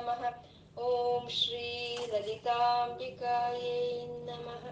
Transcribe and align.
नमः 0.00 0.28
ॐ 0.78 1.28
श्री 1.28 2.08
ललिताम्बिकायै 2.12 3.80
नमः 4.28 4.64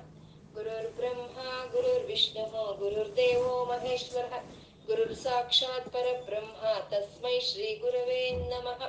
गुरुर्ब्रह्मा 0.54 1.64
गुरुर्विष्णुः 1.72 2.54
गुरुर्देवो 2.80 3.64
महेश्वरः 3.70 4.36
गुरुर्साक्षात् 4.88 5.88
परब्रह्म 5.96 6.72
तस्मै 6.92 7.38
श्रीगुरवे 7.48 8.22
नमः 8.52 8.86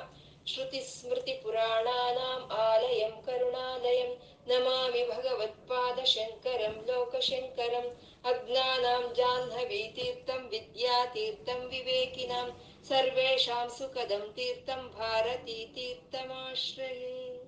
श्रुतिस्मृतिपुराणानाम् 0.52 2.50
आलयं 2.64 3.14
करुणालयं 3.26 4.12
नमामि 4.50 5.02
भगवत्पादशङ्करं 5.12 6.76
लोकशङ्करम् 6.88 7.90
अज्ञानां 8.32 9.02
जाह्नवीतीर्थं 9.18 10.48
विद्यातीर्थं 10.52 11.66
विवेकिनां 11.72 12.46
सर्वेषां 12.84 13.70
सुखदं 13.70 14.32
तीर्थं 14.32 14.88
ಭಾರತೀತೀರ್ಥಮಾಶ್ರಯೇ 14.96 17.38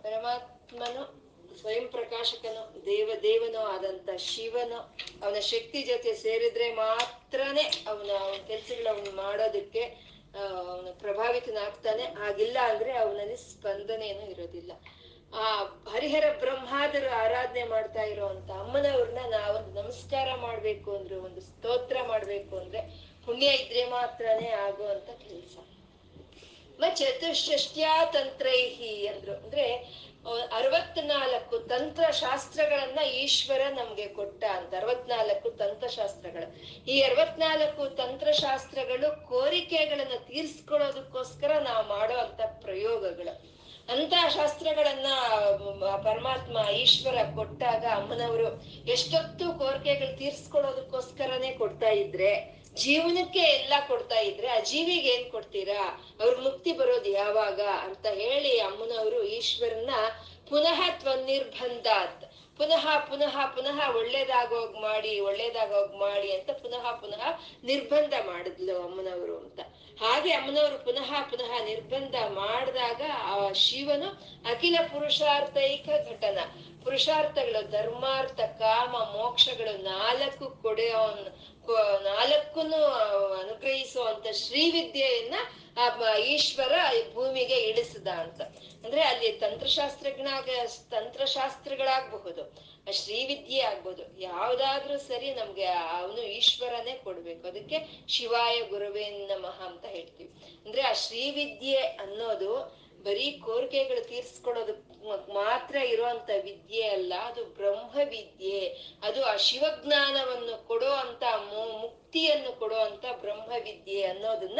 ಪರಮಾತ್ಮನು 0.00 1.26
ಸ್ವಯಂ 1.58 1.88
ಪ್ರಕಾಶಕನು 1.88 2.86
ದೇವ 2.86 3.10
ದೇವನೋ 3.22 3.66
ಆದಂತ 3.66 4.22
ಶಿವನು 4.22 4.76
ಅವನ 5.22 5.36
ಶಕ್ತಿ 5.48 5.82
ಜೊತೆ 5.82 6.16
ಸೇರಿದ್ರೆ 6.16 6.74
ಮಾತ್ರನೇ 6.74 7.84
ಅವನ 7.88 8.10
ಅವನ 8.18 8.48
ಕೆಲ್ಸಗಳು 8.48 8.88
ಅವನು 8.88 9.22
ಮಾಡೋದಕ್ಕೆ 9.22 10.06
ಅವನು 10.64 10.98
ಪ್ರಭಾವಿತನಾಗ್ತಾನೆ 10.98 12.14
ಹಾಗಿಲ್ಲ 12.14 12.58
ಅಂದ್ರೆ 12.70 12.96
ಅವನಲ್ಲಿ 12.96 13.46
ಸ್ಪಂದನೇನು 13.46 14.34
ಇರೋದಿಲ್ಲ 14.34 14.72
ಆ 15.35 15.63
ಹರಿಹರ 15.91 16.23
ಬ್ರಹ್ಮಾದರು 16.39 17.09
ಆರಾಧನೆ 17.09 17.63
ಮಾಡ್ತಾ 17.63 18.01
ಇರೋಂತ 18.03 18.51
ಅಮ್ಮನವ್ರನ್ನ 18.51 19.17
ನಾವೊಂದು 19.29 19.83
ನಮಸ್ಕಾರ 19.83 20.35
ಮಾಡ್ಬೇಕು 20.35 20.95
ಅಂದ್ರೆ, 20.95 21.15
ಒಂದು 21.15 21.41
ಸ್ತೋತ್ರ 21.41 21.97
ಮಾಡ್ಬೇಕು 22.07 22.57
ಅಂದ್ರೆ 22.57 22.81
ಪುಣ್ಯ 23.25 23.45
ಇದ್ರೆ 23.45 23.85
ಮಾತ್ರನೇ 23.89 24.49
ಆಗುವಂತ 24.49 25.09
ಕೆಲಸ. 25.09 25.57
ಚತುಷ್ಟ್ಯಾ 26.95 28.05
ತಂತ್ರೈಹಿ 28.05 29.07
ಅಂದ್ರು. 29.07 29.33
ಅಂದ್ರೆ 29.33 29.75
ಅರವತ್ನಾಲ್ಕು 30.53 31.59
ತಂತ್ರಶಾಸ್ತ್ರಗಳನ್ನ 31.59 32.99
ಈಶ್ವರ 32.99 33.61
ನಮ್ಗೆ 33.69 34.07
ಕೊಟ್ಟ 34.07 34.43
ಅಂತ. 34.43 34.73
ಅರವತ್ನಾಲ್ಕು 34.73 35.51
ತಂತ್ರಶಾಸ್ತ್ರಗಳು. 35.51 36.47
ಈ 36.85 37.01
ಅರವತ್ನಾಲ್ಕು 37.01 37.89
ತಂತ್ರಶಾಸ್ತ್ರಗಳು 37.89 39.27
ಕೋರಿಕೆಗಳನ್ನ 39.27 40.11
ತೀರ್ಸ್ಕೊಳ್ಳೋದಕ್ಕೋಸ್ಕರ 40.27 41.57
ನಾವು 41.57 41.87
ಮಾಡೋ 41.87 42.13
ಅಂತ 42.13 42.41
ಪ್ರಯೋಗಗಳು. 42.61 43.60
ಅಂತ 43.91 44.13
ಶಾಸ್ತ್ರಗಳನ್ನ 44.33 45.07
ಪರಮಾತ್ಮ, 46.03 46.69
ಈಶ್ವರ 46.69 47.15
ಕೊಟ್ಟಾಗ 47.35 47.85
ಅಮ್ಮನವರು 47.95 48.61
ಎಷ್ಟೊತ್ತು 48.87 49.59
ಕೋರಿಕೆಗಳು 49.59 50.17
ತೀರ್ಸ್ಕೊಳ್ಳೋದಕ್ಕೋಸ್ಕರನೇ 50.17 51.51
ಕೊಡ್ತಾ 51.51 51.89
ಇದ್ರೆ, 51.89 52.61
ಜೀವನಕ್ಕೆ 52.75 53.39
ಎಲ್ಲ 53.39 53.73
ಕೊಡ್ತಾ 53.87 54.19
ಇದ್ರೆ, 54.19 54.47
ಆ 54.47 54.59
ಜೀವಿಗೆ 54.59 55.09
ಏನ್ 55.09 55.31
ಕೊಡ್ತೀರಾ? 55.31 56.07
ಅವ್ರ 56.21 56.35
ಮುಕ್ತಿ 56.43 56.71
ಬರೋದು 56.73 57.09
ಯಾವಾಗ? 57.09 57.61
ಅಂತ 57.61 58.05
ಹೇಳಿ 58.05 58.59
ಅಮ್ಮನವರು 58.59 59.23
ಈಶ್ವರನ 59.23 59.89
ಪುನಃ 60.49 60.89
ತ್ವನಿರ್ಬಂಧಾತ್. 60.99 62.30
ಪುನಃ 62.57 62.99
ಪುನಃ 62.99 63.45
ಪುನಃ 63.45 63.95
ಒಳ್ಳೇದಾಗೋಗ್ 63.95 64.81
ಮಾಡಿ 64.81 65.19
ಒಳ್ಳೇದಾಗೋಗ್ 65.19 65.95
ಮಾಡಿ 65.95 66.31
ಅಂತ 66.31 66.49
ಪುನಃ 66.51 66.91
ಪುನಃ 66.91 67.23
ನಿರ್ಬಂಧ 67.63 68.13
ಮಾಡಿದ್ಲು 68.25 68.83
ಅಮ್ಮನವರು 68.83 69.37
ಅಂತ. 69.37 69.59
ಹಾಗೆ 70.01 70.31
ಅಮ್ಮನವರು 70.31 70.85
ಪುನಃ 70.85 71.21
ಪುನಃ 71.21 71.63
ನಿರ್ಬಂಧ 71.63 72.15
ಮಾಡಿದಾಗ 72.27 73.01
ಆ 73.23 73.51
ಶಿವನು 73.51 74.09
ಅಖಿಲ 74.51 74.77
ಪುರುಷಾರ್ಥೈಕ 74.93 75.89
ಘಟನ. 76.09 76.39
ಪುರುಷಾರ್ಥಗಳು 76.83 77.71
ಧರ್ಮಾರ್ಥ, 77.71 78.39
ಕಾಮ, 78.41 78.91
ಮೋಕ್ಷಗಳು 78.91 79.83
ನಾಲ್ಕು 79.83 80.49
ಕೊಡೆಯೋ 80.61 81.03
ನಾಲ್ಕನ್ನು 81.77 82.85
ಅನುಗ್ರಹಿಸುವಂತ 83.33 84.27
ಶ್ರೀವಿದ್ಯೆಯನ್ನ, 84.27 85.35
ಆ 85.77 86.15
ಈಶ್ವರ 86.17 86.71
ಭೂಮಿಗೆ 87.13 87.55
ಇಳಿಸಿದ 87.55 88.07
ಅಂತ. 88.07 88.41
ಅಂದ್ರೆ 88.85 89.01
ಅಲ್ಲಿ 89.01 89.31
ತಂತ್ರಶಾಸ್ತ್ರಜ್ಞಾಗ, 89.31 90.49
ತಂತ್ರಶಾಸ್ತ್ರಗಳಾಗಬಹುದು 90.91 92.71
ಶ್ರೀವಿದ್ಯೆ 92.91 93.61
ಆಗ್ಬೋದು. 93.61 94.21
ಯಾವ್ದಾದ್ರೂ 94.21 94.97
ಸರಿ 94.97 95.33
ನಮ್ಗೆ 95.33 95.65
ಅವನು 95.65 96.21
ಈಶ್ವರನೇ 96.21 96.99
ಕೊಡ್ಬೇಕು. 97.03 97.47
ಅದಕ್ಕೆ 97.47 98.05
ಶಿವಾಯ 98.07 98.61
ಗುರುವೇ 98.61 99.09
ನಮಃ 99.09 99.67
ಅಂತ 99.67 99.85
ಹೇಳ್ತೀವಿ. 99.85 100.29
ಅಂದ್ರೆ 100.65 100.81
ಆ 100.81 100.93
ಶ್ರೀವಿದ್ಯೆ 100.93 101.77
ಅನ್ನೋದು 101.77 102.81
ಬರೀ 103.03 103.31
ಕೋರಿಕೆಗಳು 103.31 104.07
ತೀರ್ಸ್ಕೊಳ್ಳೋದು 104.07 104.90
ಮಾತ್ರ 105.33 105.75
ಇರುವಂತ 105.75 106.29
ವಿದ್ಯೆ 106.43 106.83
ಅಲ್ಲ, 106.89 107.13
ಅದು 107.13 107.45
ಬ್ರಹ್ಮ 107.45 107.95
ವಿದ್ಯೆ 108.09 108.61
ಅದು 109.03 109.23
ಆ 109.23 109.35
ಶಿವಜ್ಞಾನವನ್ನು 109.35 110.67
ಕೊಡೋ 110.67 110.91
ಅಂತ 111.03 111.23
ಮುಕ್ತಿಯನ್ನು 111.81 112.59
ಕೊಡೋ 112.59 112.75
ಅಂತ 112.75 113.05
ಬ್ರಹ್ಮ 113.21 113.51
ವಿದ್ಯೆ 113.63 114.03
ಅನ್ನೋದನ್ನ 114.03 114.59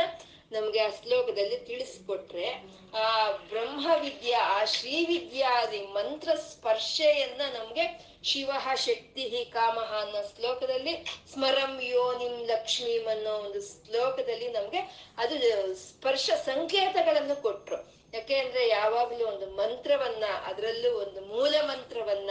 ನಮ್ಗೆ 0.51 0.79
ಆ 0.79 0.89
ಶ್ಲೋಕದಲ್ಲಿ 1.03 1.57
ತಿಳಿಸ್ಕೊಟ್ರೆ, 1.57 2.47
ಆ 2.93 3.31
ಬ್ರಹ್ಮ 3.31 3.85
ವಿದ್ಯೆ 4.01 4.33
ಆ 4.33 4.65
ಶ್ರೀವಿದ್ಯಾದಿ 4.65 5.81
ಮಂತ್ರ 5.97 6.35
ಸ್ಪರ್ಶೆಯನ್ನ 6.35 7.41
ನಮ್ಗೆ 7.57 7.85
ಶಿವ 8.23 8.51
ಶಕ್ತಿ 8.75 9.45
ಕಾಮಹ 9.45 9.91
ಅನ್ನೋ 10.01 10.21
ಶ್ಲೋಕದಲ್ಲಿ, 10.35 10.93
ಸ್ಮರಂ 11.33 11.79
ಯೋ 11.81 12.03
ನಿಮ್ 12.17 12.47
ಲಕ್ಷ್ಮೀಂ 12.47 13.07
ಅನ್ನೋ 13.07 13.31
ಒಂದು 13.31 13.61
ಶ್ಲೋಕದಲ್ಲಿ 13.61 14.47
ನಮ್ಗೆ 14.47 14.81
ಅದು 15.17 15.35
ಸ್ಪರ್ಶ 15.75 16.29
ಸಂಕೇತಗಳನ್ನು 16.45 17.41
ಕೊಟ್ರು. 17.41 18.00
ಯಾಕೆ 18.13 18.35
ಅಂದ್ರೆ 18.35 18.67
ಯಾವಾಗ್ಲೂ 18.67 19.27
ಒಂದು 19.27 19.47
ಮಂತ್ರವನ್ನ, 19.49 20.23
ಅದರಲ್ಲೂ 20.45 20.89
ಒಂದು 20.99 21.21
ಮೂಲ 21.21 21.55
ಮಂತ್ರವನ್ನ 21.61 22.29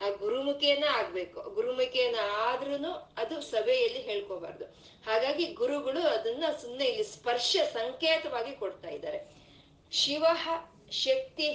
ಆ 0.00 0.08
ಗುರುಮುಖೇನ 0.08 0.84
ಆಗ್ಬೇಕು. 0.90 1.40
ಗುರುಮುಖೇನ 1.54 2.16
ಆದ್ರೂನು 2.32 2.92
ಅದು 2.92 3.40
ಸಭೆಯಲ್ಲಿ 3.40 4.00
ಹೇಳ್ಕೋಬಾರ್ದು. 4.02 4.64
ಹಾಗಾಗಿ 5.06 5.46
ಗುರುಗಳು 5.52 6.00
ಅದನ್ನ 6.00 6.44
ಸುಮ್ಮನೆ 6.62 6.84
ಇಲ್ಲಿ 6.84 7.04
ಸ್ಪರ್ಶ 7.04 7.56
ಸಂಕೇತವಾಗಿ 7.72 8.56
ಕೊಡ್ತಾ 8.56 8.88
ಇದ್ದಾರೆ. 8.88 9.20
ಶಿವ 9.92 10.24
ಶಕ್ತಿ 10.90 11.48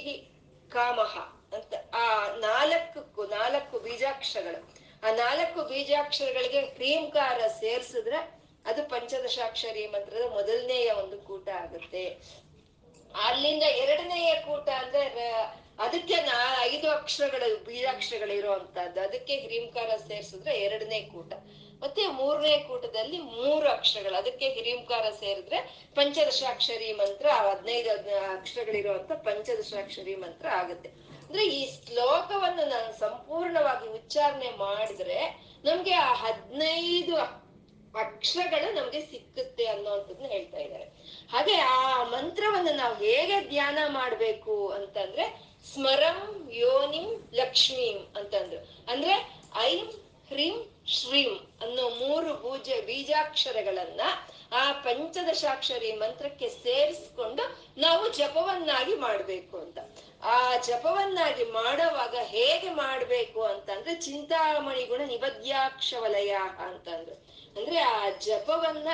ಕಾಮಹ 0.71 1.17
ಅಂತ 1.55 1.73
ಆ 1.95 2.35
ನಾಲ್ಕು 2.35 3.23
ನಾಲ್ಕು 3.25 3.79
ಬೀಜಾಕ್ಷರಗಳು. 3.79 4.59
ಆ 5.07 5.11
ನಾಲ್ಕು 5.11 5.63
ಬೀಜಾಕ್ಷರಗಳಿಗೆ 5.63 6.61
ಕ್ರೀಂಕಾರ 6.61 7.47
ಸೇರ್ಸಿದ್ರೆ 7.47 8.19
ಅದು 8.65 8.89
ಪಂಚದಶಾಕ್ಷರಿ 8.89 9.87
ಮಂತ್ರದ 9.87 10.31
ಮೊದಲನೆಯ 10.31 10.91
ಒಂದು 10.91 11.17
ಕೂಟ 11.17 11.49
ಆಗುತ್ತೆ. 11.49 12.03
ಅಲ್ಲಿಂದ 13.15 13.63
ಎರಡನೆಯ 13.63 14.35
ಕೂಟ 14.35 14.69
ಅಂದ್ರೆ 14.69 15.31
ಅದಕ್ಕೆ 15.79 16.15
ನಾ 16.15 16.63
ಐದು 16.63 16.91
ಅಕ್ಷರಗಳು 16.91 17.63
ಬೀಜಾಕ್ಷರಗಳು 17.63 18.33
ಇರುವಂತಹದ್ದು 18.33 19.01
ಅದಕ್ಕೆ 19.01 19.37
ಹಿರೀಂಕಾರ 19.37 19.89
ಸೇರಿಸಿದ್ರೆ 20.07 20.59
ಎರಡನೇ 20.59 21.01
ಕೂಟ. 21.01 21.33
ಮತ್ತೆ 21.81 22.07
ಮೂರನೇ 22.07 22.57
ಕೂಟದಲ್ಲಿ 22.57 23.17
ಮೂರು 23.17 23.69
ಅಕ್ಷರಗಳು. 23.69 24.15
ಅದಕ್ಕೆ 24.15 24.49
ಹಿರೀಂಕಾರ 24.49 25.09
ಸೇರಿದ್ರೆ 25.09 25.85
ಪಂಚದಶಾಕ್ಷರಿ 25.95 26.93
ಮಂತ್ರ, 26.93 27.29
ಹದಿನೈದು 27.29 27.89
ಅಕ್ಷರಗಳಿರುವಂತ 28.31 29.11
ಪಂಚದಶಾಕ್ಷರಿ 29.11 30.15
ಮಂತ್ರ 30.15 30.47
ಆಗುತ್ತೆ. 30.47 30.89
ಅಂದ್ರೆ 30.89 31.45
ಈ 31.45 31.75
ಶ್ಲೋಕವನ್ನು 31.85 32.65
ನಾನು 32.65 32.99
ಸಂಪೂರ್ಣವಾಗಿ 32.99 33.89
ಉಚ್ಚಾರಣೆ 33.89 34.49
ಮಾಡಿದ್ರೆ 34.49 35.43
ನಮ್ಗೆ 35.65 35.93
ಆ 35.93 36.13
ಹದಿನೈದು 36.13 37.15
ಅಕ್ಷರಗಳು 37.99 38.73
ನಮ್ಗೆ 38.73 39.01
ಸಿಕ್ಕುತ್ತೆ 39.01 39.65
ಅನ್ನೋಂಥದ್ದನ್ನ 39.65 40.27
ಹೇಳ್ತಾ 40.27 40.57
ಇದ್ದಾರೆ. 40.57 40.96
ಹಾಗೆ 41.31 41.55
ಆ 41.55 42.03
ಮಂತ್ರವನ್ನು 42.03 42.75
ನಾವು 42.75 42.95
ಹೇಗೆ 42.95 43.49
ಧ್ಯಾನ 43.49 43.77
ಮಾಡ್ಬೇಕು 43.87 44.67
ಅಂತಂದ್ರೆ 44.67 45.41
ಸ್ಮರಂ 45.73 46.49
ಯೋನಿಂ 46.51 47.29
ಲಕ್ಷ್ಮೀಂ 47.33 47.97
ಅಂತಂದ್ರು. 48.17 48.91
ಅಂದ್ರೆ 48.91 49.39
ಐಂ 49.61 49.85
ಹ್ರೀಂ 50.27 50.71
ಶ್ರೀಂ 50.87 51.33
ಅನ್ನೋ 51.61 51.89
ಮೂರು 51.89 52.33
ಬೂಜ 52.33 52.69
ಬೀಜಾಕ್ಷರಗಳನ್ನ 52.85 54.01
ಆ 54.51 54.71
ಪಂಚದಶಾಕ್ಷರಿ 54.71 55.91
ಮಂತ್ರಕ್ಕೆ 55.91 56.49
ಸೇರಿಸ್ಕೊಂಡು 56.49 57.43
ನಾವು 57.77 58.13
ಜಪವನ್ನಾಗಿ 58.13 58.95
ಮಾಡ್ಬೇಕು 58.95 59.57
ಅಂತ. 59.57 59.77
ಆ 60.23 60.57
ಜಪವನ್ನಾಗಿ 60.57 61.43
ಮಾಡೋವಾಗ 61.43 62.15
ಹೇಗೆ 62.21 62.69
ಮಾಡ್ಬೇಕು 62.69 63.43
ಅಂತಂದ್ರೆ 63.43 63.95
ಚಿಂತಾಮಣಿ 63.95 64.83
ಗುಣ 64.83 65.01
ನಿಬದ್ಯಾಕ್ಷ 65.01 65.93
ವಲಯ 65.99 66.37
ಅಂತಂದ್ರು. 66.59 67.15
ಅಂದ್ರೆ 67.59 67.79
ಆ 67.79 68.09
ಜಪವನ್ನ 68.09 68.87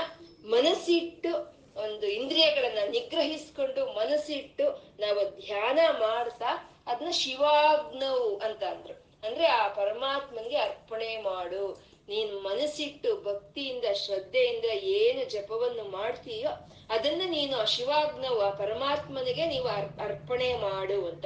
ಮನಸ್ಸಿಟ್ಟು 0.46 1.63
ಒಂದು 1.76 2.08
ಇಂದ್ರಿಯಗಳನ್ನ 2.08 2.92
ನಿಗ್ರಹಿಸ್ಕೊಂಡು 2.92 3.86
ಮನಸ್ಸಿಟ್ಟು 3.86 4.96
ನಾವು 5.00 5.46
ಧ್ಯಾನ 5.46 5.80
ಮಾಡ್ತಾ 5.92 6.70
ಅದನ್ನ 6.88 7.12
ಶಿವಾಗ್ನವು 7.12 8.38
ಅಂತ 8.38 8.64
ಅಂದ್ರು. 8.64 9.04
ಅಂದ್ರೆ 9.28 9.46
ಆ 9.46 9.68
ಪರಮಾತ್ಮನ್ಗೆ 9.68 10.58
ಅರ್ಪಣೆ 10.58 11.18
ಮಾಡು. 11.18 11.94
ನೀನ್ 12.10 12.44
ಮನಸ್ಸಿಟ್ಟು 12.44 13.24
ಭಕ್ತಿಯಿಂದ, 13.24 13.86
ಶ್ರದ್ಧೆಯಿಂದ 13.94 14.66
ಏನು 14.84 15.30
ಜಪವನ್ನು 15.30 15.84
ಮಾಡ್ತೀಯೋ 15.84 16.70
ಅದನ್ನ 16.90 17.22
ನೀನು 17.26 17.58
ಆ 17.58 17.64
ಶಿವಾಗ್ನವು, 17.64 18.42
ಆ 18.42 18.50
ಪರಮಾತ್ಮನಿಗೆ 18.50 19.46
ನೀವು 19.46 19.68
ಅರ್ಪಣೆ 20.04 20.54
ಮಾಡು 20.54 21.08
ಅಂತ. 21.08 21.26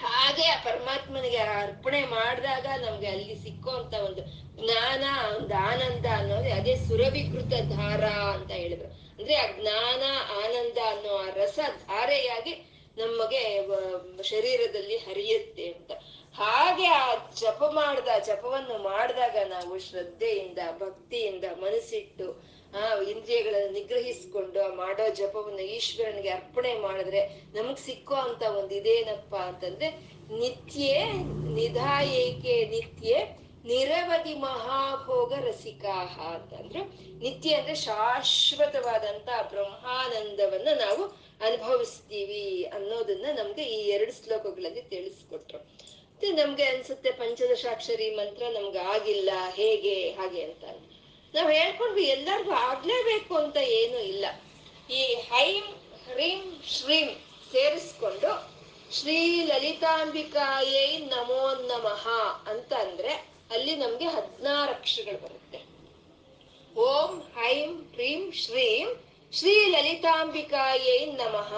ಹಾಗೆ 0.00 0.42
ಆ 0.42 0.62
ಪರಮಾತ್ಮನಿಗೆ 0.64 1.36
ಅರ್ಪಣೆ 1.36 2.00
ಮಾಡಿದಾಗ 2.00 2.66
ನಮ್ಗೆ 2.84 3.06
ಅಲ್ಲಿ 3.06 3.42
ಸಿಕ್ಕುವಂತ 3.42 3.94
ಒಂದು 3.94 4.22
ಜ್ಞಾನ, 4.64 5.04
ಒಂದು 5.36 5.54
ಆನಂದ 5.54 6.06
ಅನ್ನೋದೇ 6.16 6.50
ಅದೇ 6.50 6.74
ಸುರಭಿಕೃತ 6.76 7.76
ಧಾರಾ 7.76 8.32
ಅಂತ 8.32 8.50
ಹೇಳಿದ್ರು. 8.50 9.05
ಅಂದ್ರೆ 9.18 9.34
ಆ 9.34 9.46
ಜ್ಞಾನ, 9.60 10.02
ಆನಂದ 10.44 10.78
ಅನ್ನೋ 10.86 11.16
ಆ 11.16 11.30
ರಸ 11.34 11.58
ಧಾರೆಯಾಗಿ 11.86 12.54
ನಮಗೆ 12.96 13.68
ಶರೀರದಲ್ಲಿ 14.22 14.96
ಹರಿಯುತ್ತೆ 14.96 15.72
ಅಂತ. 15.72 15.92
ಹಾಗೆ 16.34 16.86
ಆ 16.86 17.14
ಜಪ 17.14 17.64
ಮಾಡ್ದ 17.74 18.08
ಜಪವನ್ನು 18.26 18.82
ಮಾಡಿದಾಗ 18.82 19.36
ನಾವು 19.48 19.78
ಶ್ರದ್ಧೆಯಿಂದ, 19.78 20.58
ಭಕ್ತಿಯಿಂದ 20.78 21.44
ಮನಸ್ಸಿಟ್ಟು, 21.44 22.56
ಆ, 22.78 22.94
ಇಂದ್ರಿಯಗಳನ್ನು 23.02 23.72
ನಿಗ್ರಹಿಸ್ಕೊಂಡು 23.72 24.76
ಮಾಡೋ 24.76 25.08
ಜಪವನ್ನು 25.14 25.60
ಈಶ್ವರನಿಗೆ 25.60 26.28
ಅರ್ಪಣೆ 26.28 26.74
ಮಾಡಿದ್ರೆ 26.74 27.26
ನಮಗ್ 27.54 27.78
ಸಿಕ್ಕೋ 27.78 28.14
ಅಂತ 28.14 28.42
ಒಂದ್ 28.42 28.72
ಇದೇನಪ್ಪ 28.72 29.34
ಅಂತಂದ್ರೆ 29.34 29.90
ನಿತ್ಯೇ 30.38 31.04
ನಿಧಾಯೇಕೆ 31.54 32.64
ನಿತ್ಯೆ 32.64 33.45
ನಿರವಧಿ 33.66 34.34
ಮಹಾಭೋಗ 34.34 35.32
ರಸಿಕಾಹ 35.32 36.20
ಅಂತಂದ್ರೆ 36.20 36.80
ನಿತ್ಯ 37.18 37.54
ಅಂದ್ರೆ 37.54 37.74
ಶಾಶ್ವತವಾದಂತ 37.74 39.28
ಬ್ರಹ್ಮಾನಂದವನ್ನ 39.42 40.68
ನಾವು 40.80 41.04
ಅನುಭವಿಸ್ತೀವಿ 41.46 42.64
ಅನ್ನೋದನ್ನ 42.64 43.26
ನಮ್ಗೆ 43.38 43.62
ಈ 43.62 43.88
ಎರಡು 43.88 44.12
ಶ್ಲೋಕಗಳಲ್ಲಿ 44.12 44.82
ತಿಳಿಸ್ಕೊಟ್ರು. 44.82 45.58
ಮತ್ತೆ 45.58 46.30
ನಮ್ಗೆ 46.30 46.64
ಅನ್ಸುತ್ತೆ 46.64 47.10
ಪಂಚದಶಾಕ್ಷರಿ 47.10 48.14
ಮಂತ್ರ 48.14 48.42
ನಮ್ಗೆ 48.48 48.78
ಆಗಿಲ್ಲ, 48.78 49.30
ಹೇಗೆ, 49.54 50.10
ಹಾಗೆ 50.10 50.42
ಅಂತ. 50.44 50.64
ನಾವ್ 51.34 51.52
ಹೇಳ್ಕೊಂಡ್ವಿ 51.52 52.04
ಎಲ್ಲರಿಗೂ 52.04 52.50
ಆಗ್ಲೇಬೇಕು 52.50 53.34
ಅಂತ 53.34 53.56
ಏನು 53.56 53.98
ಇಲ್ಲ. 53.98 54.24
ಈ 54.90 55.14
ಹೈಂ 55.14 55.64
ಹ್ರೀಂ 56.12 56.62
ಶ್ರೀಂ 56.68 57.08
ಸೇರಿಸ್ಕೊಂಡು 57.52 58.56
ಶ್ರೀ 58.92 59.44
ಲಲಿತಾಂಬಿಕಾಯೈ 59.44 60.98
ನಮೋ 60.98 61.54
ನಮಃ 61.54 62.08
ಅಂತ 62.50 62.72
ಅಂದ್ರೆ 62.72 63.35
ಅಲ್ಲಿ 63.54 63.74
ನಮ್ಗೆ 63.76 64.06
ಹದಿನಾರು 64.06 64.70
ಅಕ್ಷರಗಳು 64.70 65.18
ಬರುತ್ತೆ. 65.24 65.58
ಓಂ, 66.84 67.12
ಹೈಂ 67.36 67.72
ಹ್ರೀಂ 67.94 68.22
ಶ್ರೀಂ, 68.42 68.88
ಶ್ರೀ 69.32 69.54
ಲಲಿತಾಂಬಿಕಾಯೈ 69.74 71.00
ನಮಃ 71.20 71.52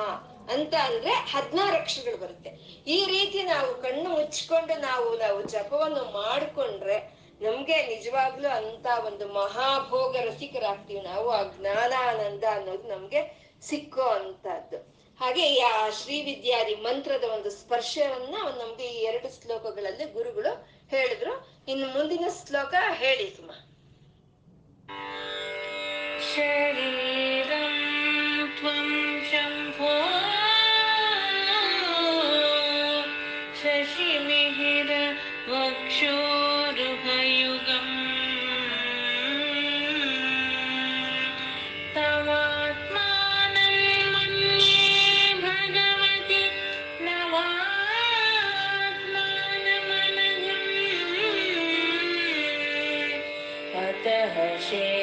ಅಂತ 0.54 0.74
ಅಂದ್ರೆ 0.88 1.12
ಹದಿನಾರು 1.32 1.76
ಅಕ್ಷರಗಳು 1.76 2.18
ಬರುತ್ತೆ. 2.24 2.50
ಈ 2.86 2.98
ರೀತಿ 3.04 3.40
ನಾವು 3.42 3.70
ಕಣ್ಣು 3.82 4.10
ಮುಚ್ಕೊಂಡು 4.10 4.74
ನಾವು 4.80 5.08
ನಾವು 5.16 5.42
ಜಪವನ್ನು 5.54 6.04
ಮಾಡಿಕೊಂಡ್ರೆ 6.20 6.98
ನಮ್ಗೆ 7.40 7.76
ನಿಜವಾಗ್ಲೂ 7.86 8.48
ಅಂತ 8.60 8.86
ಒಂದು 9.06 9.24
ಮಹಾಭೋಗ 9.32 10.14
ರಸಿಕರಾಗ್ತೀವಿ 10.28 11.00
ನಾವು, 11.00 11.26
ಆ 11.30 11.42
ಜ್ಞಾನಾನಂದ 11.56 12.44
ಅನ್ನೋದು 12.56 12.88
ನಮ್ಗೆ 12.88 13.20
ಸಿಕ್ಕೋ 13.68 14.06
ಅಂತದ್ದು 14.18 14.78
ಹಾಗೆ 15.20 15.44
ಆ 15.60 15.88
ಶ್ರೀ 15.90 16.16
ವಿದ್ಯಾದಿ 16.22 16.74
ಮಂತ್ರದ 16.86 17.24
ಒಂದು 17.36 17.50
ಸ್ಪರ್ಶವನ್ನ 17.50 18.34
ನಮ್ಗೆ 18.58 18.86
ಈ 18.96 18.98
ಎರಡು 19.10 19.28
ಶ್ಲೋಕಗಳಲ್ಲಿ 19.36 20.06
ಗುರುಗಳು 20.16 20.52
ಹೇಳಿದ್ರು. 20.88 21.32
ಇನ್ನು 21.68 21.88
ಮುಂದಿನ 21.88 22.26
ಶ್ಲೋಕ 22.36 22.74
ಹೇಳಿ 23.00 23.26
ಸುಮ 23.36 23.50
ಶರೀರಂ 26.28 27.74
ಶಂಭೋ 29.30 29.92
नवात्मानमनघम् 54.07 54.96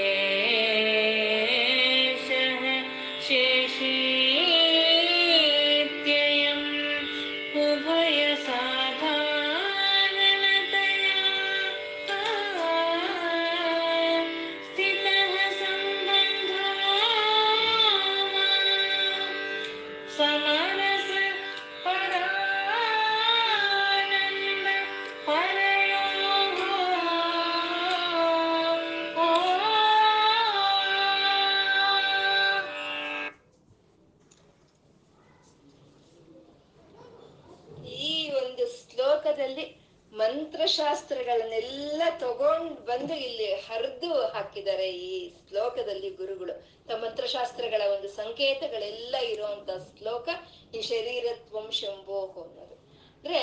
ಅನ್ನೋದು 52.45 52.75
ಅಂದ್ರೆ, 53.15 53.39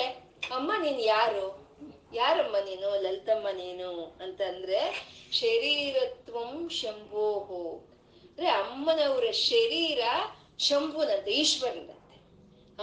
ಅಮ್ಮ 0.55 0.71
ನೀನ್ 0.83 1.01
ಯಾರು? 1.01 1.63
ಯಾರಮ್ಮ 2.13 2.57
ನೀನು? 2.57 3.01
ಲಲಿತಮ್ಮ 3.01 3.47
ನೀನು? 3.49 4.17
ಅಂತಂದ್ರೆ, 4.21 5.07
ಶರೀರತ್ವಂ 5.31 6.69
ಶಂಭೋಹೋ. 6.69 7.69
ಅಂದ್ರೆ, 8.29 8.47
ಅಮ್ಮನವರ 8.47 9.31
ಶರೀರ 9.31 10.01
ಶಂಭುನಂತೆ, 10.59 11.31
ಈಶ್ವರನಂತೆ. 11.31 11.93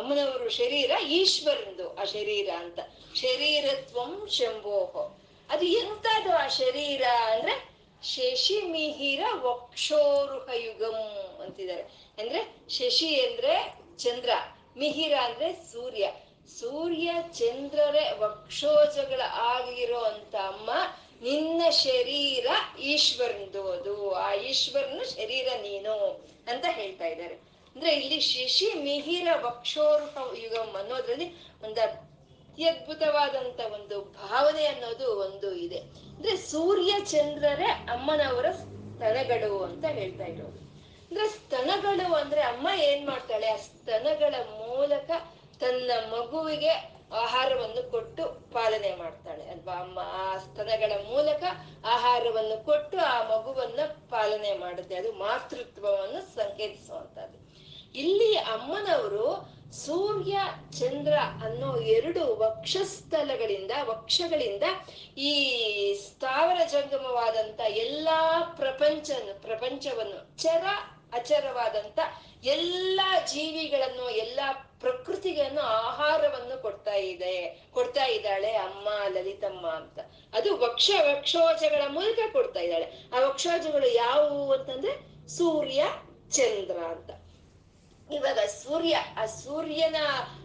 ಅಮ್ಮನವರ 0.00 0.48
ಶರೀರ 0.48 0.90
ಈಶ್ವರಂದು 1.08 1.96
ಆ 1.96 2.04
ಶರೀರ 2.04 2.50
ಅಂತ. 2.58 2.78
ಶರೀರತ್ವಂ 3.14 4.28
ಶಂಭೋಹೋ. 4.30 5.20
ಅದು 5.50 5.64
ಎಂತದು 5.64 6.36
ಆ 6.36 6.48
ಶರೀರ 6.48 7.02
ಅಂದ್ರೆ 7.32 7.70
ಶಶಿ 8.02 8.62
ಮಿಹಿರ 8.62 9.20
ವಕ್ಷೋರುಹ 9.32 10.54
ಯುಗಂ 10.54 10.94
ಅಂತಿದ್ದಾರೆ. 11.42 11.82
ಅಂದ್ರೆ, 12.18 12.56
ಶಶಿ 12.68 13.20
ಅಂದ್ರೆ 13.20 13.80
ಚಂದ್ರ. 13.96 14.30
ಮಿಹಿರ 14.78 15.14
ಅಂದ್ರೆ 15.24 15.52
ಸೂರ್ಯ. 15.52 16.12
ಸೂರ್ಯ 16.60 17.10
ಚಂದ್ರರೇ 17.32 18.16
ವಕ್ಷೋಜಗಳ 18.18 19.20
ಆಗಿರೋ 19.34 19.98
ಅಂತ 19.98 20.34
ಅಮ್ಮ, 20.34 20.70
ನಿನ್ನ 21.22 21.70
ಶರೀರ 21.70 22.46
ಈಶ್ವರಂದು 22.80 23.72
ಅದು 23.72 24.10
ಆ 24.14 24.34
ಈಶ್ವರನ 24.34 25.02
ಶರೀರ 25.02 25.48
ನೀನು 25.62 26.22
ಅಂತ 26.48 26.64
ಹೇಳ್ತಾ 26.68 27.06
ಇದ್ದಾರೆ. 27.06 27.34
ಅಂದ್ರೆ 27.34 27.94
ಇಲ್ಲಿ 27.94 28.20
ಶಿಶಿ 28.20 28.74
ಮಿಹಿರ 28.74 29.28
ವಕ್ಷೋರ್ಹ 29.44 30.16
ಯುಗಂ 30.44 30.74
ಅನ್ನೋದ್ರಲ್ಲಿ 30.78 31.40
ಒಂದು 31.64 31.80
ಅತ್ಯದ್ಭುತವಾದಂತ 31.80 33.60
ಒಂದು 33.72 34.00
ಭಾವನೆ 34.00 34.66
ಅನ್ನೋದು 34.66 35.20
ಒಂದು 35.20 35.54
ಇದೆ. 35.54 35.78
ಅಂದ್ರೆ 35.78 36.36
ಸೂರ್ಯ 36.36 36.94
ಚಂದ್ರರೇ 37.04 37.64
ಅಮ್ಮನವರ 37.64 38.50
ಸ್ತನಗಳು 38.50 39.62
ಅಂತ 39.62 39.84
ಹೇಳ್ತಾ 39.84 40.24
ಇರೋದು. 40.24 40.69
ಅಂದ್ರೆ 41.10 41.28
ಸ್ತನಗಳು 41.28 42.14
ಅಂದ್ರೆ 42.14 42.40
ಅಮ್ಮ 42.40 42.68
ಏನ್ 42.76 43.06
ಮಾಡ್ತಾಳೆ? 43.06 43.46
ಆ 43.46 43.56
ಸ್ತನಗಳ 43.56 44.34
ಮೂಲಕ 44.34 45.10
ತನ್ನ 45.60 45.90
ಮಗುವಿಗೆ 46.10 46.70
ಆಹಾರವನ್ನು 47.12 47.90
ಕೊಟ್ಟು 47.90 48.24
ಪಾಲನೆ 48.52 48.94
ಮಾಡ್ತಾಳೆ 48.94 49.48
ಅಲ್ವಾ? 49.48 49.74
ಅಮ್ಮ, 49.74 49.98
ಆ 49.98 50.36
ಸ್ತನಗಳ 50.36 50.92
ಮೂಲಕ 51.08 51.42
ಆಹಾರವನ್ನು 51.84 52.64
ಕೊಟ್ಟು 52.64 52.98
ಆ 52.98 53.38
ಮಗುವನ್ನ 53.38 53.80
ಪಾಲನೆ 54.10 54.52
ಮಾಡುತ್ತೆ. 54.58 54.94
ಅದು 54.94 55.12
ಮಾತೃತ್ವವನ್ನು 55.12 56.34
ಸಂಕೇತಿಸುವಂತದ್ದು 56.34 57.38
ಇಲ್ಲಿ 57.98 58.34
ಅಮ್ಮನವರು 58.34 59.26
ಸೂರ್ಯ, 59.72 60.38
ಚಂದ್ರ 60.78 61.14
ಅನ್ನೋ 61.44 61.76
ಎರಡು 61.76 62.36
ವಕ್ಷಸ್ಥಲಗಳಿಂದ 62.38 63.70
ವಕ್ಷಗಳಿಂದ 63.84 64.62
ಈ 65.18 65.32
ಸ್ಥಾವರ 65.94 66.60
ಜಂಗಮವಾದಂತ 66.66 67.60
ಎಲ್ಲಾ 67.60 68.40
ಪ್ರಪಂಚ 68.56 69.10
ಪ್ರಪಂಚವನ್ನು, 69.42 70.42
ಚರ 70.42 70.64
ಅಚರವಾದಂತ 71.12 71.98
ಎಲ್ಲಾ 72.44 73.26
ಜೀವಿಗಳನ್ನು, 73.26 74.10
ಎಲ್ಲ 74.10 74.40
ಪ್ರಕೃತಿಗಳನ್ನು 74.80 75.60
ಆಹಾರವನ್ನು 75.60 76.62
ಕೊಡ್ತಾ 76.62 76.94
ಇದೆ. 76.94 77.66
ಕೊಡ್ತಾ 77.70 78.04
ಇದ್ದಾಳೆ 78.04 78.52
ಅಮ್ಮ 78.52 78.88
ಲಲಿತಮ್ಮ 79.08 79.66
ಅಂತ. 79.66 79.98
ಅದು 80.34 80.56
ವಕ್ಷ 80.56 80.90
ವಕ್ಷೋಜಗಳ 81.14 81.82
ಮೂಲಕ 81.88 82.18
ಕೊಡ್ತಾ 82.32 82.60
ಇದ್ದಾಳೆ. 82.60 83.10
ಆ 83.14 83.28
ವಕ್ಷೋಜಗಳು 83.28 83.94
ಯಾವುವು 83.94 84.52
ಅಂತಂದ್ರೆ 84.52 85.28
ಸೂರ್ಯ, 85.28 85.84
ಚಂದ್ರ 86.30 86.76
ಅಂತ. 86.76 87.10
ಇವಾಗ 88.12 88.38
ಸೂರ್ಯ, 88.38 88.96
ಆ 89.16 89.26
ಸೂರ್ಯನ 89.26 89.96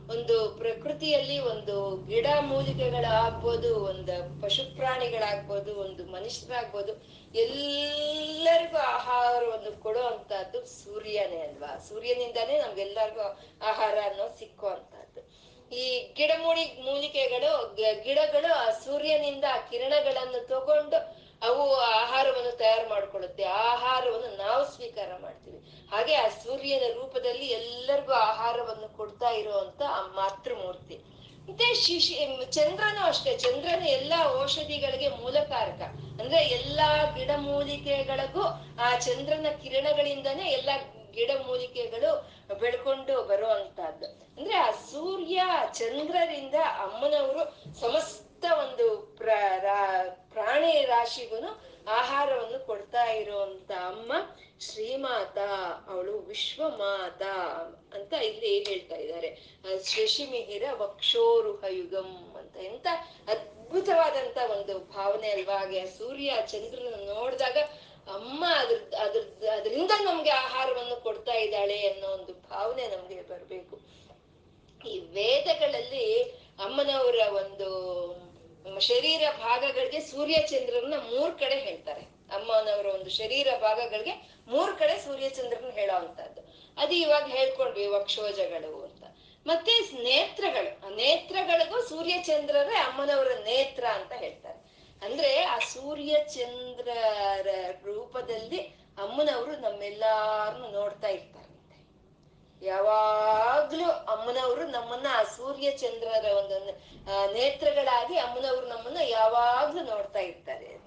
ಒಂದು 0.09 0.49
ಪ್ರಕೃತಿಯಲ್ಲಿ 0.49 1.39
ಒಂದು 1.39 2.05
ಗಿಡ 2.07 2.25
ಮೂಲಿಕೆಗಳಾಗ್ಬೋದು, 2.41 3.85
ಒಂದು 3.85 4.41
ಪಶು 4.41 4.75
ಪ್ರಾಣಿಗಳಾಗ್ಬೋದು, 4.75 5.75
ಒಂದು 5.75 6.05
ಮನುಷ್ಯರಾಗ್ಬೋದು, 6.05 7.03
ಎಲ್ಲರಿಗೂ 7.35 8.77
ಆಹಾರವನ್ನು 8.77 9.81
ಕೊಡೋ 9.81 9.99
ಅಂತದ್ದು 9.99 10.65
ಸೂರ್ಯನೇ 10.65 11.41
ಅಲ್ವಾ? 11.41 11.77
ಸೂರ್ಯನಿಂದಾನೇ 11.77 12.59
ನಮ್ಗೆಲ್ಲರಿಗೂ 12.59 13.21
ಆಹಾರ 13.63 13.97
ಅನ್ನೋ 14.05 14.35
ಸಿಕ್ಕೋ 14.39 14.67
ಅಂತದ್ದು 14.67 15.45
ಈ 15.75 16.13
ಗಿಡಮೂಲಿ 16.13 16.65
ಮೂಲಿಕೆಗಳು, 16.65 17.75
ಗ- 17.75 18.03
ಗಿಡಗಳು 18.03 18.53
ಆ 18.53 18.71
ಸೂರ್ಯನಿಂದ 18.71 19.43
ಆ 19.53 19.57
ಕಿರಣಗಳನ್ನು 19.57 20.47
ತಗೊಂಡು 20.47 21.25
ಅವು 21.41 21.75
ಆಹಾರವನ್ನು 21.75 22.57
ತಯಾರು 22.57 22.89
ಮಾಡ್ಕೊಳ್ಳುತ್ತೆ. 22.89 23.43
ಆಹಾರವನ್ನು 23.43 24.37
ನಾವು 24.37 24.65
ಸ್ವೀಕಾರ 24.65 25.11
ಮಾಡ್ತೀವಿ. 25.21 25.74
ಹಾಗೆ 25.91 26.15
ಆ 26.15 26.27
ಸೂರ್ಯನ 26.27 26.83
ರೂಪದಲ್ಲಿ 26.93 27.45
ಎಲ್ಲರಿಗೂ 27.47 28.13
ಆಹಾರವನ್ನು 28.13 28.97
ಕೊಡ್ತಾ 28.97 29.29
ಇರುವಂತ 29.29 29.81
ಆ 29.89 30.01
ಮಾತೃಮೂರ್ತಿ. 30.01 30.95
ಮತ್ತೆ 31.49 31.73
ಶಿಶಿ 31.75 32.45
ಚಂದ್ರನು 32.51 33.05
ಅಷ್ಟೇ. 33.05 33.37
ಚಂದ್ರನ 33.37 33.87
ಎಲ್ಲಾ 33.87 34.41
ಔಷಧಿಗಳಿಗೆ 34.41 35.09
ಮೂಲಕಾರಕ. 35.09 35.81
ಅಂದ್ರೆ 36.21 36.45
ಎಲ್ಲಾ 36.45 37.11
ಗಿಡಮೂಲಿಕೆಗಳಿಗೂ 37.17 38.41
ಆ 38.81 38.97
ಚಂದ್ರನ 38.99 39.45
ಕಿರಣಗಳಿಂದನೇ 39.63 40.49
ಎಲ್ಲಾ 40.49 40.77
ಗಿಡಮೂಲಿಕೆಗಳು 41.11 42.11
ಬೆಳ್ಕೊಂಡು 42.59 43.23
ಬರುವಂತಹದ್ದು. 43.23 44.05
ಅಂದ್ರೆ 44.05 44.55
ಆ 44.55 44.71
ಸೂರ್ಯ, 44.71 45.43
ಚಂದ್ರರಿಂದ 45.73 46.55
ಅಮ್ಮನವರು 46.55 47.43
ಸಮಸ್ತ 47.81 48.45
ಒಂದು 48.59 49.15
ಪ್ರ 49.17 49.29
ಪ್ರಾಣಿ 50.33 50.85
ರಾಶಿಗೂ 50.85 51.61
ಆಹಾರವನ್ನು 51.87 52.65
ಕೊಡ್ತಾ 52.65 53.03
ಇರುವಂತ 53.03 53.71
ಅಮ್ಮ. 53.71 54.13
ಶ್ರೀಮಾತ, 54.59 55.37
ಅವಳು 55.89 56.19
ವಿಶ್ವಮಾತ 56.19 57.21
ಅಂತ 57.95 58.13
ಇಲ್ಲಿ 58.13 58.63
ಹೇಳ್ತಾ 58.63 58.95
ಇದ್ದಾರೆ. 58.95 59.35
ಶಶಿ 59.83 60.25
ಮಿಹಿರ 60.25 60.63
ವಕ್ಷೋರುಹ 60.73 61.63
ಯುಗಂ 61.69 62.35
ಅಂತ. 62.37 62.57
ಎಂತ 62.57 62.87
ಅದ್ಭುತವಾದಂತ 63.27 64.37
ಒಂದು 64.51 64.79
ಭಾವನೆ 64.79 65.31
ಅಲ್ವಾ? 65.31 65.57
ಹಾಗೆ 65.57 65.85
ಸೂರ್ಯ 65.85 66.33
ಚಂದ್ರನ 66.47 67.13
ನೋಡಿದಾಗ 67.13 67.57
ಅಮ್ಮ 68.13 68.45
ಅದ್ರ 68.49 68.95
ಅದ್ರ, 68.99 69.49
ಅದರಿಂದ 69.49 69.91
ನಮ್ಗೆ 70.05 70.29
ಆಹಾರವನ್ನು 70.29 71.03
ಕೊಡ್ತಾ 71.03 71.33
ಇದ್ದಾಳೆ 71.33 71.87
ಅನ್ನೋ 71.87 72.07
ಒಂದು 72.07 72.33
ಭಾವನೆ 72.33 72.87
ನಮ್ಗೆ 72.87 73.21
ಬರ್ಬೇಕು. 73.21 73.79
ಈ 74.87 74.99
ವೇದಗಳಲ್ಲಿ 74.99 76.23
ಅಮ್ಮನವರ 76.59 77.15
ಒಂದು 77.27 77.69
ಶರೀರ 78.79 79.21
ಭಾಗಗಳಿಗೆ 79.39 79.99
ಸೂರ್ಯ 79.99 80.37
ಚಂದ್ರನ 80.47 80.93
ಮೂರ್ 80.97 81.39
ಕಡೆ 81.39 81.59
ಹೇಳ್ತಾರೆ. 81.59 82.14
ಅಮ್ಮನವರ 82.33 82.85
ಒಂದು 82.85 83.09
ಶರೀರ 83.09 83.47
ಭಾಗಗಳಿಗೆ 83.61 84.43
ಮೂರ್ 84.47 84.77
ಕಡೆ 84.77 84.99
ಸೂರ್ಯ 84.99 85.29
ಚಂದ್ರನ 85.29 85.69
ಹೇಳೋ 85.69 85.95
ಅಂತದ್ದು 85.95 86.55
ಅದು 86.77 86.93
ಇವಾಗ 86.93 87.23
ಹೇಳ್ಕೊಂಡ್ವಿ 87.23 87.87
ವಕ್ಷೋಜಗಳು 87.87 88.83
ಅಂತ. 88.83 89.03
ಮತ್ತೆ 89.45 89.71
ನೇತ್ರಗಳು. 90.03 90.87
ಆ 90.87 90.89
ನೇತ್ರಗಳಿಗೂ 90.89 91.81
ಸೂರ್ಯಚಂದ್ರರೇ 91.81 92.75
ಅಮ್ಮನವರ 92.75 93.27
ನೇತ್ರ 93.27 93.85
ಅಂತ 93.85 94.11
ಹೇಳ್ತಾರೆ. 94.11 94.65
ಅಂದ್ರೆ 95.05 95.43
ಆ 95.43 95.59
ಸೂರ್ಯಚಂದ್ರರ 95.59 97.47
ರೂಪದಲ್ಲಿ 97.85 98.57
ಅಮ್ಮನವರು 98.97 99.51
ನಮ್ಮೆಲ್ಲಾರನ್ನು 99.51 100.71
ನೋಡ್ತಾ 100.71 101.07
ಇರ್ತಾರಂತೆ 101.07 101.75
ಯಾವಾಗ್ಲೂ 102.65 103.85
ಅಮ್ಮನವರು 103.85 104.67
ನಮ್ಮನ್ನ 104.67 105.05
ಆ 105.09 105.23
ಸೂರ್ಯ 105.23 105.71
ಚಂದ್ರರ 105.71 106.25
ಒಂದು 106.25 106.65
ನೇತ್ರಗಳಾಗಿ 107.33 108.17
ಅಮ್ಮನವರು 108.17 108.67
ನಮ್ಮನ್ನ 108.67 108.97
ಯಾವಾಗ್ಲೂ 109.01 109.83
ನೋಡ್ತಾ 109.83 110.19
ಇರ್ತಾರೆ 110.19 110.84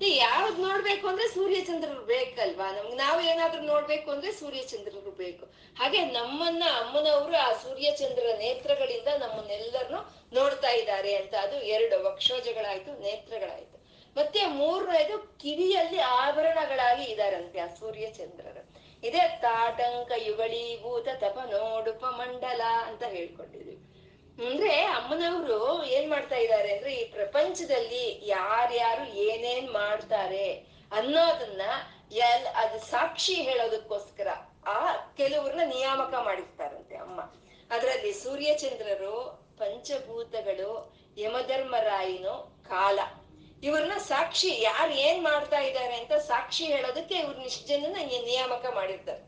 ಯಾವ್ದ್ 0.00 0.60
ನೋಡ್ಬೇಕು 0.60 1.08
ಅಂದ್ರೆ 1.08 1.28
ಸೂರ್ಯಚಂದ್ರರು 1.28 2.02
ಬೇಕಲ್ವಾ? 2.02 2.72
ನಮ್ಗೆ 2.72 2.94
ನಾವು 2.94 3.20
ಏನಾದ್ರೂ 3.20 3.62
ನೋಡ್ಬೇಕು 3.62 4.10
ಅಂದ್ರೆ 4.10 4.32
ಸೂರ್ಯಚಂದ್ರರು 4.32 5.10
ಬೇಕು. 5.10 5.46
ಹಾಗೆ 5.78 6.04
ನಮ್ಮನ್ನ, 6.04 6.62
ಅಮ್ಮನವರು 6.80 7.36
ಆ 7.36 7.52
ಸೂರ್ಯಚಂದ್ರ 7.52 8.26
ನೇತ್ರಗಳಿಂದ 8.38 9.08
ನಮ್ಮನ್ನೆಲ್ಲರನ್ನು 9.18 10.24
ನೋಡ್ತಾ 10.32 10.70
ಇದ್ದಾರೆ 10.70 11.14
ಅಂತ 11.14 11.34
ಅದು 11.34 11.62
ಎರಡು 11.62 12.04
ವಕ್ಷೋಜಗಳಾಯ್ತು, 12.04 13.02
ನೇತ್ರಗಳಾಯ್ತು. 13.02 13.76
ಮತ್ತೆ 14.16 14.46
ಮೂರನೇದು 14.46 15.18
ಕಿವಿಯಲ್ಲಿ 15.18 15.98
ಆಭರಣಗಳಾಗಿ 15.98 17.04
ಇದಾರಂತೆ 17.04 17.60
ಆ 17.60 17.66
ಸೂರ್ಯಚಂದ್ರರು. 17.66 18.76
ಇದೇ 19.06 19.38
ತಾಟಂಕ 19.42 20.12
ಯುಗಳೀಭೂತ 20.16 21.08
ತಪ 21.16 21.38
ನೋಡುಪ 21.38 22.04
ಮಂಡಲ 22.04 22.60
ಅಂತ 22.86 23.02
ಹೇಳ್ಕೊಂಡಿದ್ವಿ. 23.02 23.95
ಅಂದ್ರೆ 24.44 24.84
ಅಮ್ಮನವರು 24.84 25.84
ಏನ್ 25.84 26.10
ಮಾಡ್ತಾ 26.10 26.36
ಇದ್ದಾರೆ 26.36 26.74
ಅಂದ್ರೆ 26.74 26.94
ಈ 26.94 27.04
ಪ್ರಪಂಚದಲ್ಲಿ 27.04 28.26
ಯಾರ್ಯಾರು 28.26 29.04
ಏನೇನ್ 29.04 29.70
ಮಾಡ್ತಾರೆ 29.70 30.52
ಅನ್ನೋದನ್ನ 30.92 31.60
ಎಲ್, 32.12 32.46
ಅದು 32.46 32.78
ಸಾಕ್ಷಿ 32.90 33.34
ಹೇಳೋದಕ್ಕೋಸ್ಕರ 33.34 34.28
ಆ 34.66 34.92
ಕೆಲವ್ರನ್ನ 35.16 35.60
ನಿಯಾಮಕ 35.64 36.14
ಮಾಡಿರ್ತಾರಂತೆ 36.14 36.96
ಅಮ್ಮ. 36.96 37.20
ಅದರಲ್ಲಿ 37.70 38.12
ಸೂರ್ಯಚಂದ್ರರು, 38.12 39.46
ಪಂಚಭೂತಗಳು, 39.58 40.96
ಯಮಧರ್ಮರಾಯಿನು, 41.16 42.64
ಕಾಲ. 42.68 42.98
ಇವ್ರನ್ನ 43.62 43.92
ಸಾಕ್ಷಿ 43.98 44.62
ಯಾರು 44.62 44.92
ಏನ್ 44.92 45.24
ಮಾಡ್ತಾ 45.24 45.58
ಇದ್ದಾರೆ 45.58 45.96
ಅಂತ 45.96 46.12
ಸಾಕ್ಷಿ 46.12 46.64
ಹೇಳೋದಕ್ಕೆ 46.64 47.14
ಇವ್ರನ್ನ 47.14 47.42
ಇಷ್ಟ 47.42 47.70
ನಿಯಾಮಕ 47.70 48.66
ಮಾಡಿರ್ತಾರೆ. 48.74 49.25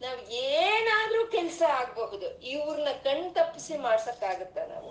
ನಾವ್ 0.00 0.20
ಏನಾದ್ರೂ 0.46 1.20
ಕೆಲ್ಸ 1.26 1.62
ಆಗ್ಬಹುದು. 1.78 2.26
ಇವ್ರನ್ನ 2.52 2.90
ಕಣ್ 3.04 3.26
ತಪ್ಪಿಸಿ 3.34 3.74
ಮಾಡ್ಸಕ್ಕಾಗತ್ತ 3.78 4.58
ನಾವು? 4.68 4.90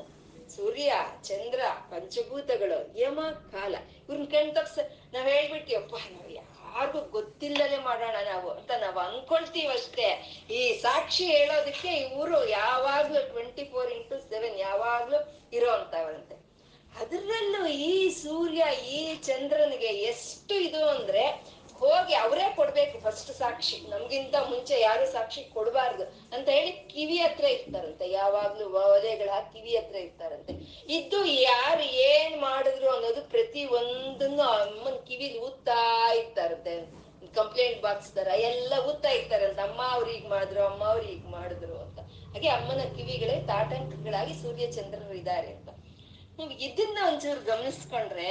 ಸೂರ್ಯ, 0.56 0.90
ಚಂದ್ರ, 1.24 1.60
ಪಂಚಭೂತಗಳು, 1.90 2.78
ಯಮ, 3.00 3.20
ಕಾಲ 3.52 3.74
ಇವ್ರನ್ನ 4.02 4.28
ಕಣ್ 4.32 4.52
ತಪ್ಸ 4.56 4.78
ನಾವ್ 5.14 5.28
ಹೇಳ್ಬಿಡ್ತೀವಪ್ಪ 5.28 5.96
ನಾವ್ 6.14 6.32
ಯಾರಿಗೂ 6.32 7.02
ಗೊತ್ತಿಲ್ಲದೆ 7.10 7.78
ಮಾಡೋಣ 7.78 8.16
ನಾವು 8.32 8.48
ಅಂತ 8.50 8.72
ನಾವ್ 8.82 8.98
ಅನ್ಕೊಳ್ತೀವಷ್ಟೇ 8.98 10.08
ಈ 10.52 10.62
ಸಾಕ್ಷಿ 10.80 11.26
ಹೇಳೋದಕ್ಕೆ 11.28 11.92
ಇವರು 12.06 12.40
ಯಾವಾಗ್ಲೂ 12.50 13.22
ಟ್ವೆಂಟಿ 13.32 13.66
ಫೋರ್ 13.66 13.92
ಇಂಟು 13.92 14.18
ಸೆವೆನ್ 14.30 14.58
ಯಾವಾಗ್ಲೂ 14.60 15.20
ಇರೋಂತವ್ರಂತೆ 15.52 16.36
ಅದರಲ್ಲೂ 17.02 17.62
ಈ 17.68 18.10
ಸೂರ್ಯ, 18.10 18.64
ಈ 18.90 19.00
ಚಂದ್ರನಿಗೆ 19.24 19.92
ಎಷ್ಟು 20.12 20.56
ಇದು 20.60 20.84
ಅಂದ್ರೆ 20.90 21.24
ಹೋಗಿ 21.80 22.14
ಅವರೇ 22.14 22.54
ಕೊಡ್ಬೇಕು 22.56 23.00
ಫಸ್ಟ್ 23.00 23.32
ಸಾಕ್ಷಿ. 23.32 23.78
ನಮ್ಗಿಂತ 23.90 24.36
ಮುಂಚೆ 24.50 24.76
ಯಾರು 24.82 25.06
ಸಾಕ್ಷಿ 25.12 25.42
ಕೊಡಬಾರ್ದು 25.44 26.04
ಅಂತ 26.36 26.50
ಹೇಳಿ 26.50 26.72
ಕಿವಿ 26.72 27.18
ಹತ್ರ 27.18 27.46
ಇರ್ತಾರಂತೆ. 27.46 28.12
ಯಾವಾಗ್ಲೂ 28.12 28.66
ಒಲೆಗಳ 28.70 29.30
ಕಿವಿ 29.54 29.76
ಹತ್ರ 29.76 29.96
ಇರ್ತಾರಂತೆ. 29.96 30.54
ಇದ್ದು 30.94 31.26
ಯಾರು 31.26 31.84
ಏನ್ 31.84 32.42
ಮಾಡಿದ್ರು 32.42 32.90
ಅನ್ನೋದು 32.90 33.22
ಪ್ರತಿ 33.30 33.66
ಒಂದನ್ನು 33.66 34.44
ಅಮ್ಮನ್ 34.44 35.08
ಕಿವಿಲಿ 35.08 35.40
ಊದ್ತಾ 35.40 35.80
ಇರ್ತಾರಂತೆ. 36.14 37.06
ಕಂಪ್ಲೇಂಟ್ 37.36 37.82
ಬಾಕ್ಸ್ 37.82 38.12
ತರ 38.12 38.28
ಎಲ್ಲ 38.28 38.74
ಊದ್ತಾ 38.90 39.10
ಇರ್ತಾರಂತೆ. 39.10 39.62
ಅಮ್ಮ 39.62 39.82
ಅವ್ರು 39.92 40.10
ಹೀಗ್ 40.12 40.30
ಮಾಡಿದ್ರು, 40.30 40.64
ಅಮ್ಮ 40.66 40.84
ಅವ್ರು 40.84 41.06
ಹೀಗ್ 41.06 41.26
ಮಾಡಿದ್ರು 41.26 41.78
ಅಂತ. 41.78 42.00
ಹಾಗೆ 42.34 42.48
ಅಮ್ಮನ 42.48 42.84
ಕಿವಿಗಳೇ 42.96 43.36
ತಾಟಂಕಗಳಾಗಿ 43.48 44.34
ಸೂರ್ಯಚಂದ್ರರು 44.34 45.14
ಇದ್ದಾರೆ 45.14 45.48
ಅಂತ. 45.48 45.70
ನೀವು 46.38 46.52
ಇದನ್ನ 46.52 46.98
ಒಂಚೂರು 47.08 47.42
ಗಮನಿಸ್ಕೊಂಡ್ರೆ 47.46 48.30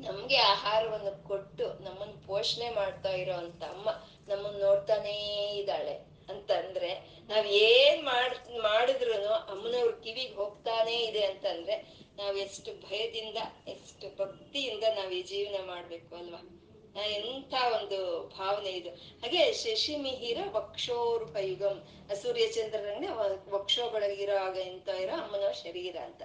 ನಮ್ಗೆ 0.00 0.36
ಆಹಾರವನ್ನು 0.36 1.28
ಕೊಟ್ಟು 1.28 1.84
ನಮ್ಮನ್ನ 1.84 2.12
ಪೋಷಣೆ 2.26 2.70
ಮಾಡ್ತಾ 2.70 3.10
ಇರೋ 3.10 3.32
ಅಂತ 3.32 3.64
ಅಮ್ಮ 3.64 3.88
ನಮ್ಮನ್ 4.28 4.60
ನೋಡ್ತಾನೇ 4.60 5.48
ಇದ್ದಾಳೆ. 5.54 5.94
ಅಂತಂದ್ರೆ 6.28 6.90
ನಾವ್ 7.28 7.46
ಏನ್ 7.46 8.04
ಮಾಡ್ 8.04 8.58
ಮಾಡಿದ್ರು 8.58 9.14
ಅಮ್ಮನವ್ರ 9.32 9.90
ಕಿವಿಗೆ 9.90 10.34
ಹೋಗ್ತಾನೆ 10.34 10.96
ಇದೆ 10.96 11.24
ಅಂತಂದ್ರೆ 11.24 12.06
ನಾವ್ 12.16 12.38
ಎಷ್ಟು 12.38 12.70
ಭಯದಿಂದ, 12.80 13.36
ಎಷ್ಟು 13.68 14.16
ಭಕ್ತಿಯಿಂದ 14.16 14.84
ನಾವ್ 14.84 15.12
ಈ 15.12 15.22
ಜೀವನ 15.22 15.66
ಮಾಡ್ಬೇಕು 15.66 16.16
ಅಲ್ವಾ? 16.16 16.62
ಎಂಥ 17.06 17.54
ಒಂದು 17.74 18.28
ಭಾವನೆ 18.38 18.70
ಇದು. 18.70 18.90
ಹಾಗೆ 18.90 19.52
ಶಶಿಮಿಹಿರ 19.52 20.38
ವಕ್ಷೋರುಪಯುಗಂ. 20.52 21.88
ಸೂರ್ಯಚಂದ್ರರಂಗೆ 22.22 23.08
ವಕ್ಷೋಗಳಿರೋ 23.50 24.36
ಆಗ 24.36 24.56
ಎಂತ 24.56 24.88
ಇರೋ 24.88 25.12
ಅಮ್ಮನವ್ರ 25.12 25.52
ಶರೀರ 25.52 25.96
ಅಂತ. 25.96 26.22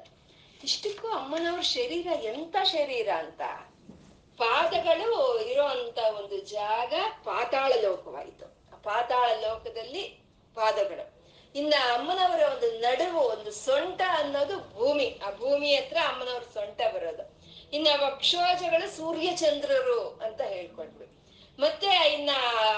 ಇಷ್ಟಕ್ಕೂ 0.63 1.07
ಅಮ್ಮನವ್ರ 1.07 1.61
ಶರೀರ 1.61 2.07
ಎಂತ 2.23 2.55
ಶರೀರ 2.63 3.09
ಅಂತ? 3.09 3.41
ಪಾದಗಳು 4.37 5.41
ಇರುವಂತ 5.41 5.99
ಒಂದು 6.15 6.39
ಜಾಗ 6.39 6.93
ಪಾತಾಳ 7.23 7.73
ಲೋಕವಾಯಿತು. 7.81 8.45
ಪಾತಾಳ 8.83 9.31
ಲೋಕದಲ್ಲಿ 9.39 10.03
ಪಾದಗಳು. 10.55 11.21
ಇನ್ನ 11.55 11.73
ಅಮ್ಮನವರ 11.93 12.41
ಒಂದು 12.53 12.79
ನಡುವು, 12.79 13.19
ಒಂದು 13.19 13.51
ಸೊಂಟ 13.51 14.01
ಅನ್ನೋದು 14.07 14.57
ಭೂಮಿ. 14.57 15.19
ಆ 15.25 15.31
ಭೂಮಿ 15.31 15.75
ಹತ್ರ 15.75 15.97
ಅಮ್ಮನವ್ರ 16.07 16.43
ಸೊಂಟ 16.53 16.81
ಬರೋದು. 16.95 17.41
ಇನ್ನ 17.73 17.87
ವಕ್ಷೋಜಗಳು 18.05 18.97
ಸೂರ್ಯ 18.97 19.31
ಚಂದ್ರರು 19.31 20.19
ಅಂತ 20.25 20.41
ಹೇಳ್ಕೊಂಡ್ವಿ. 20.41 21.07
ಮತ್ತೆ 21.59 22.13
ಇನ್ನ 22.13 22.29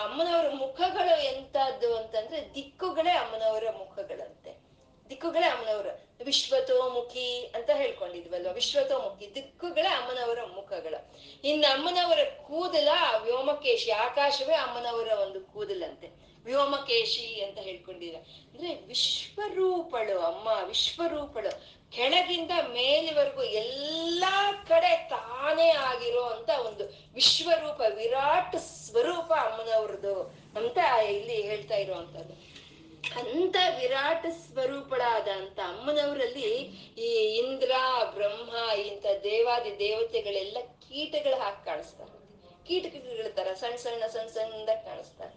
ಅಮ್ಮನವರ 0.04 0.46
ಮುಖಗಳು 0.54 1.24
ಎಂತದ್ದು 1.24 1.98
ಅಂತಂದ್ರೆ 1.98 2.56
ದಿಕ್ಕುಗಳೇ 2.56 3.10
ಅಮ್ಮನವರ 3.10 3.64
ಮುಖಗಳಂತೆ. 3.78 4.64
ದಿಕ್ಕುಗಳೇ 5.10 5.46
ಅಮ್ಮನವರ 5.46 5.88
ವಿಶ್ವತೋಮುಖಿ 6.24 7.52
ಅಂತ 7.56 7.70
ಹೇಳ್ಕೊಂಡಿದ್ವಲ್ವ? 7.74 8.54
ವಿಶ್ವತೋಮುಖಿ, 8.54 9.36
ದಿಕ್ಕುಗಳೇ 9.36 9.88
ಅಮ್ಮನವರ 9.88 10.40
ಮುಖಗಳು. 10.56 11.18
ಇನ್ನು 11.48 11.74
ಅಮ್ಮನವರ 11.74 12.20
ಕೂದಲ, 12.24 12.88
ವ್ಯೋಮಕೇಶಿ, 13.18 13.92
ಆಕಾಶವೇ 13.92 14.54
ಅಮ್ಮನವರ 14.54 15.08
ಒಂದು 15.22 15.42
ಕೂದಲಂತೆ. 15.42 16.24
ವ್ಯೋಮಕೇಶಿ 16.46 17.42
ಅಂತ 17.42 17.60
ಹೇಳ್ಕೊಂಡಿದ್ರೆ 17.60 18.18
ಅಂದ್ರೆ 18.18 18.76
ವಿಶ್ವರೂಪಳು 18.76 20.20
ಅಮ್ಮ, 20.20 20.68
ವಿಶ್ವರೂಪಳು. 20.68 21.84
ಕೆಳಗಿಂದ 21.92 22.52
ಮೇಲಿವರೆಗೂ 22.52 23.44
ಎಲ್ಲಾ 23.44 24.52
ಕಡೆ 24.52 25.10
ತಾನೇ 25.10 25.70
ಆಗಿರೋ 25.70 26.22
ಅಂತ 26.22 26.50
ಒಂದು 26.50 27.14
ವಿಶ್ವರೂಪ, 27.14 27.82
ವಿರಾಟ್ 27.96 28.60
ಸ್ವರೂಪ 28.60 29.34
ಅಮ್ಮನವ್ರದ್ದು 29.34 30.22
ಅಂತ 30.56 30.78
ಇಲ್ಲಿ 31.02 31.42
ಹೇಳ್ತಾ 31.42 31.76
ಇರುವಂತದ್ದು 31.76 32.53
ಅಂತ 33.04 33.56
ವಿರಾಟ 33.80 34.26
ಸ್ವರೂಪಳಾದ 34.26 35.28
ಅಂತ 35.28 35.60
ಅಮ್ಮನವರಲ್ಲಿ 35.60 36.52
ಈ 36.98 37.10
ಇಂದ್ರ, 37.42 37.72
ಬ್ರಹ್ಮ, 38.16 38.72
ಇಂಥ 38.80 39.06
ದೇವಾದಿ 39.24 39.80
ದೇವತೆಗಳೆಲ್ಲ 39.80 40.58
ಕೀಟಗಳು 40.90 41.36
ಹಾಕಿ 41.36 41.66
ಕಾಣಿಸ್ತಾರೆ 41.66 42.12
ಕೀಟಗಳ 42.68 43.28
ತರ 43.36 43.54
ಸಣ್ಣ 43.54 43.76
ಸಣ್ಣ 43.76 44.04
ಸಣ್ಣ 44.08 44.30
ಸಣ್ಣದಾಗ 44.30 44.78
ಕಾಣಿಸ್ತಾರೆ 44.78 45.34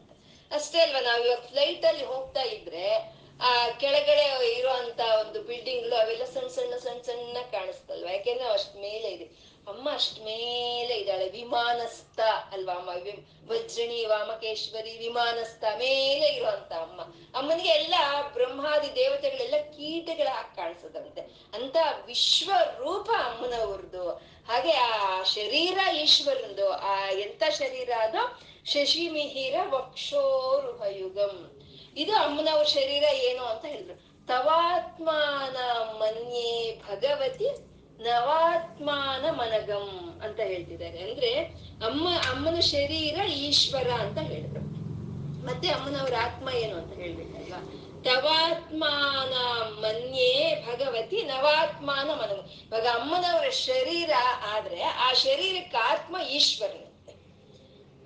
ಅಷ್ಟೇ 0.51 0.81
ಅಲ್ವಾ, 0.81 1.01
ನಾವ್ 1.01 1.27
ಇವಾಗ 1.27 1.39
ಫ್ಲೈಟ್ 1.39 1.85
ಅಲ್ಲಿ 1.85 2.05
ಹೋಗ್ತಾ 2.05 2.41
ಇದ್ರೆ, 2.41 3.17
ಆ 3.41 3.69
ಕೆಳಗಡೆ 3.69 4.55
ಇರುವಂತ 4.59 5.01
ಒಂದು 5.01 5.43
ಬಿಲ್ಡಿಂಗ್ಗಳು 5.43 5.95
ಅವೆಲ್ಲ 5.95 6.25
ಸಣ್ಣ 6.25 6.49
ಸಣ್ಣ 6.49 6.75
ಸಣ್ಣ 6.77 7.03
ಸಣ್ಣ 7.03 7.39
ಕಾಣಿಸ್ತಲ್ವಾ 7.51 8.13
ಯಾಕೆಂದ್ರೆ 8.13 8.49
ಅಷ್ಟ್ 8.49 8.77
ಮೇಲೆ 8.77 9.09
ಇದೆ. 9.09 9.56
ಅಮ್ಮ 9.69 9.93
ಅಷ್ಟ್ 9.93 10.21
ಮೇಲೆ 10.21 10.95
ಇದ್ದಾಳೆ. 10.95 11.31
ವಿಮಾನಸ್ಥ 11.31 12.21
ಅಲ್ವಾ 12.53 12.75
ಅಮ್ಮ? 12.75 12.89
ವಜ್ರಣಿ, 13.51 14.05
ವಾಮಕೇಶ್ವರಿ, 14.05 14.99
ವಿಮಾನಸ್ಥ 14.99 15.65
ಮೇಲೆ 15.65 16.29
ಇರುವಂತ 16.29 16.73
ಅಮ್ಮ. 16.73 17.01
ಅಮ್ಮನಿಗೆ 17.39 17.69
ಎಲ್ಲ 17.69 17.95
ಬ್ರಹ್ಮಾದಿ 18.33 18.97
ದೇವತೆಗಳೆಲ್ಲ 18.97 19.55
ಕೀಟಗಳ 19.71 20.29
ಕಾಣಿಸದಂತೆ. 20.57 21.21
ಅಂತ 21.55 21.77
ವಿಶ್ವ 22.07 22.53
ರೂಪ 22.79 23.11
ಅಮ್ಮನವ್ರದ್ದು. 23.11 24.11
ಹಾಗೆ 24.49 24.73
ಆ 24.73 25.23
ಶರೀರ 25.23 25.79
ಈಶ್ವರಂದು 25.97 26.73
ಆ 26.73 27.11
ಎಂತ 27.11 27.43
ಶರೀರ 27.51 27.91
ಅದು? 27.99 28.41
ಶಶಿಮಿಹಿರ 28.71 29.55
ವಕ್ಷೋರುಹಯುಗಂ. 29.71 31.63
ಇದು 31.97 32.15
ಅಮ್ಮನವ್ರ 32.15 32.65
ಶರೀರ 32.65 33.05
ಏನು 33.15 33.45
ಅಂತ 33.45 33.65
ಹೇಳಿದ್ರು. 33.65 34.27
ತವಾತ್ಮಾನ 34.27 35.57
ಮನ್ಯೇ 35.99 36.81
ಭಗವತಿ 36.89 37.76
ನವಾತ್ಮಾನ 38.01 39.31
ಮನಗಂ 39.31 40.19
ಅಂತ 40.25 40.41
ಹೇಳ್ತಿದ್ದಾರೆ. 40.41 40.99
ಅಂದ್ರೆ 40.99 41.43
ಅಮ್ಮ, 41.87 42.09
ಅಮ್ಮನ 42.09 42.61
ಶರೀರ 42.61 43.29
ಈಶ್ವರ 43.29 43.91
ಅಂತ 43.91 44.19
ಹೇಳಿದ್ರು. 44.19 44.61
ಮತ್ತೆ 45.47 45.69
ಅಮ್ಮನವ್ರ 45.69 46.15
ಆತ್ಮ 46.21 46.49
ಏನು 46.51 46.77
ಅಂತ 46.77 46.93
ಹೇಳ್ಬೇಕಲ್ವಾ? 46.93 47.83
ತವಾತ್ಮಾನ 48.03 49.35
ಮನ್ಯೇ 49.81 50.65
ಭಗವತಿ 50.69 51.23
ನವಾತ್ಮಾನ 51.23 52.11
ಮನಗಂ 52.11 52.51
ಇವಾಗ 52.67 52.87
ಅಮ್ಮನವರ 52.87 53.49
ಶರೀರ 53.49 54.11
ಆದ್ರೆ 54.55 54.83
ಆ 54.83 55.13
ಶರೀರಕ್ಕೆ 55.13 55.77
ಆತ್ಮ 55.77 56.17
ಈಶ್ವರನಂತೆ 56.31 56.86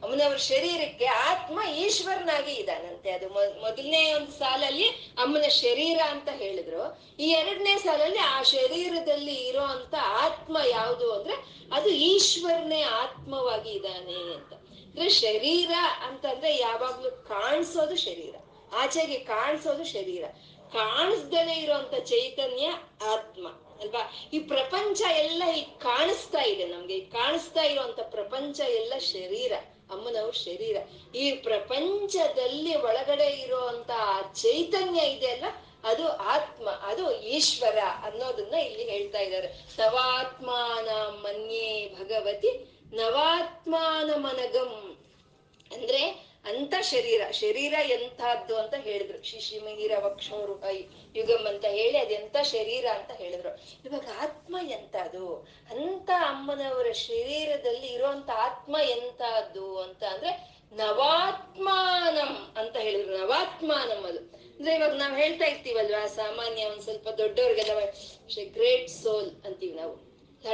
ಅಮ್ಮನವ್ರ 0.05 0.37
ಶರೀರಕ್ಕೆ 0.37 1.05
ಆತ್ಮ 1.05 1.61
ಈಶ್ವರನಾಗಿ 1.77 2.53
ಇದ್ದಾನಂತೆ. 2.53 3.11
ಅದು 3.11 3.29
ಮೊದ್- 3.29 3.61
ಮೊದಲನೇ 3.61 4.15
ಒಂದು 4.15 4.33
ಸಾಲಲ್ಲಿ 4.33 4.89
ಅಮ್ಮನ 5.23 5.49
ಶರೀರ 5.49 5.99
ಅಂತ 6.09 6.29
ಹೇಳಿದ್ರು. 6.29 7.03
ಈ 7.19 7.31
ಎರಡನೇ 7.31 7.77
ಸಾಲಲ್ಲಿ 7.77 8.19
ಆ 8.19 8.43
ಶರೀರದಲ್ಲಿ 8.43 9.35
ಇರೋ 9.35 9.61
ಆತ್ಮ 10.01 10.57
ಯಾವುದು 10.69 11.13
ಅಂದ್ರೆ 11.13 11.35
ಅದು 11.73 11.89
ಈಶ್ವರನೇ 11.89 12.83
ಆತ್ಮವಾಗಿ 12.83 13.71
ಇದ್ದಾನೆ 13.71 14.35
ಅಂತ. 14.35 14.53
ಅಂದ್ರೆ 14.55 15.09
ಶರೀರ 15.09 15.71
ಅಂತಂದ್ರೆ 16.07 16.57
ಯಾವಾಗ್ಲೂ 16.57 17.11
ಕಾಣಿಸೋದು 17.11 17.97
ಶರೀರ. 17.97 18.35
ಆಚೆಗೆ 18.73 19.19
ಕಾಣಿಸೋದು 19.19 19.85
ಶರೀರ. 19.85 20.25
ಕಾಣಿಸ್ದಲೇ 20.73 21.55
ಇರುವಂತ 21.55 21.95
ಚೈತನ್ಯ 22.05 22.71
ಆತ್ಮ, 23.07 23.49
ಅಲ್ವಾ? 23.81 24.13
ಈ 24.33 24.39
ಪ್ರಪಂಚ 24.39 25.01
ಎಲ್ಲ 25.01 25.43
ಈಗ 25.57 25.67
ಕಾಣಿಸ್ತಾ 25.79 26.43
ಇದೆ 26.43 26.67
ನಮ್ಗೆ. 26.67 26.95
ಈ 26.95 27.01
ಕಾಣಿಸ್ತಾ 27.01 27.63
ಇರುವಂತ 27.63 28.01
ಪ್ರಪಂಚ 28.01 28.61
ಎಲ್ಲ 28.61 28.99
ಶರೀರ. 28.99 29.53
ಅಮ್ಮನವ್ರ 29.93 30.31
ಶರೀರ. 30.31 30.77
ಈ 31.15 31.33
ಪ್ರಪಂಚದಲ್ಲಿ 31.33 32.75
ಒಳಗಡೆ 32.75 33.25
ಇರುವಂತ 33.25 33.91
ಚೈತನ್ಯ 34.35 35.01
ಇದೆಯಲ್ಲ 35.01 35.45
ಅದು 35.85 36.09
ಆತ್ಮ, 36.09 36.71
ಅದು 36.71 37.21
ಈಶ್ವರ 37.21 37.79
ಅನ್ನೋದನ್ನ 38.05 38.55
ಇಲ್ಲಿ 38.55 38.91
ಹೇಳ್ತಾ 38.91 39.19
ಇದ್ದಾರೆ. 39.19 39.47
ನವಾತ್ಮಾನ 39.79 40.89
ಮನ್ಯೇ 41.21 41.95
ಭಗವತಿ, 41.99 42.75
ನವಾತ್ಮಾನ 42.93 44.11
ಮನಗಂ. 44.17 44.99
ಅಂದ್ರೆ 45.73 46.30
ಅಂತ 46.45 46.75
ಶರೀರ 46.81 47.31
ಶರೀರ 47.31 47.75
ಎಂತಹದ್ದು 47.85 48.57
ಅಂತ 48.57 48.75
ಹೇಳಿದ್ರು. 48.75 49.23
ಶಿಶಿಮಿಹಿರ 49.23 49.93
ವಕ್ಷೋರು 49.99 50.63
ಯುಗಮ್ 51.17 51.47
ಅಂತ 51.47 51.65
ಹೇಳಿ 51.65 51.99
ಅದೆಂತ 51.99 52.37
ಶರೀರ 52.43 52.87
ಅಂತ 52.87 53.11
ಹೇಳಿದ್ರು. 53.11 53.49
ಇವಾಗ 53.89 54.07
ಆತ್ಮ 54.21 54.57
ಎಂತದು 54.63 55.49
ಅಂತ 55.71 56.11
ಅಮ್ಮನವರ 56.11 56.93
ಶರೀರದಲ್ಲಿ 56.93 57.87
ಇರುವಂತ 57.87 58.31
ಆತ್ಮ 58.31 58.77
ಎಂತಹದ್ದು 58.83 59.79
ಅಂತ 59.79 60.05
ಅಂದ್ರೆ 60.05 60.61
ನವಾತ್ಮಾನಂ 60.73 62.55
ಅಂತ 62.57 62.77
ಹೇಳಿದ್ರು. 62.77 63.19
ನವಾತ್ಮಾನಂ 63.19 64.05
ಅದು. 64.05 64.19
ಅಂದ್ರೆ 64.59 64.75
ಇವಾಗ 64.75 64.93
ನಾವ್ 64.93 65.21
ಹೇಳ್ತಾ 65.21 65.45
ಇರ್ತೀವಲ್ವಾ, 65.45 66.07
ಸಾಮಾನ್ಯ 66.07 66.65
ಒಂದ್ 66.65 66.83
ಸ್ವಲ್ಪ 66.83 67.09
ದೊಡ್ಡವ್ರಿಗೆಲ್ಲ 67.09 67.91
ಗ್ರೇಟ್ 68.53 68.91
ಸೋಲ್ 68.91 69.31
ಅಂತೀವಿ 69.45 69.73
ನಾವು. 69.73 70.10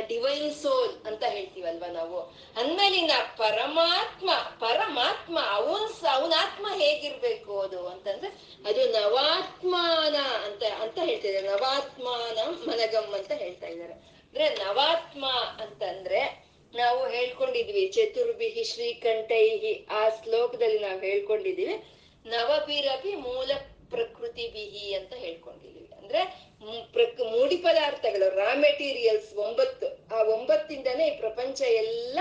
ಡಿವೈನ್ 0.06 0.54
ಸೋಲ್ 0.54 1.06
ಅಂತ 1.06 1.22
ಹೇಳ್ತೀವಲ್ವಾ 1.28 1.92
ನಾವು? 1.92 2.20
ಅಂದ್ಮೇಲಿನ 2.56 3.10
ಪರಮಾತ್ಮ 3.36 4.30
ಪರಮಾತ್ಮ, 4.58 5.38
ಅವನ್ 5.50 6.06
ಅವನ 6.06 6.32
ಆತ್ಮ 6.38 6.66
ಹೇಗಿರ್ಬೇಕು 6.74 7.60
ಅದು 7.60 7.88
ಅಂತಂದ್ರೆ 7.88 8.28
ಅದು 8.66 8.92
ನವಾತ್ಮಾನ 8.92 10.16
ಅಂತ 10.16 10.62
ಅಂತ 10.62 10.98
ಹೇಳ್ತಿದ್ದಾರೆ 11.04 11.48
ನವಾತ್ಮಾನ 11.48 12.38
ಮನಗಮ್ 12.68 13.14
ಅಂತ 13.14 13.32
ಹೇಳ್ತಾ 13.32 13.66
ಇದ್ದಾರೆ. 13.66 13.92
ಅಂದ್ರೆ 13.92 14.48
ನವಾತ್ಮ 14.48 15.26
ಅಂತಂದ್ರೆ 15.62 16.46
ನಾವು 16.74 17.06
ಹೇಳ್ಕೊಂಡಿದ್ವಿ, 17.06 17.86
ಚತುರ್ಭಿಹಿ 17.86 18.64
ಶ್ರೀಕಂಠೈಹಿ 18.64 19.86
ಆ 19.90 20.08
ಶ್ಲೋಕದಲ್ಲಿ 20.08 20.78
ನಾವು 20.78 21.00
ಹೇಳ್ಕೊಂಡಿದೀವಿ 21.00 21.82
ನವಭಿರಭಿ 22.26 23.14
ಮೂಲ 23.14 23.50
ಪ್ರಕೃತಿ 23.90 24.48
ಬಿಹಿ 24.48 24.94
ಅಂತ 24.94 25.12
ಹೇಳ್ಕೊಂಡಿದೀವಿ 25.12 25.90
ಅಂದ್ರೆ 25.98 26.45
ಪ್ರಕ್ 26.92 27.20
ಮೂಡಿ 27.20 27.56
ಪದಾರ್ಥಗಳು 27.56 28.34
ರಾ 28.34 28.54
ಮೆಟೀರಿಯಲ್ಸ್ 28.54 29.34
ಒಂಬತ್ತು. 29.34 29.86
ಆ 30.14 30.22
ಒಂಬತ್ತಿಂದಾನೇ 30.22 31.08
ಈ 31.08 31.16
ಪ್ರಪಂಚ 31.16 31.60
ಎಲ್ಲ 31.60 32.18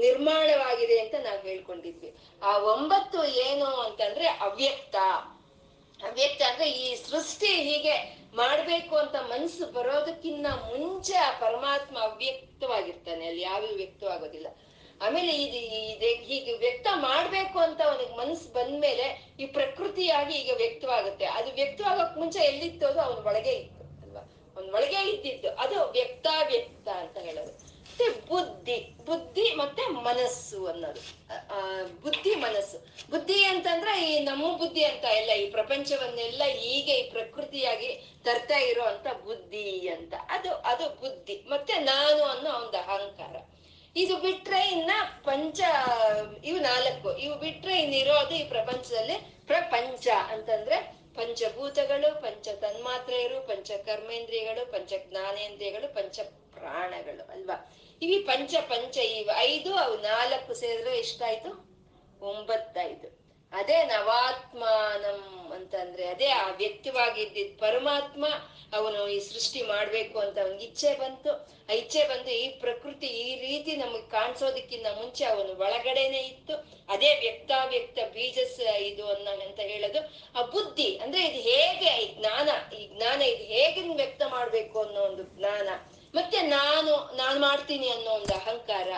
ನಿರ್ಮಾಣವಾಗಿದೆ 0.00 1.00
ಅಂತ 1.00 1.14
ನಾವು 1.14 1.40
ಹೇಳ್ಕೊಂಡಿದ್ವಿ. 1.40 2.14
ಆ 2.42 2.58
ಒಂಬತ್ತು 2.58 3.24
ಏನು 3.24 3.64
ಅಂತಂದ್ರೆ 3.64 4.26
ಅವ್ಯಕ್ತ. 4.28 4.96
ಅವ್ಯಕ್ತ 6.04 6.42
ಅಂದ್ರೆ 6.42 6.70
ಈ 6.70 6.94
ಸೃಷ್ಟಿ 6.94 7.46
ಹೀಗೆ 7.46 8.26
ಮಾಡ್ಬೇಕು 8.34 8.96
ಅಂತ 8.96 9.14
ಮನ್ಸು 9.14 9.66
ಬರೋದಕ್ಕಿಂತ 9.66 10.46
ಮುಂಚೆ 10.46 11.14
ಆ 11.14 11.30
ಪರಮಾತ್ಮ 11.38 11.98
ಅವ್ಯಕ್ತವಾಗಿರ್ತಾನೆ. 11.98 13.26
ಅಲ್ಲಿ 13.26 13.42
ಯಾವ 13.42 13.62
ವ್ಯಕ್ತವಾಗೋದಿಲ್ಲ. 13.72 14.46
ಆಮೇಲೆ 15.02 15.42
ಇದು 15.42 15.58
ಇದೆ, 15.94 16.14
ಹೀಗೆ 16.14 16.52
ವ್ಯಕ್ತ 16.52 16.86
ಮಾಡ್ಬೇಕು 16.94 17.58
ಅಂತ 17.58 17.80
ಅವನಿಗೆ 17.82 18.16
ಮನ್ಸು 18.16 18.52
ಬಂದ್ಮೇಲೆ 18.52 19.34
ಈ 19.40 19.46
ಪ್ರಕೃತಿಯಾಗಿ 19.46 20.34
ಈಗ 20.34 20.50
ವ್ಯಕ್ತವಾಗುತ್ತೆ. 20.56 21.24
ಅದು 21.24 21.54
ವ್ಯಕ್ತವಾಗಕ್ 21.54 22.18
ಮುಂಚೆ 22.18 22.38
ಎಲ್ಲಿತ್ತು 22.38 22.86
ಅದು? 22.86 23.00
ಅವನ 23.00 23.26
ಒಳಗೆ 23.26 23.52
ಇತ್ತು 23.52 23.84
ಅಲ್ವಾ? 24.02 24.20
ಅವನ 24.56 24.74
ಒಳಗೆ 24.74 25.10
ಇದ್ದಿದ್ದು. 25.10 25.50
ಅದು 25.50 25.74
ವ್ಯಕ್ತ 25.74 26.26
ವ್ಯಕ್ತಾವ್ಯಕ್ತ 26.48 26.88
ಅಂತ 26.88 27.18
ಹೇಳೋದು. 27.18 27.76
ಮತ್ತೆ 27.98 28.20
ಬುದ್ಧಿ 28.28 28.76
ಬುದ್ಧಿ 29.06 29.54
ಮತ್ತೆ 29.54 29.86
ಮನಸ್ಸು 29.86 30.66
ಅನ್ನೋದು. 30.66 31.00
ಬುದ್ಧಿ 32.02 32.34
ಮನಸ್ಸು. 32.34 32.78
ಬುದ್ಧಿ 33.10 33.44
ಅಂತಂದ್ರೆ 33.44 34.12
ಈ 34.12 34.18
ನಮ್ಮ 34.18 34.56
ಬುದ್ಧಿ 34.56 34.84
ಅಂತ 34.84 35.04
ಎಲ್ಲ, 35.04 35.30
ಈ 35.30 35.50
ಪ್ರಪಂಚವನ್ನೆಲ್ಲ 35.50 36.42
ಹೀಗೆ 36.44 36.92
ಈ 36.92 37.10
ಪ್ರಕೃತಿಯಾಗಿ 37.10 38.12
ತರ್ತಾ 38.24 38.58
ಇರೋ 38.58 38.82
ಅಂತ 38.82 39.06
ಬುದ್ಧಿ 39.24 39.88
ಅಂತ. 39.88 40.14
ಅದು 40.28 40.54
ಅದು 40.54 40.88
ಬುದ್ಧಿ. 41.00 41.36
ಮತ್ತೆ 41.48 41.74
ನಾನು 41.74 42.24
ಅನ್ನೋ 42.24 42.50
ಒಂದು 42.50 42.76
ಅಹಂಕಾರ. 42.76 43.36
ಇದು 43.96 44.16
ಬಿಟ್ರೆ 44.16 44.68
ಇನ್ನ 44.68 44.90
ಪಂಚ, 45.24 45.60
ಇವು 46.44 46.58
ನಾಲ್ಕು. 46.58 47.16
ಇವು 47.16 47.34
ಬಿಟ್ರೆ 47.34 47.82
ಇನ್ನಿರೋದು 47.82 48.34
ಈ 48.34 48.48
ಪ್ರಪಂಚದಲ್ಲಿ 48.48 49.14
ಪ್ರಪಂಚ 49.46 50.08
ಅಂತಂದ್ರೆ 50.08 50.96
ಪಂಚಭೂತಗಳು, 51.14 52.22
ಪಂಚ 52.22 52.48
ತನ್ಮಾತ್ರೆಯರು, 52.48 53.46
ಪಂಚ 53.46 53.70
ಕರ್ಮೇಂದ್ರಿಯಗಳು, 53.70 54.72
ಪಂಚ 54.72 54.92
ಜ್ಞಾನೇಂದ್ರಿಯಗಳು, 55.08 55.94
ಪಂಚ 55.94 56.20
ಪ್ರಾಣಗಳು 56.54 57.30
ಅಲ್ವಾ? 57.32 57.72
ಇವಿ 58.02 58.18
ಪಂಚ 58.18 58.54
ಪಂಚ 58.54 58.96
ಇವು 58.96 59.36
ಐದು, 59.36 59.74
ಅವು 59.74 59.96
ನಾಲ್ಕು 59.96 60.54
ಸೇರಿದ್ರೆ 60.54 60.98
ಎಷ್ಟಾಯ್ತು? 60.98 61.66
ಒಂಬತ್ತಾಯ್ತು 62.20 63.15
ಅದೇ 63.56 63.84
ನವಾತ್ಮಾನಂ 63.84 65.52
ಅಂತಂದ್ರೆ, 65.54 66.06
ಅದೇ 66.06 66.26
ಆ 66.26 66.48
ವ್ಯಕ್ತವಾಗಿದ್ದಿದ್ 66.50 67.58
ಪರಮಾತ್ಮ 67.58 68.26
ಅವನು 68.72 69.08
ಈ 69.08 69.18
ಸೃಷ್ಟಿ 69.20 69.62
ಮಾಡ್ಬೇಕು 69.62 70.18
ಅಂತ 70.18 70.38
ಅವನಿಗೆ 70.38 70.64
ಇಚ್ಛೆ 70.64 70.94
ಬಂತು. 70.94 71.30
ಆ 71.68 71.72
ಇಚ್ಛೆ 71.72 72.08
ಬಂದು 72.08 72.30
ಈ 72.30 72.48
ಪ್ರಕೃತಿ 72.48 73.06
ಈ 73.06 73.40
ರೀತಿ 73.40 73.76
ನಮಗ್ 73.76 74.10
ಕಾಣಿಸೋದಕ್ಕಿಂತ 74.10 74.86
ಮುಂಚೆ 74.86 75.24
ಅವನು 75.24 75.52
ಒಳಗಡೆನೆ 75.58 76.18
ಇತ್ತು. 76.18 76.54
ಅದೇ 76.88 77.18
ವ್ಯಕ್ತಾವ್ಯಕ್ತ 77.20 77.98
ಬೀಜಸ್ 78.12 78.60
ಇದು 78.60 79.06
ಅಂತ 79.06 79.60
ಹೇಳೋದು. 79.60 80.00
ಆ 80.38 80.42
ಬುದ್ಧಿ 80.42 80.98
ಅಂದ್ರೆ 80.98 81.26
ಇದು 81.26 81.40
ಹೇಗೆ 81.50 82.02
ಈ 82.02 82.18
ಜ್ಞಾನ 82.18 82.48
ಈ 82.74 82.96
ಜ್ಞಾನ 82.96 83.22
ಇದು 83.22 83.44
ಹೇಗೆ 83.44 83.80
ವ್ಯಕ್ತ 83.94 84.22
ಮಾಡ್ಬೇಕು 84.22 84.82
ಅನ್ನೋ 84.82 85.00
ಒಂದು 85.00 85.22
ಜ್ಞಾನ. 85.22 85.68
ಮತ್ತೆ 86.14 86.40
ನಾನು, 86.40 87.16
ನಾನ್ 87.16 87.40
ಮಾಡ್ತೀನಿ 87.40 87.88
ಅನ್ನೋ 87.88 88.10
ಒಂದು 88.10 88.34
ಅಹಂಕಾರ. 88.34 88.88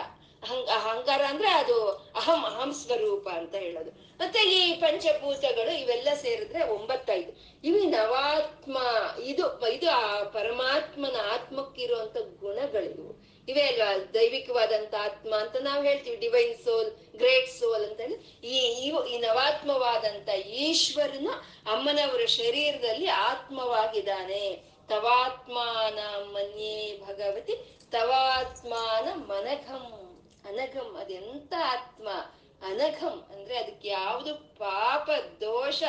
ಅಹಂ, 0.43 0.65
ಅಹಂಕಾರ 0.65 1.21
ಅಂದ್ರೆ 1.21 1.49
ಅದು 1.49 1.89
ಅಹಂ 1.89 2.45
ಅಹಂ 2.45 2.73
ಸ್ವರೂಪ 2.73 3.27
ಅಂತ 3.27 3.55
ಹೇಳೋದು. 3.55 3.91
ಮತ್ತೆ 3.91 4.39
ಈ 4.39 4.73
ಪಂಚಭೂತಗಳು 4.73 5.79
ಇವೆಲ್ಲ 5.79 6.07
ಸೇರಿದ್ರೆ 6.21 6.63
ಒಂಬತ್ತೈದು. 6.63 7.59
ಇವು 7.63 7.77
ನವಾತ್ಮ, 7.77 8.77
ಇದು 9.23 9.67
ಇದು 9.67 9.89
ಆ 9.89 10.23
ಪರಮಾತ್ಮನ 10.23 11.15
ಆತ್ಮಕ್ಕಿರುವಂತ 11.33 12.17
ಗುಣಗಳಿವು. 12.39 13.29
ಇವೆ 13.49 13.61
ಅಲ್ವಾ? 13.61 13.97
ದೈವಿಕವಾದಂತ 14.13 14.95
ಆತ್ಮ 15.01 15.35
ಅಂತ 15.35 15.55
ನಾವು 15.55 15.83
ಹೇಳ್ತೀವಿ. 15.83 16.17
ಡಿವೈನ್ 16.17 16.63
ಸೋಲ್ 16.63 16.91
ಗ್ರೇಟ್ 17.17 17.49
ಸೋಲ್ 17.49 17.85
ಅಂತ 17.85 17.99
ಹೇಳಿ. 18.01 18.47
ಈ, 18.47 18.87
ಇವು, 18.87 19.05
ಈ 19.05 19.17
ನವಾತ್ಮವಾದಂತ 19.17 20.29
ಈಶ್ವರನ 20.29 21.27
ಅಮ್ಮನವರ 21.71 22.25
ಶರೀರದಲ್ಲಿ 22.25 23.07
ಆತ್ಮವಾಗಿದ್ದಾನೆ. 23.07 24.63
ತವಾತ್ಮಾನ 24.89 25.99
ಮನ್ಯೇ 26.23 27.01
ಭಗವತಿ, 27.07 27.77
ತವಾತ್ಮಾನ 27.91 29.07
ಮನಘಂ 29.13 30.08
ಅನಘಂ 30.49 30.89
ಅದೆಂತ 31.01 31.53
ಆತ್ಮ? 31.73 32.07
ಅನಘಂ 32.67 33.17
ಅಂದ್ರೆ 33.33 33.57
ಅದಕ್ಕೆ 33.57 33.87
ಯಾವುದು 33.87 34.31
ಪಾಪ, 34.35 35.09
ದೋಷ 35.41 35.83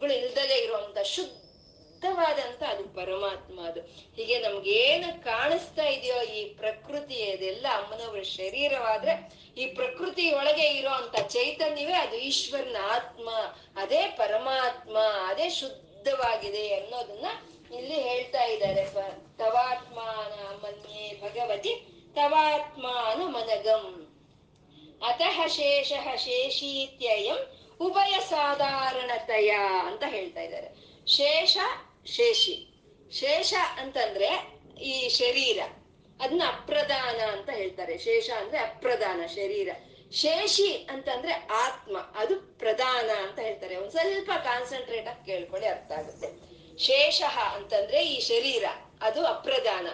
ಗಳು 0.00 0.12
ಇಲ್ದಲೇ 0.12 0.56
ಇರುವಂತ 0.64 0.98
ಶುದ್ಧವಾದಂತ 0.98 2.62
ಅದು 2.68 2.84
ಪರಮಾತ್ಮ 2.88 3.56
ಅದು. 3.66 3.80
ಹೀಗೆ 4.16 4.38
ನಮ್ಗೇನು 4.38 5.24
ಕಾಣಿಸ್ತಾ 5.24 5.84
ಇದೆಯೋ 5.84 6.18
ಈ 6.22 6.40
ಪ್ರಕೃತಿ, 6.54 7.18
ಅದೆಲ್ಲ 7.30 7.66
ಅಮ್ಮನವರ 7.74 8.22
ಶರೀರವಾದ್ರೆ 8.22 9.14
ಈ 9.58 9.66
ಪ್ರಕೃತಿ 9.74 10.24
ಒಳಗೆ 10.32 10.66
ಇರುವಂತ 10.78 11.16
ಚೈತನ್ಯವೇ 11.26 11.92
ಅದು 11.92 12.16
ಈಶ್ವರನ 12.16 12.76
ಆತ್ಮ. 12.88 13.28
ಅದೇ 13.76 14.02
ಪರಮಾತ್ಮ, 14.16 14.98
ಅದೇ 15.30 15.48
ಶುದ್ಧವಾಗಿದೆ 15.60 16.64
ಅನ್ನೋದನ್ನ 16.74 17.26
ಇಲ್ಲಿ 17.78 17.96
ಹೇಳ್ತಾ 18.00 18.42
ಇದ್ದಾರೆ. 18.44 18.84
ತವಾತ್ಮ 19.38 19.98
ಮನ್ಯೇ 20.62 21.06
ಭಗವತಿ 21.20 21.72
ತವಾತ್ಮಾನಮನಗಂ. 22.14 24.04
ಅತಃ 25.06 25.46
ಶೇಷ 25.46 25.92
ಶೇಷೀತ್ಯಯಂ 26.16 27.36
ಉಭಯ 27.80 28.18
ಸಾಧಾರಣತೆಯ 28.30 29.50
ಅಂತ 29.86 30.02
ಹೇಳ್ತಾ 30.06 30.40
ಇದ್ದಾರೆ. 30.40 30.68
ಶೇಷ 31.06 31.56
ಶೇಷಿ. 32.06 32.68
ಶೇಷ 33.12 33.54
ಅಂತಂದ್ರೆ 33.78 34.58
ಈ 34.82 35.08
ಶರೀರ. 35.08 35.60
ಅದನ್ನ 36.20 36.42
ಅಪ್ರಧಾನ 36.46 37.30
ಅಂತ 37.30 37.50
ಹೇಳ್ತಾರೆ. 37.50 37.98
ಶೇಷ 37.98 38.30
ಅಂದ್ರೆ 38.30 38.58
ಅಪ್ರಧಾನ 38.58 39.26
ಶರೀರ. 39.26 39.68
ಶೇಷಿ 40.12 40.72
ಅಂತಂದ್ರೆ 40.72 41.32
ಆತ್ಮ. 41.32 41.98
ಅದು 41.98 42.58
ಪ್ರಧಾನ 42.58 43.10
ಅಂತ 43.22 43.38
ಹೇಳ್ತಾರೆ. 43.38 43.76
ಒಂದ್ 43.76 43.90
ಸ್ವಲ್ಪ 43.90 44.30
ಕಾನ್ಸಂಟ್ರೇಟ್ 44.30 45.08
ಆಗಿ 45.08 45.26
ಕೇಳ್ಕೊಳ್ಳಿ 45.26 45.68
ಅರ್ಥ 45.68 45.92
ಆಗುತ್ತೆ. 45.92 46.28
ಶೇಷ 46.78 47.22
ಅಂತಂದ್ರೆ 47.54 48.06
ಈ 48.06 48.20
ಶರೀರ. 48.20 48.64
ಅದು 49.02 49.26
ಅಪ್ರಧಾನ. 49.26 49.86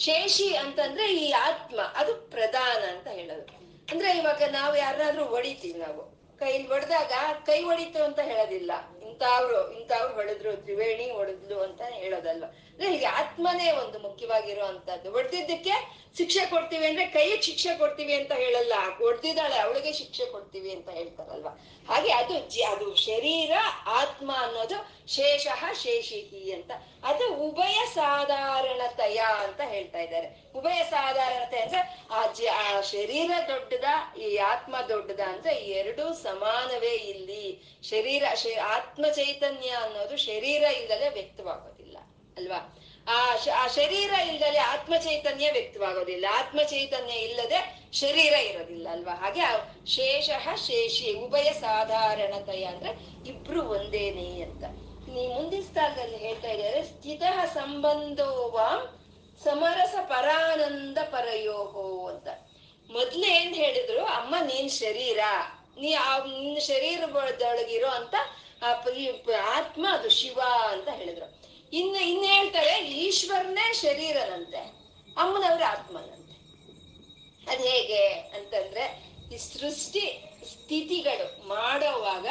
ಶೇಷಿ 0.00 0.56
ಅಂತಂದ್ರೆ 0.56 1.14
ಈ 1.14 1.30
ಆತ್ಮ, 1.30 1.80
ಅದು 1.94 2.14
ಪ್ರಧಾನ 2.14 2.96
ಅಂತ 2.96 3.06
ಹೇಳೋದು. 3.08 3.42
ಅಂದ್ರೆ 3.90 4.18
ಇವಾಗ 4.18 4.42
ನಾವು 4.50 4.76
ಯಾರಾದ್ರೂ 4.76 5.24
ಹೊಡಿತೀವಿ 5.24 5.78
ನಾವು. 5.78 6.20
ಕೈಲಿ 6.38 6.66
ಹೊಡೆದಾಗ 6.66 7.12
ಕೈ 7.46 7.62
ಹೊಡಿತು 7.62 8.04
ಅಂತ 8.04 8.18
ಹೇಳೋದಿಲ್ಲ. 8.18 8.72
ಇಂಥವ್ರು 9.10 9.72
ಇಂಥವ್ರು 9.72 10.14
ಹೊಡೆದ್ರು, 10.14 10.56
ತ್ರಿವೇಣಿ 10.56 11.10
ಹೊಡೆದ್ಲು 11.10 11.60
ಅಂತ 11.60 11.80
ಹೇಳೋದಲ್ವ. 11.82 12.44
ಅಂದ್ರೆ 12.44 12.90
ಹೀಗೆ 12.90 13.06
ಆತ್ಮನೇ 13.06 13.70
ಒಂದು 13.70 13.98
ಮುಖ್ಯವಾಗಿರುವಂತದ್ದು 13.98 15.10
ಹೊಡೆದಿದ್ದಕ್ಕೆ 15.10 16.00
ಶಿಕ್ಷೆ 16.18 16.46
ಕೊಡ್ತೀವಿ 16.46 16.86
ಅಂದ್ರೆ 16.86 17.06
ಕೈಗೆ 17.06 17.42
ಶಿಕ್ಷೆ 17.42 17.78
ಕೊಡ್ತೀವಿ 17.78 18.14
ಅಂತ 18.14 18.32
ಹೇಳಲ್ಲ. 18.32 18.72
ಹೊಡೆದಿದ್ದಾಳೆ, 18.98 19.58
ಅವಳಿಗೆ 19.58 19.92
ಶಿಕ್ಷೆ 19.92 20.26
ಕೊಡ್ತೀವಿ 20.26 20.70
ಅಂತ 20.70 20.88
ಹೇಳ್ತಾರಲ್ವಾ. 20.88 21.50
ಹಾಗೆ 21.88 22.12
ಅದು 22.12 22.34
ಅದು 22.72 22.94
ಶರೀರ, 22.94 23.52
ಆತ್ಮ 23.86 24.30
ಅನ್ನೋದು 24.38 25.08
ಶೇಷ 25.08 25.46
ಶೇಷಿಹಿ 25.82 26.52
ಅಂತ. 26.52 26.70
ಅದು 27.04 27.34
ಉಭಯ 27.34 27.86
ಸಾಧಾರಣತೆಯ 27.94 29.18
ಅಂತ 29.18 29.60
ಹೇಳ್ತಾ 29.60 29.98
ಇದ್ದಾರೆ. 29.98 30.52
ಉಭಯ 30.54 30.84
ಸಾಧಾರಣತೆ 30.90 31.60
ಅಂದ್ರೆ 31.60 32.06
ಆ 32.10 32.26
ಜ, 32.26 32.40
ಆ 32.54 32.80
ಶರೀರ 32.80 33.30
ದೊಡ್ಡದ, 33.48 34.18
ಈ 34.18 34.36
ಆತ್ಮ 34.36 34.76
ದೊಡ್ಡದ 34.88 35.20
ಅಂದ್ರೆ 35.20 35.54
ಎರಡೂ 35.54 36.14
ಸಮಾನವೇ 36.14 36.94
ಇಲ್ಲಿ. 36.94 37.62
ಶರೀರ, 37.82 38.24
ಶೇ- 38.34 38.60
ಆತ್ಮ 39.00 39.12
ಚೈತನ್ಯ 39.12 39.68
ಅನ್ನೋದು 39.68 40.16
ಶರೀರ 40.16 40.62
ಇಲ್ಲದೆ 40.62 41.08
ವ್ಯಕ್ತವಾಗೋದಿಲ್ಲ, 41.08 41.98
ಅಲ್ವಾ? 42.36 42.78
ಆ 43.08 43.36
ಆ 43.56 43.66
ಶರೀರ 43.66 44.10
ಇಲ್ಲದೆ 44.12 44.58
ಆತ್ಮ 44.58 44.96
ಚೈತನ್ಯ 44.96 45.52
ವ್ಯಕ್ತವಾಗೋದಿಲ್ಲ. 45.52 46.26
ಆತ್ಮ 46.32 46.62
ಚೈತನ್ಯ 46.62 47.12
ಇಲ್ಲದೆ 47.12 47.88
ಶರೀರ 47.92 48.32
ಇರೋದಿಲ್ಲ, 48.32 48.88
ಅಲ್ವಾ? 48.88 49.14
ಹಾಗೆ 49.14 49.40
ಶೇಷಃ 49.86 50.54
ಶೇಷಿ, 50.54 51.14
ಉಭಯ 51.14 51.52
ಸಾಧಾರಣತೆಯ 51.52 52.64
ಅಂದ್ರೆ 52.64 52.90
ಇಬ್ರು 53.28 53.62
ಒಂದೇನೆ 53.62 54.42
ಅಂತ. 54.42 54.64
ನೀ 55.08 55.26
ಮುಂದಿನ 55.26 55.60
ಸ್ಥಾನದಲ್ಲಿ 55.60 56.16
ಹೇಳ್ತಾ 56.16 56.48
ಇದ್ದಾರೆ, 56.48 56.82
ಸ್ಥಿತ 56.82 57.22
ಸಂಬಂಧೋವಾಂ 57.54 58.98
ಸಮರಸ 59.44 59.94
ಪರಾನಂದ 60.02 60.98
ಪರಯೋಹೋ 60.98 62.08
ಅಂತ. 62.08 62.28
ಮೊದ್ಲು 62.90 63.26
ಏನ್ 63.26 63.54
ಹೇಳಿದ್ರು, 63.54 64.04
ಅಮ್ಮ 64.04 64.34
ನೀನ್ 64.44 64.70
ಶರೀರ, 64.70 65.18
ನೀ 65.80 65.92
ಆ, 65.92 66.18
ನಿನ್ನ 66.18 66.58
ಶರೀರದೊಳಗಿರೋ 66.58 67.88
ಅಂತ 67.88 68.14
ಆ 68.62 68.72
ಆತ್ಮ 69.46 69.86
ಅದು 69.92 70.10
ಶಿವ 70.10 70.40
ಅಂತ 70.68 70.88
ಹೇಳಿದ್ರು. 70.88 71.42
ಇನ್ನು 71.72 72.02
ಇನ್ನು 72.08 72.26
ಹೇಳ್ತಾರೆ 72.26 72.88
ಈಶ್ವರನೇ 72.88 73.72
ಶರೀರನಂತೆ, 73.72 74.58
ಅಮ್ಮನವ್ರ 75.16 75.62
ಆತ್ಮನಂತೆ. 75.68 76.20
ಅದ್ 77.50 77.60
ಹೇಗೆ 77.60 78.08
ಅಂತಂದ್ರೆ 78.08 79.10
ಈ 79.34 79.36
ಸೃಷ್ಟಿ 79.36 80.24
ಸ್ಥಿತಿಗಳು 80.52 81.48
ಮಾಡೋವಾಗ 81.48 82.26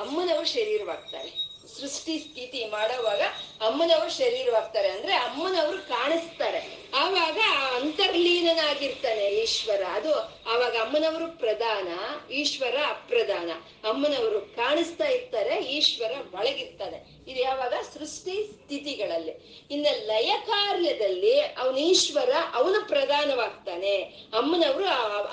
ಅಮ್ಮನವರು 0.00 0.46
ಶರೀರವಾಗ್ತಾರೆ. 0.46 1.47
ಸೃಷ್ಟಿ 1.80 2.18
ಸ್ಥಿತಿ 2.18 2.64
ಮಾಡೋವಾಗ 2.64 3.20
ಅಮ್ಮನವರು 3.60 4.10
ಶರೀರವಾಗ್ತಾರೆ 4.10 4.88
ಅಂದ್ರೆ 4.88 5.14
ಅಮ್ಮನವರು 5.14 5.88
ಕಾಣಿಸ್ತಾರೆ. 5.88 6.90
ಆವಾಗ 6.94 7.38
ಆ 7.48 7.76
ಅಂತರ್ಲೀನನಾಗಿರ್ತಾನೆ 7.76 9.24
ಈಶ್ವರ. 9.24 9.82
ಅದು 9.82 10.14
ಆವಾಗ 10.50 10.76
ಅಮ್ಮನವರು 10.76 11.38
ಪ್ರಧಾನ, 11.38 11.88
ಈಶ್ವರ 12.32 12.76
ಅಪ್ರಧಾನ. 12.88 13.50
ಅಮ್ಮನವರು 13.88 14.40
ಕಾಣಿಸ್ತಾ 14.40 15.04
ಇರ್ತಾರೆ, 15.04 15.64
ಈಶ್ವರ 15.64 16.12
ಒಳಗಿರ್ತಾನೆ. 16.34 17.17
ಇದು 17.28 17.40
ಯಾವಾಗ 17.40 17.74
ಸೃಷ್ಟಿ 17.94 18.34
ಸ್ಥಿತಿಗಳಲ್ಲಿ. 18.52 19.34
ಇನ್ನ 19.70 19.86
ಲಯ 20.06 20.30
ಕಾರ್ಯದಲ್ಲಿ 20.46 21.34
ಅವನ 21.40 21.76
ಈಶ್ವರ, 21.78 22.30
ಅವನು 22.54 22.78
ಪ್ರಧಾನವಾಗ್ತಾನೆ. 22.88 23.94
ಅಮ್ಮನವರು 24.38 24.86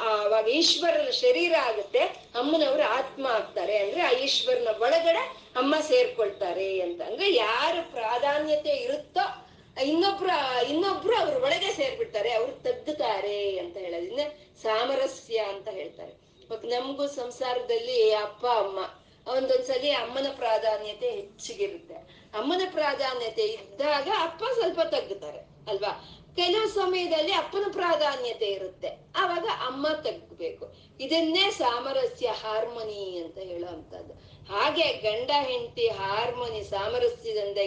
ಅವಾಗ 0.09 0.47
ಈಶ್ವರನ 0.47 1.09
ಶರೀರ 1.09 1.53
ಆಗುತ್ತೆ, 1.61 2.03
ಅಮ್ಮನವರು 2.39 2.83
ಆತ್ಮ 2.83 3.25
ಆಗ್ತಾರೆ. 3.27 3.77
ಅಂದ್ರೆ 3.77 4.01
ಆ 4.01 4.11
ಈಶ್ವರನ 4.25 4.69
ಒಳಗಡೆ 4.81 5.23
ಅಮ್ಮ 5.55 5.75
ಸೇರ್ಕೊಳ್ತಾರೆ 5.87 6.69
ಅಂತ. 6.81 7.01
ಅಂದ್ರೆ 7.01 7.27
ಯಾರು 7.33 7.81
ಪ್ರಾಧಾನ್ಯತೆ 7.91 8.73
ಇರುತ್ತೋ, 8.83 9.25
ಇನ್ನೊಬ್ರು 9.83 10.35
ಇನ್ನೊಬ್ರು 10.69 11.15
ಅವ್ರ 11.17 11.35
ಒಳಗೆ 11.43 11.71
ಸೇರ್ಬಿಡ್ತಾರೆ, 11.73 12.29
ಅವ್ರು 12.31 12.53
ತಗ್ಗುತ್ತಾರೆ 12.63 13.39
ಅಂತ 13.57 13.75
ಹೇಳೋದು. 13.77 14.05
ಇನ್ನ 14.05 14.23
ಸಾಮರಸ್ಯ 14.61 15.37
ಅಂತ 15.53 15.67
ಹೇಳ್ತಾರೆ. 15.79 16.13
ನಮಗೂ 16.69 17.07
ಸಂಸಾರದಲ್ಲಿ 17.07 17.97
ಅಪ್ಪ, 18.13 18.45
ಅಮ್ಮ 18.45 18.79
ಒಂದೊಂದ್ಸಲಿ 19.27 19.91
ಅಮ್ಮನ 19.91 20.25
ಪ್ರಾಧಾನ್ಯತೆ 20.35 21.09
ಹೆಚ್ಚಿಗಿರುತ್ತೆ. 21.09 21.93
ಅಮ್ಮನ 22.33 22.61
ಪ್ರಾಧಾನ್ಯತೆ 22.71 23.41
ಇದ್ದಾಗ 23.41 24.07
ಅಪ್ಪ 24.19 24.43
ಸ್ವಲ್ಪ 24.53 24.81
ತಗ್ಗುತ್ತಾರೆ 24.81 25.39
ಅಲ್ವಾ? 25.39 26.21
ಕೆಲವು 26.35 26.67
ಸಮಯದಲ್ಲಿ 26.67 27.31
ಅಪ್ಪನ 27.31 27.63
ಪ್ರಾಧಾನ್ಯತೆ 27.71 28.45
ಇರುತ್ತೆ. 28.45 28.87
ಆವಾಗ 29.15 29.45
ಅಮ್ಮ 29.65 29.87
ತಗ್ಬೇಕು. 29.87 30.73
ಇದನ್ನೇ 30.99 31.51
ಸಾಮರಸ್ಯ 31.51 32.27
ಹಾರ್ಮೋನಿ 32.27 33.21
ಅಂತ 33.25 33.37
ಹೇಳುವಂತದ್ದು 33.37 34.13
ಹಾಗೆ 34.53 34.93
ಗಂಡ 34.93 35.31
ಹೆಂಡತಿ 35.39 35.87
ಹಾರ್ಮೋನಿ 35.87 36.63
ಸಾಮರಸ್ಯದಿಂದ 36.63 37.57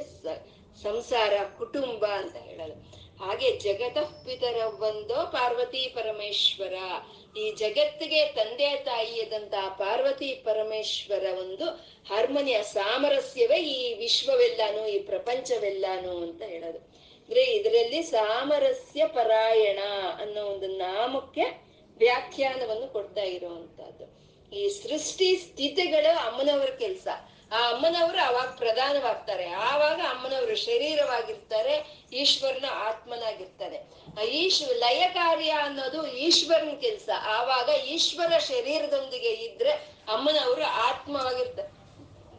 ಸ- 0.00 0.46
ಸಂಸಾರ, 0.82 1.32
ಕುಟುಂಬ 1.58 2.06
ಅಂತ 2.06 2.36
ಹೇಳೋದು. 2.36 2.97
ಹಾಗೆ 3.20 3.56
ಜಗತ 3.56 3.98
ಪಿತರ 3.98 4.68
ಬಂದೋ 4.68 5.26
ಪಾರ್ವತಿ 5.26 5.86
ಪರಮೇಶ್ವರ. 5.94 6.74
ಈ 7.36 7.50
ಜಗತ್ತಿಗೆ 7.50 8.26
ತಂದೆ 8.26 8.76
ತಾಯಿಯದಂತ 8.76 9.54
ಪಾರ್ವತಿ 9.68 10.34
ಪರಮೇಶ್ವರ 10.34 11.24
ಒಂದು 11.38 11.64
ಹಾರ್ಮೋನಿಯ 12.08 12.62
ಸಾಮರಸ್ಯವೇ 12.62 13.58
ಈ 13.62 13.94
ವಿಶ್ವವೆಲ್ಲಾನು, 13.94 14.86
ಈ 14.86 14.98
ಪ್ರಪಂಚವೆಲ್ಲಾನು 14.98 16.16
ಅಂತ 16.16 16.42
ಹೇಳೋದು. 16.42 16.78
ಅಂದ್ರೆ 16.78 17.44
ಇದರಲ್ಲಿ 17.44 18.02
ಸಾಮರಸ್ಯ 18.02 19.06
ಪರಾಯಣ 19.06 19.78
ಅನ್ನೋ 20.20 20.42
ಒಂದು 20.44 20.66
ನಾಮಕ್ಕೆ 20.66 21.68
ವ್ಯಾಖ್ಯಾನವನ್ನು 21.98 22.92
ಕೊಡ್ತಾ 22.92 23.22
ಇರುವಂತಹದ್ದು. 23.22 24.06
ಈ 24.56 24.68
ಸೃಷ್ಟಿ 24.68 25.36
ಸ್ಥಿತಿಗಳು 25.36 26.16
ಅಮ್ಮನವರ 26.16 26.68
ಕೆಲಸ. 26.68 27.08
ಆ 27.52 27.70
ಅಮ್ಮನವರು 27.70 28.26
ಅವಾಗ 28.26 28.48
ಪ್ರಧಾನವಾಗ್ತಾರೆ. 28.56 29.48
ಆವಾಗ 29.48 30.00
ಅಮ್ಮನವರು 30.08 30.56
ಶರೀರವಾಗಿರ್ತಾರೆ, 30.56 32.04
ಈಶ್ವರನ 32.12 32.64
ಆತ್ಮನಾಗಿರ್ತಾರೆ. 32.70 33.78
ಈಶ್ 34.26 34.62
ಲಯ 34.62 35.06
ಕಾರ್ಯ 35.14 35.50
ಅನ್ನೋದು 35.50 36.06
ಈಶ್ವರನ 36.06 36.76
ಕೆಲಸ. 36.80 37.08
ಆವಾಗ 37.22 37.68
ಈಶ್ವರ 37.68 38.38
ಶರೀರದೊಂದಿಗೆ 38.38 39.30
ಇದ್ರೆ 39.30 39.70
ಅಮ್ಮನವರು 40.12 40.64
ಆತ್ಮವಾಗಿರ್ತಾರೆ 40.64 41.78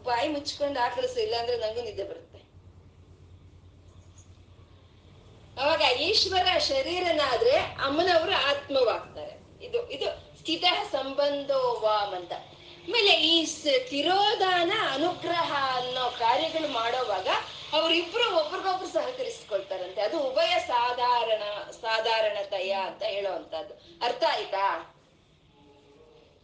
ಬಾಯಿ 0.04 0.28
ಮುಚ್ಕೊಂಡು 0.28 0.80
ಆಕಳಿಸು 0.80 1.19
ಇಲ್ಲಾಂದ್ರೆ 1.19 1.58
ನಂಗೂ 1.58 1.82
ನಿದ್ದೆ 1.82 2.04
ಬರುತ್ತೆ. 2.04 2.39
ಅವಾಗ 5.62 5.82
ಈಶ್ವರ 5.82 6.58
ಶರೀರನಾದ್ರೆ 6.58 7.58
ಅಮ್ಮನವರು 7.58 8.32
ಆತ್ಮವಾಗ್ತಾರೆ. 8.32 9.65
ಇದು 9.65 9.89
ಇದು 9.89 10.38
ಸ್ಥಿತ 10.39 10.63
ಸಂಬಂಧೋ 10.91 11.80
ವಾಮ್ 11.84 12.13
ಅಂತ. 12.13 12.32
ಆಮೇಲೆ 12.84 13.12
ಈ 13.13 13.46
ತಿರೋಧಾನ 13.89 14.72
ಅನುಗ್ರಹ 14.92 15.54
ಅನ್ನೋ 15.76 16.15
ಕಾರ್ಯಗಳು 16.20 16.68
ಮಾಡೋವಾಗ 16.68 17.28
ಅವರಿಬ್ರು 17.74 18.39
ಒಬ್ರಿಗೊಬ್ರು 18.39 18.88
ಸಹಕರಿಸ್ಕೊಳ್ತಾರಂತೆ. 18.88 20.02
ಅದು 20.02 20.20
ಉಭಯ 20.20 20.60
ಸಾಧಾರಣ, 20.68 21.72
ಸಾಧಾರಣತೆಯ 21.72 22.72
ಅಂತ 22.72 23.04
ಹೇಳುವಂತದ್ದು 23.04 24.06
ಅರ್ಥ 24.06 24.24
ಆಯ್ತಾ? 24.30 24.96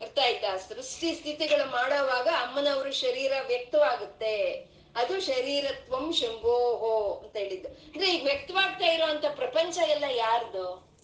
ಅರ್ಥ 0.02 0.20
ಆಯ್ತಾ? 0.24 0.58
ಸೃಷ್ಟಿ 0.58 1.16
ಸ್ಥಿತಿಗಳು 1.16 1.72
ಮಾಡೋವಾಗ 1.72 2.28
ಅಮ್ಮನವರು 2.28 2.94
ಶರೀರ 2.94 3.32
ವ್ಯಕ್ತವಾಗುತ್ತೆ. 3.48 4.66
ಅದು 4.96 5.22
ಶರೀರತ್ವಂ 5.22 6.14
ಶಂಭೋಹೋ 6.14 7.22
ಅಂತ 7.24 7.36
ಹೇಳಿದ್ದು. 7.36 7.68
ಅಂದ್ರೆ 7.68 8.16
ಈಗ 8.16 8.24
ವ್ಯಕ್ತವಾಗ್ತಾ 8.24 8.86
ಇರುವಂತ 8.86 9.26
ಪ್ರಪಂಚ 9.36 9.78
ಎಲ್ಲ 9.78 10.04
ಯಾರ್ದು? 10.10 10.96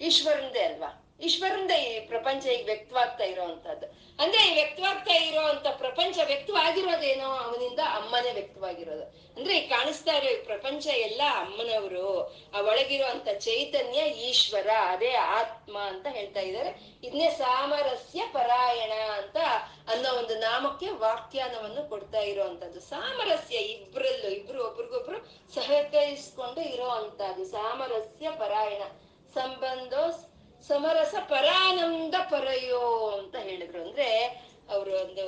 ಈಶ್ವರಂದೇ 0.00 0.60
ಅಲ್ವಾ? 0.60 1.01
ಈಶ್ವರಂದೇ 1.22 1.76
ಈ 1.78 2.00
ಪ್ರಪಂಚ 2.00 2.46
ಈಗ 2.46 2.66
ವ್ಯಕ್ತವಾಗ್ತಾ 2.66 3.24
ಇರೋವಂಥದ್ದು 3.24 3.86
ಅಂದ್ರೆ 4.22 4.50
ಈ 4.50 4.54
ವ್ಯಕ್ತವಾಗ್ತಾ 4.54 5.14
ಇರೋವಂಥ 5.14 5.66
ಪ್ರಪಂಚ 5.66 6.18
ವ್ಯಕ್ತವಾಗಿರೋದೇನೋ 6.26 7.28
ಅವನಿಂದ 7.28 7.78
ಅಮ್ಮನೇ 7.78 8.32
ವ್ಯಕ್ತವಾಗಿರೋದು. 8.32 9.04
ಅಂದ್ರೆ 9.36 9.58
ಈ 9.58 9.68
ಕಾಣಿಸ್ತಾ 9.68 10.12
ಇರೋ 10.12 10.28
ಈ 10.28 10.44
ಪ್ರಪಂಚ 10.44 10.86
ಎಲ್ಲ 10.86 11.22
ಅಮ್ಮನವರು, 11.30 12.22
ಆ 12.56 12.60
ಒಳಗಿರುವಂತ 12.60 13.28
ಚೈತನ್ಯ 13.38 13.98
ಈಶ್ವರ, 14.00 14.68
ಅದೇ 14.86 15.12
ಆತ್ಮ 15.12 15.78
ಅಂತ 15.78 16.06
ಹೇಳ್ತಾ 16.10 16.40
ಇದ್ದಾರೆ. 16.40 16.70
ಇದನ್ನೇ 17.02 17.30
ಸಾಮರಸ್ಯ 17.30 18.22
ಪರಾಯಣ 18.32 18.92
ಅಂತ 18.92 19.36
ಅನ್ನೋ 19.90 20.14
ಒಂದು 20.18 20.34
ನಾಮಕ್ಕೆ 20.38 20.88
ವ್ಯಾಖ್ಯಾನವನ್ನು 20.90 21.88
ಕೊಡ್ತಾ 21.88 22.18
ಇರುವಂತದ್ದು 22.18 22.80
ಸಾಮರಸ್ಯ 22.80 23.56
ಇಬ್ರಲ್ಲೂ, 23.56 24.28
ಇಬ್ರು 24.28 24.66
ಒಬ್ರಿಗೊಬ್ರು 24.66 25.18
ಸಹಕರಿಸ್ಕೊಂಡು 25.54 26.60
ಇರೋ 26.60 26.88
ಅಂತದ್ದು 26.88 27.44
ಸಾಮರಸ್ಯ 27.44 28.30
ಪರಾಯಣ. 28.30 28.82
ಸಂಬಂಧ 29.34 29.94
ಸಮರಸ 30.68 31.14
ಪರಾನಂದ 31.28 32.14
ಪರಯೋ 32.30 33.10
ಅಂತ 33.18 33.36
ಹೇಳಿದ್ರು. 33.36 33.82
ಅಂದ್ರೆ 33.82 34.24
ಅವರು 34.70 34.90
ಒಂದು 34.90 35.26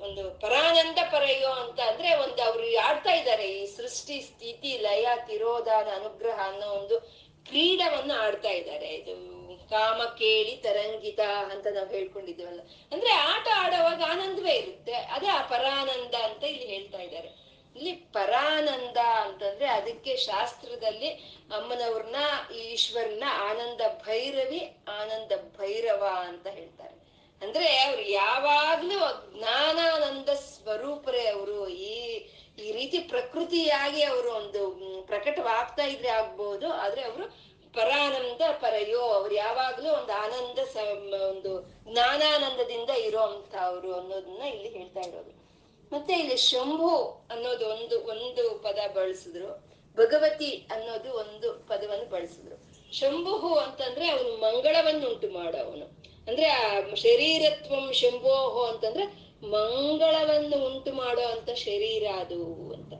ಒಂದು 0.00 0.40
ಪರಾನಂದ 0.40 0.98
ಪರಯೋ 1.10 1.48
ಅಂತ 1.48 1.80
ಅಂದ್ರೆ 1.80 2.14
ಒಂದು 2.14 2.42
ಅವ್ರು 2.42 2.78
ಆಡ್ತಾ 2.78 3.12
ಇದ್ದಾರೆ. 3.12 3.52
ಈ 3.52 3.66
ಸೃಷ್ಟಿ, 3.66 4.20
ಸ್ಥಿತಿ, 4.20 4.78
ಲಯ 4.78 5.08
ತಿರೋಧಾನ 5.26 5.88
ಅನುಗ್ರಹ 5.96 6.48
ಅನ್ನೋ 6.48 6.66
ಒಂದು 6.66 7.00
ಕ್ರೀಡವನ್ನು 7.44 8.14
ಆಡ್ತಾ 8.14 8.48
ಇದ್ದಾರೆ. 8.48 8.88
ಇದು 8.88 9.36
ಕಾಮ, 9.68 10.02
ಕೇಳಿ, 10.18 10.56
ತರಂಗಿತ 10.56 11.20
ಅಂತ 11.20 11.66
ನಾವು 11.66 11.88
ಹೇಳ್ಕೊಂಡಿದ್ದೀವಲ್ಲ. 11.88 12.60
ಅಂದ್ರೆ 12.92 13.12
ಆಟ 13.12 13.46
ಆಡುವಾಗ 13.54 14.02
ಆನಂದವೇ 14.10 14.52
ಇರುತ್ತೆ. 14.52 14.92
ಅದೇ 14.92 15.26
ಆ 15.26 15.42
ಪರಾನಂದ 15.42 16.14
ಅಂತ 16.14 16.44
ಇಲ್ಲಿ 16.44 16.66
ಹೇಳ್ತಾ 16.66 16.98
ಇದ್ದಾರೆ. 16.98 17.45
ಇಲ್ಲಿ 17.76 17.92
ಪರಾನಂದ 18.16 18.98
ಅಂತಂದ್ರೆ 19.22 19.66
ಅದಕ್ಕೆ 19.78 20.12
ಶಾಸ್ತ್ರದಲ್ಲಿ 20.16 21.10
ಅಮ್ಮನವ್ರನ್ನ 21.56 22.20
ಈಶ್ವರನ 22.66 23.24
ಆನಂದ 23.48 23.82
ಭೈರವಿ, 24.06 24.60
ಆನಂದ 25.00 25.32
ಭೈರವ 25.58 26.02
ಅಂತ 26.28 26.46
ಹೇಳ್ತಾರೆ. 26.58 26.94
ಅಂದ್ರೆ 27.42 27.66
ಅವ್ರು 27.86 28.02
ಯಾವಾಗ್ಲೂ 28.02 28.98
ಜ್ಞಾನಾನಂದ 29.34 30.30
ಸ್ವರೂಪರೇ 30.52 31.24
ಅವರು. 31.34 31.58
ಈ 31.68 31.96
ಈ 32.64 32.68
ರೀತಿ 32.72 32.98
ಪ್ರಕೃತಿಯಾಗಿ 33.12 34.02
ಅವರು 34.02 34.28
ಒಂದು 34.32 34.62
ಪ್ರಕಟವಾಗ್ತಾ 35.10 35.84
ಇದ್ರೆ 35.94 36.10
ಆಗ್ಬೋದು, 36.20 36.68
ಆದ್ರೆ 36.82 37.02
ಅವರು 37.02 37.26
ಪರಾನಂದ 37.74 38.42
ಪರಯೋ, 38.62 39.02
ಅವ್ರು 39.18 39.34
ಯಾವಾಗ್ಲೂ 39.34 39.88
ಒಂದು 39.98 40.12
ಆನಂದ 40.24 40.58
ಒಂದು 41.30 41.52
ಜ್ಞಾನಾನಂದದಿಂದ 41.90 42.92
ಇರೋಂತ 43.08 43.54
ಅವರು 43.70 43.90
ಅನ್ನೋದನ್ನ 43.98 44.42
ಇಲ್ಲಿ 44.54 44.70
ಹೇಳ್ತಾ 44.78 45.00
ಇರೋದು. 45.00 45.35
ಮತ್ತೆ 45.92 46.18
ಇಲ್ಲಿ 46.18 46.36
ಶಂಭು 46.36 46.96
ಅನ್ನೋದು 47.30 47.66
ಒಂದು 47.66 48.00
ಒಂದು 48.00 48.62
ಪದ 48.62 48.78
ಬಳಸಿದ್ರು. 48.96 49.66
ಭಗವತಿ 49.96 50.50
ಅನ್ನೋದು 50.50 51.12
ಒಂದು 51.12 51.68
ಪದವನ್ನು 51.68 52.10
ಬಳಸಿದ್ರು. 52.10 52.56
ಶಂಭುಹು 52.94 53.54
ಅಂತಂದ್ರೆ 53.54 54.10
ಅವನು 54.10 54.40
ಮಂಗಳವನ್ನುಂಟು 54.40 55.28
ಮಾಡೋವನು. 55.30 55.84
ಅಂದ್ರೆ 56.28 56.48
ಆ 56.48 56.94
ಶರೀರತ್ವಂ 56.94 57.92
ಶಂಭೋಹು 57.92 58.62
ಅಂತಂದ್ರೆ 58.62 59.04
ಮಂಗಳವನ್ನು 59.46 60.66
ಉಂಟು 60.66 60.92
ಮಾಡೋ 60.92 61.22
ಅಂತ 61.22 61.50
ಶರೀರ 61.50 62.20
ಅದು 62.20 62.44
ಅಂತ. 62.72 62.92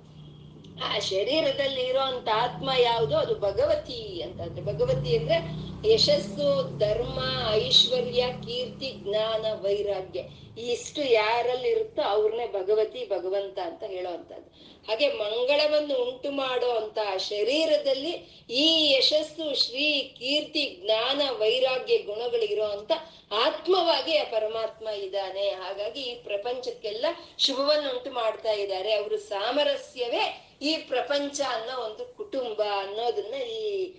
ಆ 0.84 0.98
ಶರೀರದಲ್ಲಿ 0.98 1.80
ಇರೋಂತ 1.80 2.28
ಆತ್ಮ 2.34 2.70
ಯಾವುದು? 2.78 3.16
ಅದು 3.16 3.34
ಭಗವತಿ 3.34 4.22
ಅಂತಂದ್ರೆ 4.22 4.64
ಭಗವತಿ 4.64 5.16
ಅಂದ್ರೆ 5.16 5.36
ಯಶಸ್ಸು, 5.84 6.78
ಧರ್ಮ, 6.78 7.18
ಐಶ್ವರ್ಯ, 7.52 8.24
ಕೀರ್ತಿ, 8.46 8.92
ಜ್ಞಾನ, 8.92 9.46
ವೈರಾಗ್ಯ, 9.52 10.20
ಇಷ್ಟು 10.62 11.12
ಯಾರಲ್ಲಿ 11.12 11.68
ಇರುತ್ತೋ 11.68 12.02
ಅವ್ರನ್ನೇ 12.02 12.46
ಭಗವತಿ, 12.46 13.08
ಭಗವಂತ 13.08 13.58
ಅಂತ 13.58 13.82
ಹೇಳೋವಂಥದ್ದು. 13.84 14.76
ಹಾಗೆ 14.88 15.12
ಮಂಗಳವನ್ನು 15.12 16.10
ಉಂಟು 16.10 16.30
ಮಾಡೋ 16.30 16.70
ಅಂತ 16.70 16.98
ಶರೀರದಲ್ಲಿ 17.16 18.10
ಈ 18.50 18.94
ಯಶಸ್ಸು, 18.98 19.66
ಶ್ರೀ 19.66 20.02
ಕೀರ್ತಿ, 20.02 20.80
ಜ್ಞಾನ, 20.84 21.22
ವೈರಾಗ್ಯ 21.30 21.98
ಗುಣಗಳು 21.98 22.64
ಅಂತ 22.64 22.92
ಆತ್ಮವಾಗಿ 23.32 24.16
ಆ 24.16 24.24
ಪರಮಾತ್ಮ 24.24 24.88
ಇದ್ದಾನೆ. 24.88 25.48
ಹಾಗಾಗಿ 25.48 26.00
ಈ 26.00 26.14
ಪ್ರಪಂಚಕ್ಕೆಲ್ಲ 26.14 27.06
ಶುಭವನ್ನು 27.38 27.90
ಉಂಟು 27.90 28.10
ಮಾಡ್ತಾ 28.10 28.52
ಇದ್ದಾರೆ. 28.52 28.94
ಅವರು 28.94 29.18
ಸಾಮರಸ್ಯವೇ 29.18 30.42
ಈ 30.62 30.76
ಪ್ರಪಂಚ 30.76 31.40
ಅನ್ನೋ 31.40 31.80
ಒಂದು 31.80 32.16
ಕುಟುಂಬ 32.16 32.62
ಅನ್ನೋದನ್ನ 32.78 33.34
ಈ 33.34 33.92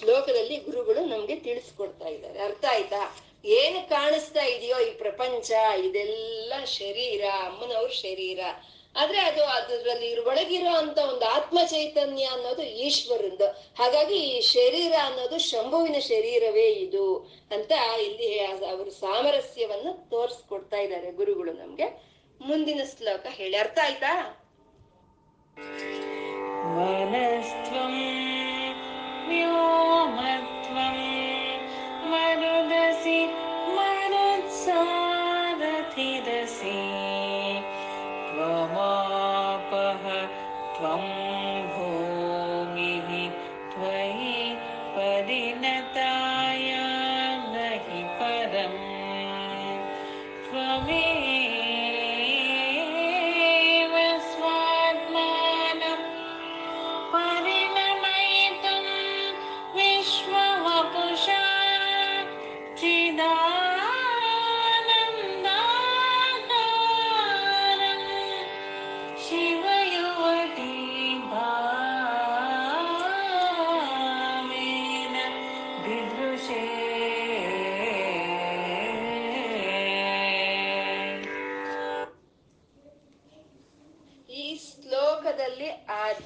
ಶ್ಲೋಕದಲ್ಲಿ 0.00 0.56
ಗುರುಗಳು 0.56 1.04
ನಮ್ಗೆ 1.04 1.36
ತಿಳಿಸ್ಕೊಡ್ತಾ 1.36 2.08
ಇದ್ದಾರೆ. 2.08 2.38
ಅರ್ಥ 2.38 2.64
ಆಯ್ತಾ? 2.70 3.16
ಏನು 3.44 3.88
ಕಾಣಿಸ್ತಾ 3.88 4.44
ಇದೆಯೋ 4.44 4.78
ಈ 4.78 4.90
ಪ್ರಪಂಚ, 4.90 5.50
ಇದೆಲ್ಲ 5.86 6.52
ಶರೀರ, 6.64 7.24
ಅಮ್ಮನವ್ರ 7.24 7.88
ಶರೀರ. 7.88 8.40
ಆದ್ರೆ 8.96 9.20
ಅದು 9.20 9.44
ಅದರಲ್ಲಿ 9.44 10.20
ಒಳಗಿರೋ 10.20 10.74
ಅಂತ 10.74 10.98
ಒಂದು 10.98 11.24
ಆತ್ಮ 11.24 11.58
ಚೈತನ್ಯ 11.66 12.24
ಅನ್ನೋದು 12.24 12.62
ಈಶ್ವರಂದು 12.62 13.46
ಹಾಗಾಗಿ 13.78 14.14
ಈ 14.14 14.40
ಶರೀರ 14.40 14.92
ಅನ್ನೋದು 15.04 15.38
ಶಂಭುವಿನ 15.38 15.98
ಶರೀರವೇ 15.98 16.66
ಇದು 16.66 17.32
ಅಂತ 17.50 17.72
ಇಲ್ಲಿ 18.02 18.40
ಅವರು 18.40 18.90
ಸಾಮರಸ್ಯವನ್ನು 18.90 20.10
ತೋರಿಸ್ಕೊಡ್ತಾ 20.10 20.76
ಇದ್ದಾರೆ 20.76 21.12
ಗುರುಗಳು 21.12 21.52
ನಮ್ಗೆ. 21.52 22.02
ಮುಂದಿನ 22.40 22.80
ಶ್ಲೋಕ 22.98 23.26
ಹೇಳಿ. 23.28 23.56
ಅರ್ಥ 23.56 23.78
ಆಯ್ತಾ? 23.82 24.38
व्योमत्वं 29.28 30.96
मरुदसि 32.10 33.20
मरुत्सारथिदसि 33.76 35.01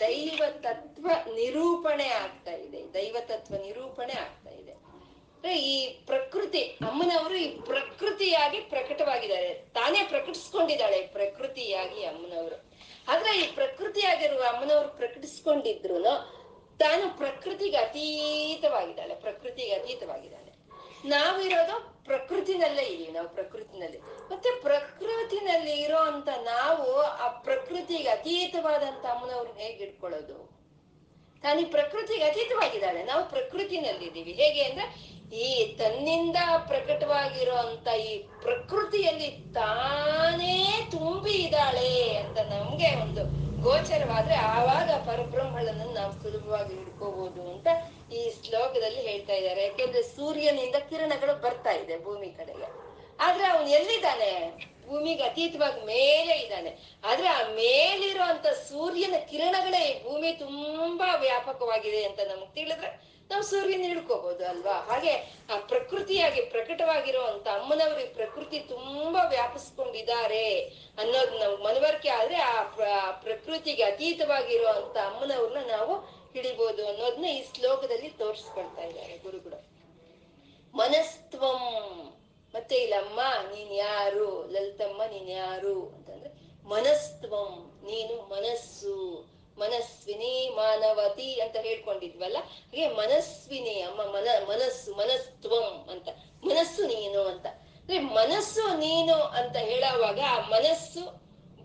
ದೈವ 0.00 0.42
ತತ್ವ 0.60 1.08
ನಿರೂಪಣೆ 1.34 2.08
ಆಗ್ತಾ 2.08 2.52
ಇದೆ. 2.52 2.94
ದೈವ 2.94 3.16
ತತ್ವ 3.20 3.54
ನಿರೂಪಣೆ 3.56 4.12
ಆಗ್ತಾ 4.12 4.50
ಇದೆ. 4.50 4.76
ಈ 5.54 5.88
ಪ್ರಕೃತಿ, 6.06 6.62
ಅಮ್ಮನವರು 6.62 7.34
ಈ 7.34 7.60
ಪ್ರಕೃತಿಯಾಗಿ 7.60 8.60
ಪ್ರಕಟವಾಗಿದ್ದಾರೆ. 8.60 9.54
ತಾನೇ 9.54 10.06
ಪ್ರಕಟಿಸ್ಕೊಂಡಿದ್ದಾಳೆ 10.08 11.06
ಪ್ರಕೃತಿಯಾಗಿ 11.06 12.04
ಅಮ್ಮನವರು. 12.04 12.56
ಆದ್ರೆ 13.08 13.38
ಈ 13.38 13.46
ಪ್ರಕೃತಿಯಾಗಿರುವ 13.54 14.42
ಅಮ್ಮನವರು 14.42 14.88
ಪ್ರಕಟಿಸ್ಕೊಂಡಿದ್ರು 14.88 16.02
ತಾನು 16.78 17.18
ಪ್ರಕೃತಿಗೆ 17.18 17.76
ಅತೀತವಾಗಿದ್ದಾಳೆ 17.76 19.14
ಪ್ರಕೃತಿಗೆ 19.14 19.74
ಅತೀತವಾಗಿದ್ದಾಳೆ. 19.74 20.45
ನಾವಿರೋದು 21.12 21.76
ಪ್ರಕೃತಿನಲ್ಲೇ 22.08 22.84
ಇದೀವಿ 22.92 23.12
ನಾವು 23.12 23.28
ಪ್ರಕೃತಿನಲ್ಲಿ. 23.28 23.98
ಮತ್ತೆ 24.30 24.50
ಪ್ರಕೃತಿನಲ್ಲಿ 24.60 25.74
ಇರೋ 25.84 26.00
ಅಂತ 26.10 26.28
ನಾವು 26.42 26.86
ಆ 27.24 27.28
ಪ್ರಕೃತಿಗೆ 27.46 28.08
ಅತೀತವಾದಂತ 28.08 29.04
ಅಮ್ಮನವ್ರನ್ನ 29.14 29.58
ಹೇಗೆ 29.58 29.84
ಇಟ್ಕೊಳ್ಳೋದು 29.84 30.36
ತಾನಿ 31.42 31.64
ಪ್ರಕೃತಿಗೆ 31.64 32.24
ಅತೀತವಾಗಿದ್ದಾಳೆ, 32.24 33.00
ನಾವು 33.04 33.22
ಪ್ರಕೃತಿನಲ್ಲಿದ್ದೀವಿ 33.28 34.32
ಹೇಗೆ 34.32 34.62
ಅಂದ್ರೆ 34.62 34.86
ಈ 35.44 35.48
ತನ್ನಿಂದ 35.78 36.38
ಪ್ರಕಟವಾಗಿರೋ 36.68 37.56
ಅಂತ 37.66 37.88
ಈ 38.08 38.12
ಪ್ರಕೃತಿಯಲ್ಲಿ 38.42 39.28
ತಾನೇ 39.54 40.56
ತುಂಬಿ 40.90 41.34
ಇದ್ದಾಳೆ 41.46 41.90
ಅಂತ 42.22 42.38
ನಮ್ಗೆ 42.52 42.90
ಒಂದು 43.04 43.22
ಗೋಚರವಾದ್ರೆ 43.62 44.36
ಆವಾಗ 44.56 44.90
ಪರಬ್ರಹ್ಮಳನ್ನು 45.08 45.86
ನಾವು 45.92 46.12
ಸುಲಭವಾಗಿ 46.22 46.74
ಹಿಡ್ಕೋಬಹುದು 46.78 47.42
ಅಂತ 47.54 47.68
ಈ 48.12 48.34
ಶ್ಲೋಕದಲ್ಲಿ 48.44 49.00
ಹೇಳ್ತಾ 49.00 49.32
ಇದ್ದಾರೆ. 49.32 49.62
ಯಾಕೆಂದ್ರೆ 49.62 50.02
ಸೂರ್ಯನಿಂದ 50.02 50.74
ಕಿರಣಗಳು 50.74 51.40
ಬರ್ತಾ 51.40 51.70
ಇದೆ 51.70 52.04
ಭೂಮಿ 52.04 52.26
ಕಡೆಗೆ. 52.26 52.86
ಆದ್ರೆ 53.20 53.46
ಅವನು 53.46 53.68
ಎಲ್ಲಿದ್ದಾನೆ? 53.68 54.52
ಭೂಮಿಗೆ 54.86 55.22
ಅತೀತವಾಗಿ 55.22 55.80
ಮೇಲೆ 55.80 56.34
ಇದ್ದಾನೆ. 56.36 57.00
ಆದ್ರೆ 57.04 57.28
ಆ 57.28 57.42
ಮೇಲಿರುವಂತ 57.42 58.46
ಸೂರ್ಯನ 58.46 59.14
ಕಿರಣಗಳೇ 59.30 60.02
ಭೂಮಿ 60.04 60.32
ತುಂಬಾ 60.32 61.14
ವ್ಯಾಪಕವಾಗಿದೆ 61.14 62.04
ಅಂತ 62.04 62.20
ನಮ್ಗೆ 62.20 62.54
ತಿಳಿದ್ರೆ 62.54 63.16
ನಾವು 63.30 63.42
ಸೂರ್ಯನ 63.42 63.82
ಹಿಡ್ಕೋಬಹುದು 63.82 64.46
ಅಲ್ವಾ? 64.46 64.72
ಹಾಗೆ 64.72 65.12
ಆ 65.52 65.56
ಪ್ರಕೃತಿಯಾಗಿ 65.56 66.42
ಪ್ರಕಟವಾಗಿರುವಂತ 66.42 67.48
ಅಮ್ಮನವ್ರ 67.48 67.98
ಪ್ರಕೃತಿ 68.14 68.60
ತುಂಬಾ 68.60 69.22
ವ್ಯಾಪಿಸ್ಕೊಂಡಿದ್ದಾರೆ 69.22 70.60
ಅನ್ನೋದು 70.98 71.38
ನಮ್ಗೆ 71.38 71.62
ಮನವರಿಕೆ 71.62 72.08
ಆದ್ರೆ 72.08 72.36
ಆ 72.36 73.10
ಪ್ರಕೃತಿಗೆ 73.10 73.82
ಅತೀತವಾಗಿರುವಂತ 73.82 74.96
ಅಮ್ಮನವ್ರನ್ನ 74.96 75.70
ನಾವು 75.70 76.25
ಹಿಡಿಬಹುದು 76.36 76.88
ಅನ್ನೋದನ್ನ 76.88 77.24
ಈ 77.24 77.44
ಶ್ಲೋಕದಲ್ಲಿ 77.54 78.08
ತೋರಿಸ್ಕೊಳ್ತಾ 78.08 78.82
ಇದ್ದಾರೆ 78.82 79.18
ಗುರುಗಳು. 79.18 79.58
ಮನಸ್ತ್ವಂ, 80.74 81.62
ಮತ್ತೆ 82.54 82.76
ಇಲ್ಲಮ್ಮ 82.76 83.20
ನೀನ್ 83.54 83.72
ಯಾರು, 83.72 84.46
ಲಲಿತಮ್ಮ, 84.46 85.02
ನೀನ್ 85.10 85.30
ಯಾರು 85.30 85.74
ಅಂತಂದ್ರೆ, 85.88 86.30
ಮನಸ್ತ್ವಂ, 86.68 87.52
ನೀನು 87.84 88.28
ಮನಸ್ಸು, 88.28 88.94
ಮನಸ್ವಿನಿ 89.58 90.52
ಮಾನವತಿ 90.56 91.40
ಅಂತ 91.40 91.56
ಹೇಳ್ಕೊಂಡಿದ್ವಲ್ಲ? 91.56 92.36
ಹಾಗೆ 92.38 92.88
ಮನಸ್ವಿನಿ, 92.88 93.80
ಅಮ್ಮ, 93.80 94.02
ಮನ, 94.02 94.28
ಮನಸ್ಸು, 94.48 94.94
ಮನಸ್ತ್ವಂ 94.94 95.88
ಅಂತ, 95.90 96.08
ಮನಸ್ಸು 96.44 96.86
ನೀನು 96.86 97.20
ಅಂತ. 97.22 97.46
ಅಂದ್ರೆ 97.46 97.98
ಮನಸ್ಸು 97.98 98.76
ನೀನು 98.76 99.14
ಅಂತ 99.14 99.56
ಹೇಳುವಾಗ 99.56 100.20
ಆ 100.28 100.38
ಮನಸ್ಸು, 100.48 101.02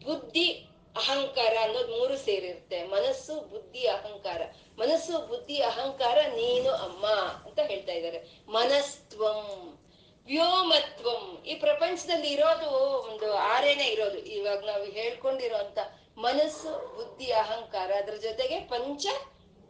ಬುದ್ಧಿ 0.05 0.67
ಅಹಂಕಾರ 0.95 1.57
ಅನ್ನೋದು 1.61 1.97
ಮೂರು 1.97 2.17
ಸೇರಿರುತ್ತೆ. 2.17 2.83
ಮನಸ್ಸು, 2.83 3.35
ಬುದ್ಧಿ, 3.35 3.87
ಅಹಂಕಾರ. 3.87 4.41
ಮನಸ್ಸು, 4.77 5.27
ಬುದ್ಧಿ, 5.27 5.61
ಅಹಂಕಾರ, 5.61 6.17
ನೀನು, 6.27 6.71
ಅಮ್ಮ 6.71 7.05
ಅಂತ 7.47 7.59
ಹೇಳ್ತಾ 7.59 7.91
ಇದ್ದಾರೆ. 7.91 8.41
ಮನಸ್ತ್ವಂ, 8.47 9.79
ವ್ಯೋಮತ್ವಂ. 10.25 11.43
ಈ 11.45 11.55
ಪ್ರಪಂಚದಲ್ಲಿ 11.55 12.27
ಇರೋದು 12.27 12.69
ಒಂದು 13.11 13.33
ಆರೇನೆ 13.33 13.85
ಇರೋದು. 13.85 14.17
ಇವಾಗ 14.17 14.65
ನಾವು 14.65 14.83
ಹೇಳ್ಕೊಂಡಿರೋಂತ 14.83 15.79
ಮನಸ್ಸು, 16.17 16.95
ಬುದ್ಧಿ, 16.95 17.31
ಅಹಂಕಾರ, 17.31 17.91
ಅದ್ರ 17.97 18.13
ಜೊತೆಗೆ 18.13 18.59
ಪಂಚ 18.59 19.05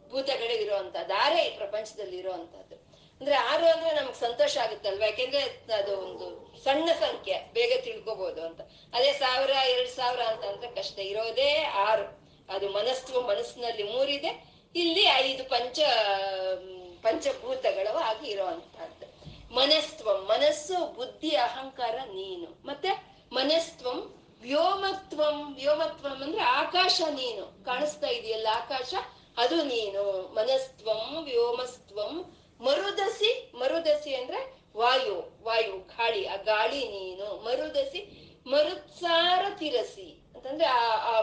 ಭೂತಗಳು 0.08 0.62
ಇರುವಂತದ್ದು 0.62 1.14
ಆರೇ 1.14 1.42
ಈ 1.42 1.56
ಪ್ರಪಂಚದಲ್ಲಿ 1.56 2.16
ಇರುವಂತದ್ದು 2.16 2.81
ಅಂದ್ರೆ 3.22 3.36
ಆರು 3.36 3.66
ಅಂದ್ರೆ 3.66 3.94
ನಮ್ಗೆ 3.94 4.20
ಸಂತೋಷ 4.20 4.58
ಆಗುತ್ತಲ್ವಾ? 4.58 5.06
ಯಾಕೆಂದ್ರೆ 5.06 5.42
ಅದು 5.74 5.98
ಒಂದು 5.98 6.54
ಸಣ್ಣ 6.64 6.88
ಸಂಖ್ಯೆ, 7.00 7.50
ಬೇಗ 7.52 7.80
ತಿಳ್ಕೊಬಹುದು 7.84 8.46
ಅಂತ. 8.46 8.60
ಅದೇ 8.94 9.12
ಸಾವಿರ, 9.12 9.50
ಎರಡ್ 9.50 9.88
ಸಾವಿರ 9.88 10.20
ಅಂತ 10.20 10.44
ಅಂದ್ರೆ 10.44 10.70
ಕಷ್ಟ. 10.70 10.98
ಇರೋದೇ 10.98 11.62
ಆರು. 11.62 12.22
ಅದು 12.54 12.68
ಮನಸ್ಸು, 12.68 13.20
ಮನಸ್ಸಿನಲ್ಲಿ 13.20 13.82
ಮೂರಿದೆ. 13.82 14.54
ಇಲ್ಲಿ 14.74 15.02
ಐದು 15.02 15.44
ಪಂಚ 15.44 15.78
ಪಂಚಭೂತಗಳು 17.02 17.96
ಆಗಿ 17.96 18.30
ಇರುವಂತಹದ್ದು. 18.30 19.06
ಮನಸ್ತ್ವಂ, 19.54 20.28
ಮನಸ್ಸು, 20.30 20.92
ಬುದ್ಧಿ, 20.92 21.36
ಅಹಂಕಾರ, 21.36 21.94
ನೀನು. 21.94 22.66
ಮತ್ತೆ 22.66 23.16
ಮನಸ್ತ್ವಂ, 23.32 24.28
ವ್ಯೋಮತ್ವಂ. 24.40 25.54
ವ್ಯೋಮತ್ವಂ 25.54 26.22
ಅಂದ್ರೆ 26.22 26.42
ಆಕಾಶ, 26.42 27.00
ನೀನು. 27.10 27.64
ಕಾಣಿಸ್ತಾ 27.64 28.06
ಇದೆಯಲ್ಲ 28.06 28.48
ಆಕಾಶ? 28.52 28.94
ಅದು 29.36 29.62
ನೀನು. 29.62 30.34
ಮನಸ್ತ್ವಂ, 30.34 31.24
ವ್ಯೋಮಸ್ತ್ವಂ 31.24 32.36
ಮರುದಸಿ 32.62 33.52
ಮರುದಸಿ 33.54 34.14
ಅಂದ್ರೆ 34.14 34.62
ವಾಯು 34.76 35.44
ವಾಯು, 35.44 35.78
ಗಾಳಿ, 35.78 36.26
ಆ 36.26 36.36
ಗಾಳಿ 36.36 36.88
ನೀನು. 36.88 37.44
ಮರುದಸಿ, 37.44 38.32
ಮರುತ್ಸಾರ 38.46 39.44
ತಿರಸಿ. 39.58 40.30
ಅಂತಂದ್ರೆ 40.34 40.66
ಆ 40.66 40.92
ಆ 40.92 41.20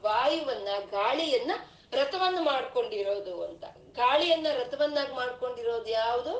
ವಾಯುವನ್ನ, 0.00 0.68
ಗಾಳಿಯನ್ನ 0.90 1.50
ರಥವನ್ನ 1.92 2.38
ಮಾಡ್ಕೊಂಡಿರೋದು 2.40 3.44
ಅಂತ. 3.44 3.64
ಗಾಳಿಯನ್ನ 3.92 4.46
ರಥವನ್ನಾಗಿ 4.52 5.14
ಮಾಡ್ಕೊಂಡಿರೋದು 5.14 5.86
ಯಾವುದು? 5.86 6.36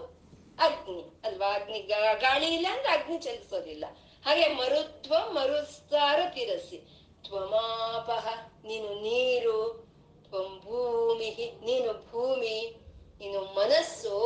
ಅಗ್ನಿ. 0.58 1.20
ಅಲ್ವಾ? 1.24 1.52
ಅಗ್ನಿ 1.54 1.78
ಗಾಳಿ 2.14 2.46
ಇಲ್ಲ 2.46 2.66
ಅಂದ್ರೆ 2.72 2.88
ಅಗ್ನಿ 2.88 3.18
ಚಲಿಸೋದಿಲ್ಲ. 3.18 3.84
ಹಾಗೆ 4.24 4.48
ಮರುತ್ವ 4.48 5.14
ಮರುಸ್ತಾರ 5.30 6.20
ತಿರಸಿ. 6.34 7.04
ತ್ವಮಾಪಹ, 7.24 8.28
ನೀನು 8.64 9.02
ನೀರು. 9.02 9.86
ತ್ವಂ 10.28 10.60
ಭೂಮಿ 10.64 11.60
ನೀನು 11.64 11.92
ಭೂಮಿ. 11.92 12.81
ನೀನು 13.22 13.40
ಮನಸ್ಸು, 13.40 14.18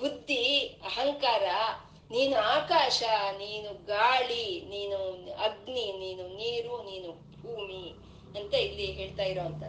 ಬುದ್ಧಿ, 0.00 0.58
ಅಹಂಕಾರ, 0.86 1.46
ನೀನು 2.10 2.36
ಆಕಾಶ, 2.36 3.02
ನೀನು 3.38 3.86
ಗಾಳಿ, 3.86 4.46
ನೀನು 4.70 4.98
ಅಗ್ನಿ, 5.34 5.84
ನೀನು 5.98 6.24
ನೀರು, 6.36 6.82
ನೀನು 6.82 7.10
ಭೂಮಿ 7.42 7.84
ಅಂತ 8.38 8.54
ಇಲ್ಲಿ 8.54 8.86
ಹೇಳ್ತಾ 8.86 9.22
ಇರೋಂತ 9.22 9.62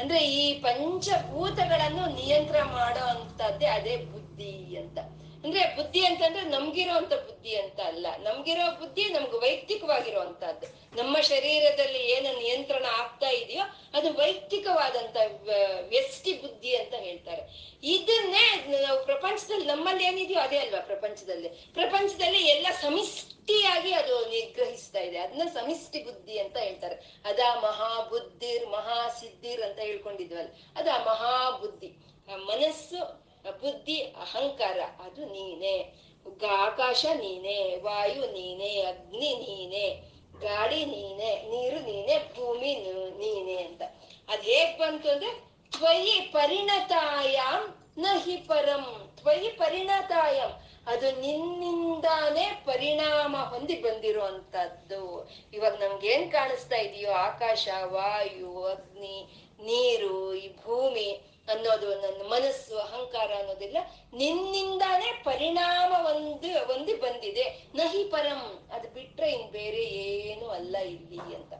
ಅಂದ್ರೆ 0.00 0.18
ಈ 0.18 0.60
ಪಂಚಭೂತಗಳನ್ನು 0.60 2.04
ನಿಯಂತ್ರಣ 2.14 2.62
ಮಾಡೋ 2.62 3.04
ಅಂತದ್ದೇ 3.04 3.66
ಅದೇ 3.66 3.96
ಬುದ್ಧಿ 3.96 4.76
ಅಂತ. 4.76 4.98
ಅಂದ್ರೆ 5.44 5.76
ಬುದ್ಧಿ 5.76 6.04
ಅಂತಂದ್ರೆ 6.04 6.44
ನಮ್ಗಿರೋಂತ 6.44 7.08
ಬುದ್ಧಿ 7.08 7.56
ಅಂತ 7.56 7.80
ಅಲ್ಲ. 7.80 8.06
ನಮ್ಗಿರೋ 8.18 8.80
ಬುದ್ಧಿ 8.80 9.04
ನಮ್ಗೆ 9.04 9.38
ವೈಯಕ್ತಿಕವಾಗಿರುವಂತಹದ್ದು. 9.38 10.96
ನಮ್ಮ 10.96 11.20
ಶರೀರದಲ್ಲಿ 11.20 11.98
ಏನು 11.98 12.38
ನಿಯಂತ್ರಣ 12.38 12.84
ಆಗ್ತಾ 12.84 13.30
ಇದೆಯೋ 13.30 13.62
ಅದು 13.94 14.12
ವೈಯಕ್ತಿಕವಾದಂತ 14.12 15.16
ವ್ಯ- 15.42 15.88
ವ್ಯಷ್ಟಿ 15.88 16.32
ಬುದ್ಧಿ 16.32 16.76
ಅಂತ 16.76 16.94
ಹೇಳ್ತಾರೆ. 16.94 17.42
ಇದನ್ನೇ 17.82 18.78
ನಾವು 18.82 19.04
ಪ್ರಪಂಚದಲ್ಲಿ 19.04 19.66
ನಮ್ಮಲ್ಲಿ 19.66 20.04
ಏನಿದೆಯೋ 20.04 20.40
ಅದೇ 20.40 20.58
ಅಲ್ವಾ 20.58 20.80
ಪ್ರಪಂಚದಲ್ಲಿ. 20.80 21.48
ಪ್ರಪಂಚದಲ್ಲಿ 21.48 22.46
ಎಲ್ಲ 22.46 22.66
ಸಮಿಷ್ಟಿಯಾಗಿ 22.82 23.92
ಅದು 23.92 24.26
ನಿಗ್ರಹಿಸ್ತಾ 24.26 24.98
ಇದೆ. 24.98 25.18
ಅದನ್ನ 25.18 25.48
ಸಮಿಷ್ಟಿ 25.48 26.02
ಬುದ್ಧಿ 26.02 26.38
ಅಂತ 26.38 26.56
ಹೇಳ್ತಾರೆ. 26.56 27.20
ಅದ 27.24 27.38
ಮಹಾಬುದ್ಧಿರ್ 27.56 28.70
ಮಹಾಸಿದ್ಧಿರ್ 28.70 29.62
ಅಂತ 29.62 29.78
ಹೇಳ್ಕೊಂಡಿದ್ವಲ್ಲ. 29.78 30.48
ಅದ 30.76 30.86
ಮಹಾಬುದ್ಧಿ. 30.86 31.86
ಬುದ್ಧಿ 31.86 32.10
ಮನಸ್ಸು 32.46 33.19
ಬುದ್ಧಿ, 33.44 34.00
ಅಹಂಕಾರ, 34.00 34.78
ಅದು 35.04 35.24
ನೀನೆ. 35.24 36.10
ಆಕಾಶ 36.50 37.06
ನೀನೆ, 37.14 37.80
ವಾಯು 37.80 38.32
ನೀನೆ, 38.32 38.82
ಅಗ್ನಿ 38.82 39.34
ನೀನೆ, 39.34 40.10
ಗಾಳಿ 40.40 40.84
ನೀನೆ, 40.84 41.42
ನೀರು 41.50 41.80
ನೀನೆ, 41.80 42.18
ಭೂಮಿ 42.18 42.74
ನೀನೆ 43.18 43.62
ಅಂತ. 43.62 43.82
ಅದ್ 44.28 44.42
ಹೇಗ್ 44.42 44.78
ಬಂತು 44.78 45.10
ಅಂದ್ರೆ, 45.10 45.50
ತ್ವಯಿ 45.70 46.20
ಪರಿಣತಾಯಾಮ್ನ 46.20 48.06
ಹಿ 48.24 48.36
ಪರಂ. 48.36 49.12
ತ್ವಯಿ 49.16 49.48
ಪರಿಣತಾಯಂ. 49.48 50.66
ಅದು 50.86 51.20
ನಿನ್ನಿಂದಾನೇ 51.20 52.62
ಪರಿಣಾಮ 52.66 53.36
ಹೊಂದಿ 53.36 53.74
ಬಂದಿರುವಂತದ್ದು. 53.74 55.30
ಇವಾಗ 55.52 55.82
ನಮ್ಗೆ 55.82 56.08
ಏನ್ 56.08 56.32
ಕಾಣಿಸ್ತಾ 56.32 56.76
ಇದೆಯೋ, 56.76 57.12
ಆಕಾಶ, 57.12 57.68
ವಾಯು, 57.84 58.64
ಅಗ್ನಿ, 58.64 59.46
ನೀರು, 59.60 60.34
ಈ 60.34 60.48
ಭೂಮಿ. 60.48 61.20
ಅನ್ನೋದು 61.50 61.94
ನನ್ನ 61.94 62.22
ಮನಸ್ಸು, 62.28 62.78
ಅಹಂಕಾರ 62.78 63.30
ಅನ್ನೋದಿಲ್ಲ. 63.38 63.76
ನಿನ್ನಿಂದಾನೇ 64.14 65.22
ಪರಿಣಾಮ 65.24 66.06
ಒಂದು 66.06 66.72
ಒಂದು 66.72 66.96
ಬಂದಿದೆ. 66.96 67.66
ನಹಿ 67.74 68.04
ಪರಂ, 68.04 68.68
ಅದು 68.72 68.88
ಬಿಟ್ರೆ 68.88 69.32
ಇನ್ 69.32 69.50
ಬೇರೆ 69.50 69.82
ಏನು 69.82 70.48
ಅಲ್ಲ 70.48 70.76
ಇಲ್ಲಿ 70.78 71.34
ಅಂತ. 71.34 71.52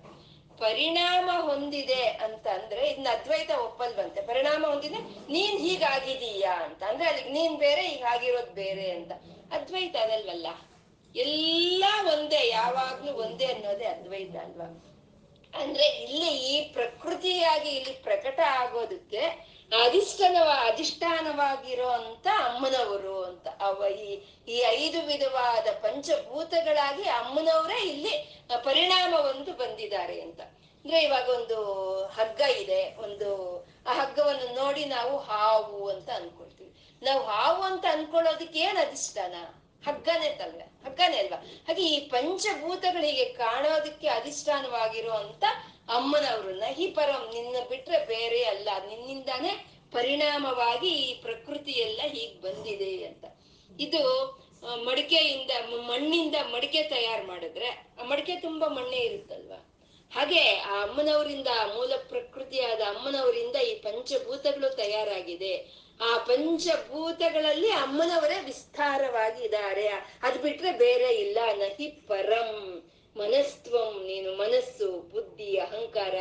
ಪರಿಣಾಮ 0.61 1.31
ಹೊಂದಿದೆ 1.41 2.03
ಅಂತ 2.03 2.47
ಅಂದ್ರೆ 2.49 2.89
ಇದನ್ನ 2.89 3.07
ಅದ್ವೈತ 3.13 3.51
ಒಪ್ಪಲ್ವಂತೆ. 3.51 4.23
ಪರಿಣಾಮ 4.23 4.67
ಹೊಂದಿದೆ, 4.67 4.99
ನೀನ್ 5.33 5.59
ಹೀಗಾಗಿದೀಯಾ 5.59 6.65
ಅಂತ. 6.65 6.83
ಅಂದ್ರೆ 6.83 7.09
ಅಲ್ಲಿಗೆ 7.09 7.31
ನೀನ್ 7.31 7.59
ಬೇರೆ 7.59 7.83
ಹೀಗಾಗಿರೋದ್ 7.83 8.55
ಬೇರೆ 8.55 8.91
ಅಂತ. 8.91 9.13
ಅದ್ವೈತ 9.53 9.97
ಅದಲ್ವಲ್ಲ? 9.97 10.47
ಎಲ್ಲ 11.17 11.85
ಒಂದೇ, 12.13 12.49
ಯಾವಾಗ್ಲೂ 12.49 13.13
ಒಂದೇ 13.13 13.45
ಅನ್ನೋದೇ 13.45 13.85
ಅದ್ವೈತ 13.85 14.37
ಅಲ್ವಾ? 14.37 14.87
ಅಂದ್ರೆ 15.55 15.87
ಇಲ್ಲಿ 15.87 16.29
ಈ 16.29 16.73
ಪ್ರಕೃತಿಯಾಗಿ 16.73 17.71
ಇಲ್ಲಿ 17.71 17.93
ಪ್ರಕಟ 17.93 18.41
ಆಗೋದಕ್ಕೆ 18.41 19.51
ಅಧಿಷ್ಠಾನವ 19.79 20.51
ಅಧಿಷ್ಠಾನವಾಗಿರೋ 20.67 21.89
ಅಂತ 21.89 22.27
ಅಮ್ಮನವರು 22.27 23.25
ಅಂತ. 23.25 23.49
ಅವ 23.61 23.85
ಈ 23.87 24.21
ಈ 24.49 24.59
ಐದು 24.69 25.03
ವಿಧವಾದ 25.03 25.67
ಪಂಚಭೂತಗಳಾಗಿ 25.73 27.03
ಅಮ್ಮನವರೇ 27.03 27.89
ಇಲ್ಲಿ 27.89 28.43
ಪರಿಣಾಮ 28.65 29.15
ಒಂದು 29.15 29.53
ಬಂದಿದ್ದಾರೆ 29.53 30.21
ಅಂತ. 30.21 30.41
ಅಂದ್ರೆ 30.41 31.03
ಇವಾಗ 31.03 31.29
ಒಂದು 31.29 31.57
ಹಗ್ಗ 32.05 32.41
ಇದೆ. 32.41 32.97
ಒಂದು, 32.97 33.61
ಆ 33.87 33.95
ಹಗ್ಗವನ್ನು 33.95 34.55
ನೋಡಿ 34.55 34.85
ನಾವು 34.85 35.19
ಹಾವು 35.19 35.89
ಅಂತ 35.89 36.11
ಅನ್ಕೊಳ್ತೀವಿ. 36.11 36.99
ನಾವು 37.03 37.23
ಹಾವು 37.23 37.63
ಅಂತ 37.63 37.85
ಅನ್ಕೊಳ್ಳೋದಕ್ಕೆ 37.93 38.59
ಏನ್ 38.59 38.79
ಅಧಿಷ್ಠಾನ? 38.79 39.35
ಹಗ್ಗನೇ 39.87 40.31
ತಲ್ವ. 40.31 40.61
ಹಗ್ಗನೇ 40.87 41.17
ಅಲ್ವಾ. 41.17 41.37
ಹಾಗೆ 41.69 41.83
ಈ 41.83 42.09
ಪಂಚಭೂತಗಳಿಗೆ 42.09 43.25
ಕಾಣೋದಕ್ಕೆ 43.25 44.09
ಅಧಿಷ್ಠಾನವಾಗಿರೋ 44.09 45.13
ಅಮ್ಮನವರು 45.91 46.51
ನಹಿ 46.51 46.87
ಪರಂ 46.87 47.31
ನಿನ್ನ 47.35 47.57
ಬಿಟ್ರೆ 47.69 48.07
ಬೇರೆ 48.07 48.45
ಅಲ್ಲ. 48.45 48.69
ನಿನ್ನಿಂದಾನೇ 48.89 49.67
ಪರಿಣಾಮವಾಗಿ 49.93 50.89
ಈ 50.89 51.23
ಪ್ರಕೃತಿ 51.23 51.71
ಎಲ್ಲ 51.71 52.01
ಹೀಗ್ 52.03 52.43
ಬಂದಿದೆ 52.43 53.05
ಅಂತ. 53.05 53.25
ಇದು 53.81 54.03
ಮಡಿಕೆಯಿಂದ, 54.85 55.51
ಮಣ್ಣಿಂದ 55.69 56.35
ಮಡಿಕೆ 56.53 56.83
ತಯಾರು 56.83 57.27
ಮಾಡಿದ್ರೆ, 57.27 57.89
ಆ 58.01 58.05
ಮಡಿಕೆ 58.05 58.37
ತುಂಬಾ 58.37 58.69
ಮಣ್ಣೆ 58.69 58.97
ಇರುತ್ತಲ್ವಾ? 58.97 59.67
ಹಾಗೆ 60.15 60.57
ಆ 60.57 60.83
ಅಮ್ಮನವರಿಂದ 60.83 61.47
ಮೂಲ 61.47 61.93
ಪ್ರಕೃತಿಯಾದ 62.09 62.81
ಅಮ್ಮನವರಿಂದ 62.81 63.57
ಈ 63.57 63.75
ಪಂಚಭೂತಗಳು 63.75 64.77
ತಯಾರಾಗಿದೆ. 64.77 65.67
ಆ 66.01 66.19
ಪಂಚಭೂತಗಳಲ್ಲಿ 66.19 67.71
ಅಮ್ಮನವರೇ 67.71 68.45
ವಿಸ್ತಾರವಾಗಿ 68.45 69.45
ಇದ್ದಾರೆ 69.45 69.89
ಅದ್ 70.23 70.43
ಬಿಟ್ರೆ 70.43 70.73
ಬೇರೆ 70.73 71.15
ಇಲ್ಲ. 71.15 71.39
ನಹಿ 71.55 71.89
ಪರಂ. 71.89 72.90
ಮನಸ್ತ್ವಂ, 73.21 73.95
ನೀನು 74.07 74.31
ಮನಸ್ಸು, 74.37 74.89
ಬುದ್ಧಿ, 75.13 75.51
ಅಹಂಕಾರ, 75.57 76.17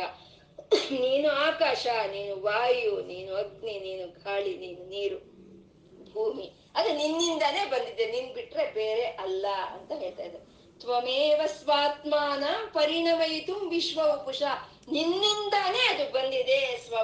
ನೀನು 1.04 1.28
ಆಕಾಶ, 1.46 1.86
ನೀನು 2.12 2.34
ವಾಯು, 2.42 2.94
ನೀನು 3.06 3.32
ಅಗ್ನಿ, 3.34 3.74
ನೀನು 3.78 4.04
ಗಾಳಿ, 4.24 4.52
ನೀನು 4.56 4.82
ನೀರು, 4.84 5.18
ಭೂಮಿ. 6.12 6.46
ಅದು 6.74 6.90
ನಿನ್ನಿಂದಾನೇ 6.96 7.62
ಬಂದಿದೆ, 7.66 8.06
ನಿನ್ 8.06 8.30
ಬಿಟ್ರೆ 8.34 8.64
ಬೇರೆ 8.74 9.06
ಅಲ್ಲ 9.24 9.46
ಅಂತ 9.74 9.90
ಹೇಳ್ತಾ 10.02 10.22
ಇದ್ದಾರೆ. 10.22 10.46
ತ್ವಮೇವ 10.80 11.40
ಸ್ವಾತ್ಮಾನ 11.46 12.44
ಪರಿಣಮಯಿತು 12.72 13.54
ವಿಶ್ವ 13.68 14.00
ಉಪುಷ 14.16 14.42
ನಿನ್ನಿಂದಾನೇ 14.92 15.82
ಅದು 15.92 16.04
ಬಂದಿದೆ, 16.12 16.60
ಸ್ವ 16.86 16.96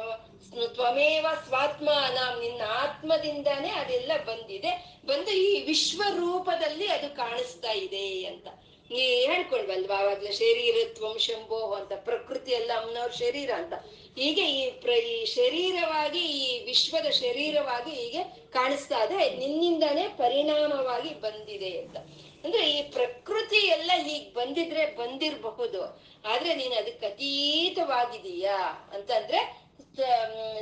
ತ್ವಮೇವ 0.77 1.27
ಸ್ವಾತ್ಮಾನ. 1.49 2.19
ನಿನ್ನ 2.41 2.63
ಆತ್ಮದಿಂದಾನೇ 2.83 3.71
ಅದೆಲ್ಲ 3.81 4.13
ಬಂದಿದೆ. 4.27 4.73
ಬಂದು 5.07 5.33
ಈ 5.47 5.51
ವಿಶ್ವ 5.65 6.03
ರೂಪದಲ್ಲಿ 6.17 6.87
ಅದು 6.87 7.09
ಕಾಣಿಸ್ತಾ 7.17 7.73
ಇದೆ 7.87 8.07
ಅಂತ. 8.25 8.47
ಈ 8.91 9.27
ಹೇಳ್ಕೊಳ್ವಲ್ವಾ? 9.27 9.99
ಅವಾಗ್ಲೇ 9.99 10.33
ಶರೀರತ್ವಂ 10.33 11.19
ಶಂಭೋ 11.19 11.57
ಅಂತ, 11.57 11.93
ಪ್ರಕೃತಿ 11.97 12.51
ಎಲ್ಲ 12.51 12.73
ಅಮ್ಮನವ್ರ 12.81 13.11
ಶರೀರ 13.11 13.51
ಅಂತ. 13.53 13.75
ಹೀಗೆ 14.17 14.51
ಈ 14.51 14.71
ಪ್ರ, 14.71 14.91
ಈ 14.91 15.25
ಶರೀರವಾಗಿ, 15.25 16.19
ಈ 16.19 16.65
ವಿಶ್ವದ 16.65 17.11
ಶರೀರವಾಗಿ 17.11 17.91
ಹೀಗೆ 17.91 18.23
ಕಾಣಿಸ್ತಾ 18.53 19.05
ಇದೆ. 19.05 19.37
ನಿನ್ನಿಂದಾನೇ 19.37 20.09
ಪರಿಣಾಮವಾಗಿ 20.09 21.15
ಬಂದಿದೆ 21.21 21.79
ಅಂತ. 21.79 21.97
ಅಂದ್ರೆ 22.45 22.71
ಈ 22.71 22.83
ಪ್ರಕೃತಿ 22.83 23.57
ಎಲ್ಲ 23.57 23.91
ಹೀಗ್ 23.97 24.35
ಬಂದಿದ್ರೆ 24.35 24.97
ಬಂದಿರಬಹುದು. 24.97 25.83
ಆದ್ರೆ 26.25 26.55
ನೀನ್ 26.55 26.73
ಅದಕ್ಕೆ 26.73 27.07
ಅತೀತವಾಗಿದೀಯಾ 27.07 28.91
ಅಂತಂದ್ರೆ 28.95 29.67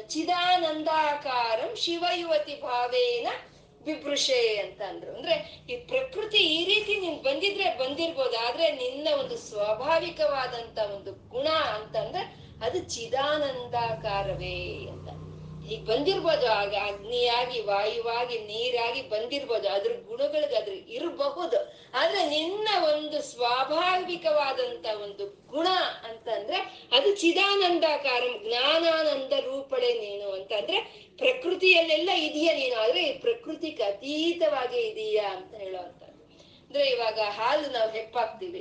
ಚಿದಾನಂದಾಕಾರಂ 0.09 1.77
ಶಿವಯುವತಿ 1.77 2.61
ಭಾವೇನ 2.61 3.27
ಬಿಭೃಷೆ 3.85 4.41
ಅಂತ 4.57 4.81
ಅಂದ್ರು. 4.83 5.11
ಅಂದ್ರೆ 5.17 5.35
ಈ 5.71 5.77
ಪ್ರಕೃತಿ 5.77 6.41
ಈ 6.57 6.61
ರೀತಿ 6.65 6.95
ನೀನ್ 7.01 7.19
ಬಂದಿದ್ರೆ 7.23 7.67
ಬಂದಿರ್ಬೋದು, 7.79 8.37
ಆದ್ರೆ 8.47 8.69
ನಿನ್ನ 8.73 9.09
ಒಂದು 9.21 9.37
ಸ್ವಾಭಾವಿಕವಾದಂತ 9.49 10.79
ಒಂದು 10.97 11.13
ಗುಣ 11.29 11.49
ಅಂತಂದ್ರೆ 11.77 12.23
ಅದು 12.67 12.79
ಚಿದಾನಂದಾಕಾರವೇ 12.95 14.59
ಅಂತ. 14.93 15.09
ಈಗ 15.71 15.91
ಬಂದಿರ್ಬೋದು, 15.91 16.47
ಆಗ 16.47 16.75
ಅಗ್ನಿಯಾಗಿ, 16.75 17.61
ವಾಯುವಾಗಿ, 17.61 18.39
ನೀರಾಗಿ 18.39 19.03
ಬಂದಿರ್ಬೋದು, 19.03 19.69
ಅದ್ರ 19.69 19.91
ಗುಣಗಳಿಗೆ 20.07 20.57
ಅದ್ರ 20.57 20.73
ಇರಬಹುದು. 20.73 21.57
ಆದ್ರೆ 21.95 22.29
ನಿನ್ನ 22.29 22.69
ಒಂದು 22.85 23.23
ಸ್ವಾಭಾವಿಕವಾದಂತ 23.23 24.87
ಒಂದು 25.03 25.27
ಗುಣ 25.27 25.67
ಅಂತಂದ್ರೆ 26.09 26.89
ಅದು 26.93 27.17
ಚಿದಾನಂದಾಕಾರ, 27.17 28.23
ಜ್ಞಾನಾನಂದ 28.47 29.33
ರೂಪಳೆ 29.33 29.93
ನೀನು 29.95 30.31
ಅಂತಂದ್ರೆ 30.31 30.79
ಪ್ರಕೃತಿಯಲ್ಲೆಲ್ಲ 31.19 32.11
ಇದೆಯಾ 32.17 32.55
ನೀನು? 32.55 32.81
ಆದ್ರೆ 32.81 33.03
ಈ 33.05 33.13
ಪ್ರಕೃತಿಗೆ 33.19 33.83
ಅತೀತವಾಗಿ 33.83 34.81
ಇದೆಯಾ 34.81 35.31
ಅಂತ 35.31 35.55
ಹೇಳುವಂತದ್ದು 35.55 36.23
ಅಂದ್ರೆ 36.67 36.91
ಇವಾಗ 36.91 37.19
ಹಾಲು 37.29 37.73
ನಾವು 37.73 37.91
ಹೆಪ್ಪಾಕ್ತಿವಿ. 37.91 38.61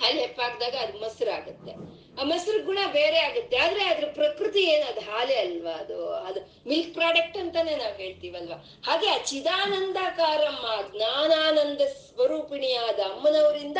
ಹಾಲು 0.00 0.18
ಹೆಪ್ಪಾಕ್ದಾಗ 0.20 0.74
ಅದು 0.74 0.98
ಮೊಸರು 0.98 1.30
ಆಗುತ್ತೆ 1.30 1.97
ಆ 2.20 2.22
ಮೊಸರು 2.22 2.64
ಗುಣ 2.64 2.78
ಬೇರೆ 2.92 3.18
ಆಗುತ್ತೆ. 3.18 3.56
ಆದ್ರೆ 3.56 3.84
ಅದ್ರ 3.84 4.04
ಪ್ರಕೃತಿ 4.14 4.60
ಏನು 4.60 4.86
ಅದು 4.86 5.00
ಹಾಲೆ 5.00 5.34
ಅಲ್ವಾ 5.34 5.70
ಅದು? 5.70 6.12
ಅದು 6.14 6.68
ಮಿಲ್ಕ್ 6.68 6.94
ಪ್ರಾಡಕ್ಟ್ 6.94 7.38
ಅಂತಾನೆ 7.38 7.76
ನಾವು 7.76 7.96
ಹೇಳ್ತೀವಲ್ವಾ? 7.96 8.56
ಹಾಗೆ 8.86 9.08
ಆ 9.08 9.18
ಚಿದಾನಂದಕಾರಮ್ಮ 9.18 10.96
ಜ್ಞಾನಾನಂದ 10.96 11.80
ಸ್ವರೂಪಿಣಿಯಾದ 11.80 12.98
ಅಮ್ಮನವರಿಂದ 13.00 13.76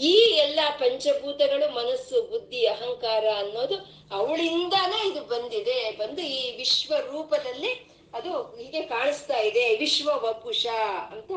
ಈ 0.00 0.12
ಎಲ್ಲಾ 0.12 0.70
ಪಂಚಭೂತಗಳು 0.70 1.74
ಮನಸ್ಸು, 1.74 2.22
ಬುದ್ಧಿ, 2.22 2.66
ಅಹಂಕಾರ 2.66 3.24
ಅನ್ನೋದು 3.36 3.76
ಅವಳಿಂದಾನೇ 4.14 5.10
ಇದು 5.10 5.20
ಬಂದಿದೆ. 5.20 5.90
ಬಂದು 5.90 6.22
ಈ 6.22 6.56
ವಿಶ್ವ 6.56 6.94
ರೂಪದಲ್ಲಿ 7.12 7.90
ಅದು 8.14 8.32
ಹೀಗೆ 8.42 8.82
ಕಾಣಿಸ್ತಾ 8.82 9.38
ಇದೆ. 9.38 9.76
ವಿಶ್ವ 9.76 10.10
ವಪುಷ 10.14 10.66
ಅಂತ 11.12 11.30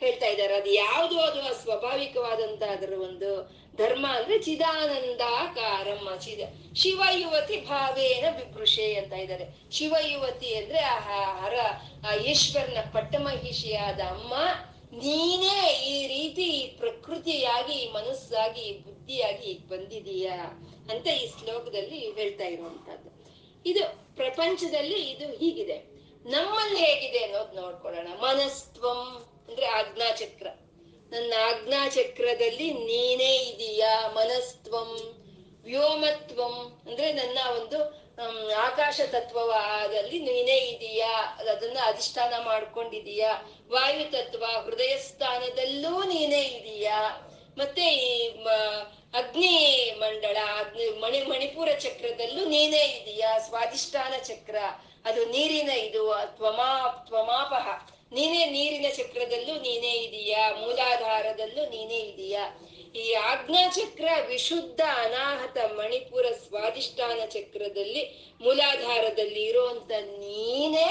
ಹೇಳ್ತಾ 0.00 0.26
ಇದ್ದಾರೆ. 0.26 0.54
ಅದು 0.54 0.70
ಯಾವುದು? 0.70 1.20
ಅದು 1.20 1.62
ಸ್ವಾಭಾವಿಕವಾದಂತ 1.62 2.62
ಅದರ 2.62 2.92
ಒಂದು 2.92 3.60
ಧರ್ಮ 3.76 4.06
ಅಂದ್ರೆ 4.06 4.38
ಚಿದಾನಂದಾಕಾರಮ್ಮ 4.38 6.16
ಚಿದ 6.16 6.40
ಶಿವ 6.76 7.02
ಯುವತಿ 7.12 7.56
ಭಾವೇನ 7.60 8.24
ಬಿಭೃಷೆ 8.30 8.94
ಅಂತ 8.94 9.12
ಇದ್ದಾರೆ. 9.12 9.46
ಶಿವ 9.70 9.94
ಯುವತಿ 10.06 10.54
ಅಂದ್ರೆ 10.54 10.78
ಆ 10.78 10.96
ಹರ, 11.40 11.54
ಆ 12.08 12.14
ಈಶ್ವರನ 12.14 12.80
ಪಟ್ಟಮಹಿಷಿಯಾದ 12.92 14.00
ಅಮ್ಮ, 14.00 14.34
ನೀನೇ 14.92 15.72
ಈ 15.72 16.06
ರೀತಿ 16.06 16.76
ಪ್ರಕೃತಿಯಾಗಿ, 16.78 17.90
ಮನಸ್ಸಾಗಿ, 17.94 18.72
ಬುದ್ಧಿಯಾಗಿ 18.72 19.54
ಬಂದಿದೀಯ 19.68 20.28
ಅಂತ 20.90 21.06
ಈ 21.06 21.26
ಶ್ಲೋಕದಲ್ಲಿ 21.26 21.98
ಹೇಳ್ತಾ 22.12 22.44
ಇರುವಂತದ್ದು 22.44 23.10
ಇದು 23.66 23.82
ಪ್ರಪಂಚದಲ್ಲಿ 24.16 25.10
ಇದು 25.10 25.26
ಹೀಗಿದೆ. 25.32 25.78
ನಮ್ಮಲ್ಲಿ 26.24 26.78
ಹೇಗಿದೆ 26.78 27.18
ಅನ್ನೋದು 27.18 27.60
ನೋಡ್ಕೊಳ್ಳೋಣ. 27.60 28.08
ಮನಸ್ತ್ವಂ 28.20 29.29
ಅಂದ್ರೆ 29.50 29.66
ಆಜ್ಞಾಚಕ್ರ. 29.66 30.46
ನನ್ನ 31.10 31.34
ಆಜ್ಞಾಚಕ್ರದಲ್ಲಿ 31.42 32.72
ನೀನೇ 32.72 33.36
ಇದೀಯಾ, 33.36 34.08
ಮನಸ್ತ್ವಂ, 34.08 34.90
ವ್ಯೋಮತ್ವಂ. 35.64 36.82
ಅಂದ್ರೆ 36.86 37.12
ನನ್ನ 37.12 37.38
ಒಂದು 37.50 37.82
ಆಕಾಶ 38.56 39.00
ತತ್ವವಾದಲ್ಲಿ 39.10 40.18
ನೀನೇ 40.18 40.58
ಇದೀಯಾ, 40.58 41.38
ಅದನ್ನ 41.50 41.78
ಅಧಿಷ್ಠಾನ 41.82 42.34
ಮಾಡ್ಕೊಂಡಿದೀಯಾ. 42.44 43.62
ವಾಯು 43.70 44.12
ತತ್ವ 44.12 44.44
ಹೃದಯ 44.44 44.98
ಸ್ಥಾನದಲ್ಲೂ 44.98 46.04
ನೀನೇ 46.04 46.42
ಇದೀಯಾ. 46.42 47.26
ಮತ್ತೆ 47.58 47.82
ಈ 47.82 48.28
ಅಗ್ನಿ 49.14 49.94
ಮಂಡಳ, 49.98 50.36
ಅಗ್ನಿ, 50.58 51.00
ಮಣಿ, 51.00 51.22
ಮಣಿಪುರ 51.22 51.68
ಚಕ್ರದಲ್ಲೂ 51.78 52.44
ನೀನೇ 52.44 52.84
ಇದೀಯಾ, 52.84 53.38
ಸ್ವಾಧಿಷ್ಠಾನ 53.38 54.14
ಚಕ್ರ. 54.22 54.56
ಅದು 55.04 55.24
ನೀರಿನ 55.24 55.70
ಇದು, 55.70 56.14
ತ್ವಮಾ, 56.36 57.04
ತ್ವಮಾಪಹ. 57.06 57.96
ನೀನೇ 58.12 58.44
ನೀರಿನ 58.46 58.86
ಚಕ್ರದಲ್ಲೂ 58.96 59.54
ನೀನೇ 59.60 59.92
ಇದೀಯಾ, 60.06 60.50
ಮೂಲಾಧಾರದಲ್ಲೂ 60.60 61.62
ನೀನೇ 61.70 61.98
ಇದೀಯಾ. 61.98 62.44
ಈ 62.94 63.12
ಆಜ್ಞಾ 63.12 63.68
ಚಕ್ರ 63.68 64.08
ವಿಶುದ್ಧ 64.26 64.80
ಅನಾಹತ 65.04 65.58
ಮಣಿಪುರ 65.72 66.26
ಸ್ವಾಧಿಷ್ಠಾನ 66.44 67.20
ಚಕ್ರದಲ್ಲಿ 67.26 68.02
ಮೂಲಾಧಾರದಲ್ಲಿ 68.40 69.42
ಇರುವಂತ 69.44 69.90
ನೀನೇ 69.90 70.88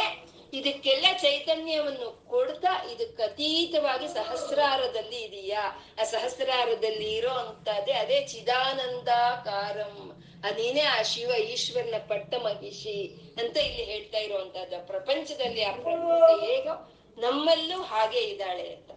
ಇದಕ್ಕೆಲ್ಲ 0.53 1.05
ಚೈತನ್ಯವನ್ನು 1.21 2.27
ಕೊಡ್ತಾ 2.27 2.71
ಇದಕ್ಕೆ 2.93 3.23
ಅತೀತವಾಗಿ 3.23 4.07
ಸಹಸ್ರಾರದಲ್ಲಿ 4.07 5.19
ಇದೆಯಾ. 5.21 5.63
ಆ 6.01 6.03
ಸಹಸ್ರಾರದಲ್ಲಿ 6.03 7.09
ಇರೋ 7.15 7.29
ಅಂತದೇ 7.29 7.91
ಅದೇ 7.91 8.21
ಚಿದಾನಂದಾಕಾರಂ. 8.21 9.97
ಆ 10.45 10.49
ನೀನೇ 10.49 10.81
ಆ 10.81 11.01
ಶಿವ 11.01 11.29
ಈಶ್ವರನ 11.53 11.97
ಪಟ್ಟ 12.07 12.33
ಮಹಿಷಿ 12.43 12.97
ಅಂತ 13.41 13.55
ಇಲ್ಲಿ 13.57 13.83
ಹೇಳ್ತಾ 13.83 14.17
ಇರುವಂತಹದ್ದು 14.17 14.87
ಪ್ರಪಂಚದಲ್ಲಿ 14.87 15.63
ಆ 15.63 15.71
ಪ್ರಕೃತಿ 15.71 16.35
ಹೇಗೋ 16.45 16.75
ನಮ್ಮಲ್ಲೂ 17.19 17.81
ಹಾಗೆ 17.81 18.19
ಇದ್ದಾಳೆ 18.19 18.73
ಅಂತ. 18.73 18.91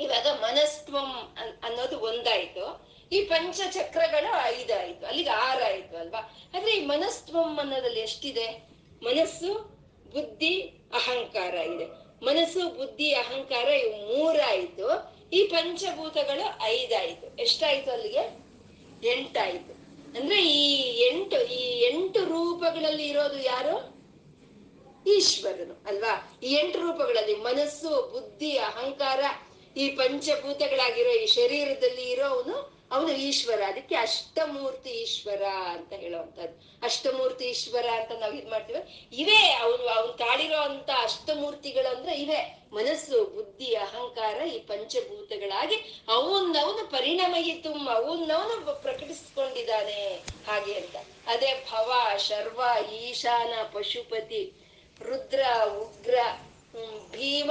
ಇವಾಗ 0.00 0.26
ಮನಸ್ತ್ವಂ 0.26 1.34
ಅನ್- 1.40 1.64
ಅನ್ನೋದು 1.64 2.00
ಒಂದಾಯ್ತು. 2.00 2.86
ಈ 3.12 3.20
ಪಂಚ 3.20 3.60
ಚಕ್ರಗಳು 3.70 4.44
ಐದಾಯ್ತು. 4.44 5.06
ಅಲ್ಲಿಗೆ 5.06 5.30
ಆರಾಯ್ತು 5.30 5.96
ಅಲ್ವಾ? 5.96 6.50
ಆದ್ರೆ 6.56 6.72
ಈ 6.72 6.84
ಮನಸ್ತ್ವಂ 6.84 7.58
ಅನ್ನೋದ್ರಲ್ಲಿ 7.58 8.00
ಎಷ್ಟಿದೆ? 8.00 8.68
ಮನಸ್ಸು, 9.02 9.54
ಬುದ್ಧಿ, 10.12 10.60
ಅಹಂಕಾರ 10.94 11.54
ಇದೆ. 11.54 11.84
ಮನಸ್ಸು, 12.24 12.76
ಬುದ್ಧಿ, 12.76 13.14
ಅಹಂಕಾರ 13.14 13.68
ಇವು 13.68 14.18
ಮೂರಾಯ್ತು. 14.18 15.16
ಈ 15.32 15.42
ಪಂಚಭೂತಗಳು 15.42 16.62
ಐದಾಯ್ತು. 16.62 17.42
ಎಷ್ಟಾಯ್ತು 17.42 17.90
ಅಲ್ಲಿಗೆ? 17.90 18.46
ಎಂಟಾಯ್ತು. 19.12 19.72
ಅಂದ್ರೆ 20.18 20.48
ಈ 20.48 20.98
ಎಂಟು 21.06 21.46
ಈ 21.46 21.80
ಎಂಟು 21.86 22.24
ರೂಪಗಳಲ್ಲಿ 22.24 23.08
ಇರೋದು 23.08 23.42
ಯಾರು? 23.42 23.95
ಈಶ್ವರನು, 25.06 25.82
ಅಲ್ವಾ? 25.86 26.40
ಈ 26.42 26.52
ಎಂಟು 26.54 26.80
ರೂಪಗಳಲ್ಲಿ 26.80 27.34
ಮನಸ್ಸು, 27.34 28.12
ಬುದ್ಧಿ, 28.12 28.58
ಅಹಂಕಾರ, 28.58 29.24
ಈ 29.76 29.88
ಪಂಚಭೂತಗಳಾಗಿರೋ 29.88 31.10
ಈ 31.10 31.26
ಶರೀರದಲ್ಲಿ 31.26 32.10
ಇರೋವನು 32.10 32.76
ಅವನು 32.92 33.12
ಈಶ್ವರ. 33.12 33.62
ಅದಕ್ಕೆ 33.62 33.94
ಅಷ್ಟಮೂರ್ತಿ 33.94 34.90
ಈಶ್ವರ 34.90 35.42
ಅಂತ 35.44 35.92
ಹೇಳುವಂತದ್ದು 35.92 36.78
ಅಷ್ಟಮೂರ್ತಿ 36.82 37.44
ಈಶ್ವರ 37.44 37.86
ಅಂತ 37.86 38.12
ನಾವ್ 38.20 38.36
ಇದ್ 38.36 38.50
ಮಾಡ್ತೀವಿ. 38.50 39.08
ಇವೇ 39.12 39.58
ಅವನು 39.62 39.86
ಅವನು 39.88 40.12
ತಾಳಿರೋ 40.12 40.56
ಅಂತ 40.56 40.90
ಅಷ್ಟಮೂರ್ತಿಗಳು 40.98 41.96
ಅಂದ್ರೆ 41.96 42.20
ಇವೇ. 42.20 42.68
ಮನಸ್ಸು, 42.72 43.24
ಬುದ್ಧಿ, 43.24 43.74
ಅಹಂಕಾರ 43.74 44.46
ಈ 44.46 44.58
ಪಂಚಭೂತಗಳಾಗಿ 44.58 46.04
ಅವನವನು 46.08 47.62
ತುಂಬ 47.62 47.90
ಅವನ್ನವನು 47.90 48.82
ಪ್ರಕಟಿಸ್ಕೊಂಡಿದ್ದಾನೆ 48.82 50.22
ಹಾಗೆ 50.46 50.74
ಅಂತ. 50.74 50.96
ಅದೇ 51.26 51.66
ಭವ, 51.72 51.92
ಶರ್ವ, 52.16 52.62
ಈಶಾನ, 52.92 53.62
ಪಶುಪತಿ 53.72 54.52
ರುದ್ರ, 55.02 55.40
ಉಗ್ರ 55.78 56.18
ಭೀಮ 57.10 57.50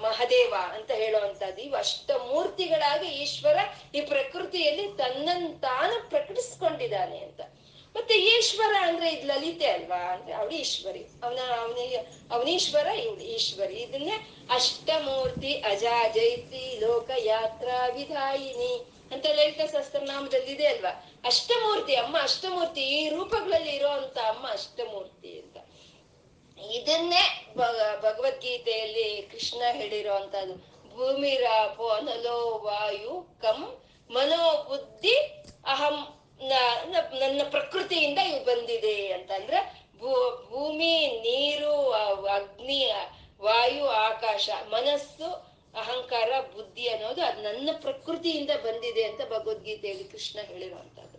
ಮಹದೇವ 0.00 0.54
ಅಂತ 0.72 0.90
ಹೇಳುವಂತದ್ದು 0.90 1.62
ಇವು 1.62 1.76
ಅಷ್ಟಮೂರ್ತಿಗಳಾಗಿ 1.76 3.08
ಈಶ್ವರ 3.08 3.56
ಈ 3.94 4.00
ಪ್ರಕೃತಿಯಲ್ಲಿ 4.00 4.88
ತನ್ನನ್ನು 4.88 5.60
ತಾನು 5.60 6.10
ಪ್ರಕಟಿಸ್ಕೊಂಡಿದ್ದಾನೆ 6.10 7.18
ಅಂತ. 7.18 7.40
ಮತ್ತೆ 7.96 8.14
ಈಶ್ವರ 8.14 8.76
ಅಂದ್ರೆ 8.80 9.12
ಇದ್ 9.12 9.26
ಲಲಿತೆ 9.26 9.66
ಅಲ್ವಾ? 9.66 9.96
ಅಂದ್ರೆ 9.96 10.32
ಅವಳು 10.32 10.50
ಈಶ್ವರಿ. 10.50 11.06
ಅವನ, 11.22 11.38
ಅವನಿಗೆ, 11.60 11.96
ಅವನೀಶ್ವರ 12.30 12.86
ಇವಳು 12.86 13.20
ಈಶ್ವರಿ. 13.20 13.74
ಇದನ್ನೇ 13.74 14.46
ಅಷ್ಟಮೂರ್ತಿ 14.50 15.54
ಅಜಾಜಯತಿ 15.54 16.78
ಲೋಕ 16.80 17.10
ಯಾತ್ರಾ 17.18 17.86
ವಿಧಾಯಿನಿ 17.86 18.86
ಅಂತ 19.12 19.26
ಲಲಿತ 19.26 19.60
ಸಹಸ್ರನಾಮದಲ್ಲಿ 19.60 20.52
ಇದೆ 20.52 20.66
ಅಲ್ವಾ 20.66 21.12
ಅಷ್ಟಮೂರ್ತಿ 21.24 21.94
ಅಮ್ಮ 21.94 22.16
ಅಷ್ಟಮೂರ್ತಿ 22.22 22.80
ಈ 22.80 23.08
ರೂಪಗಳಲ್ಲಿ 23.08 23.70
ಇರುವಂತ 23.70 24.18
ಅಮ್ಮ 24.18 24.48
ಅಷ್ಟಮೂರ್ತಿ 24.48 25.40
ಅಂತ. 25.40 25.49
ಇದನ್ನೇ 26.70 27.22
ಭಗ- 27.56 28.00
ಭಗವದ್ಗೀತೆಯಲ್ಲಿ 28.00 29.22
ಕೃಷ್ಣ 29.30 29.62
ಹೇಳಿರುವಂತದ್ದು 29.70 30.54
ಭೂಮಿರಾಪೋ 30.90 31.88
ಅನಲೋ 31.88 32.38
ವಾಯು 32.58 33.14
ಕಂ 33.40 33.60
ಮನೋ 34.10 34.64
ಬುದ್ಧಿ 34.68 35.14
ಅಹಂ 35.64 35.96
ನನ್ನ 37.12 37.40
ಪ್ರಕೃತಿಯಿಂದ 37.50 38.18
ಇವು 38.18 38.44
ಬಂದಿದೆ 38.44 39.12
ಅಂತಂದ್ರೆ 39.12 39.58
ಭೂ, 39.98 40.12
ಭೂಮಿ, 40.50 40.94
ನೀರು 41.20 41.72
ಅಗ್ನಿ 42.28 42.78
ವಾಯು, 43.42 43.86
ಆಕಾಶ, 43.88 44.48
ಮನಸ್ಸು, 44.72 45.28
ಅಹಂಕಾರ, 45.74 46.40
ಬುದ್ಧಿ 46.54 46.88
ಅನ್ನೋದು 46.88 47.22
ಅದು 47.22 47.42
ನನ್ನ 47.42 47.70
ಪ್ರಕೃತಿಯಿಂದ 47.80 48.50
ಬಂದಿದೆ 48.64 49.04
ಅಂತ 49.04 49.20
ಭಗವದ್ಗೀತೆಯಲ್ಲಿ 49.30 50.04
ಕೃಷ್ಣ 50.04 50.38
ಹೇಳಿರುವಂತದ್ದು 50.40 51.18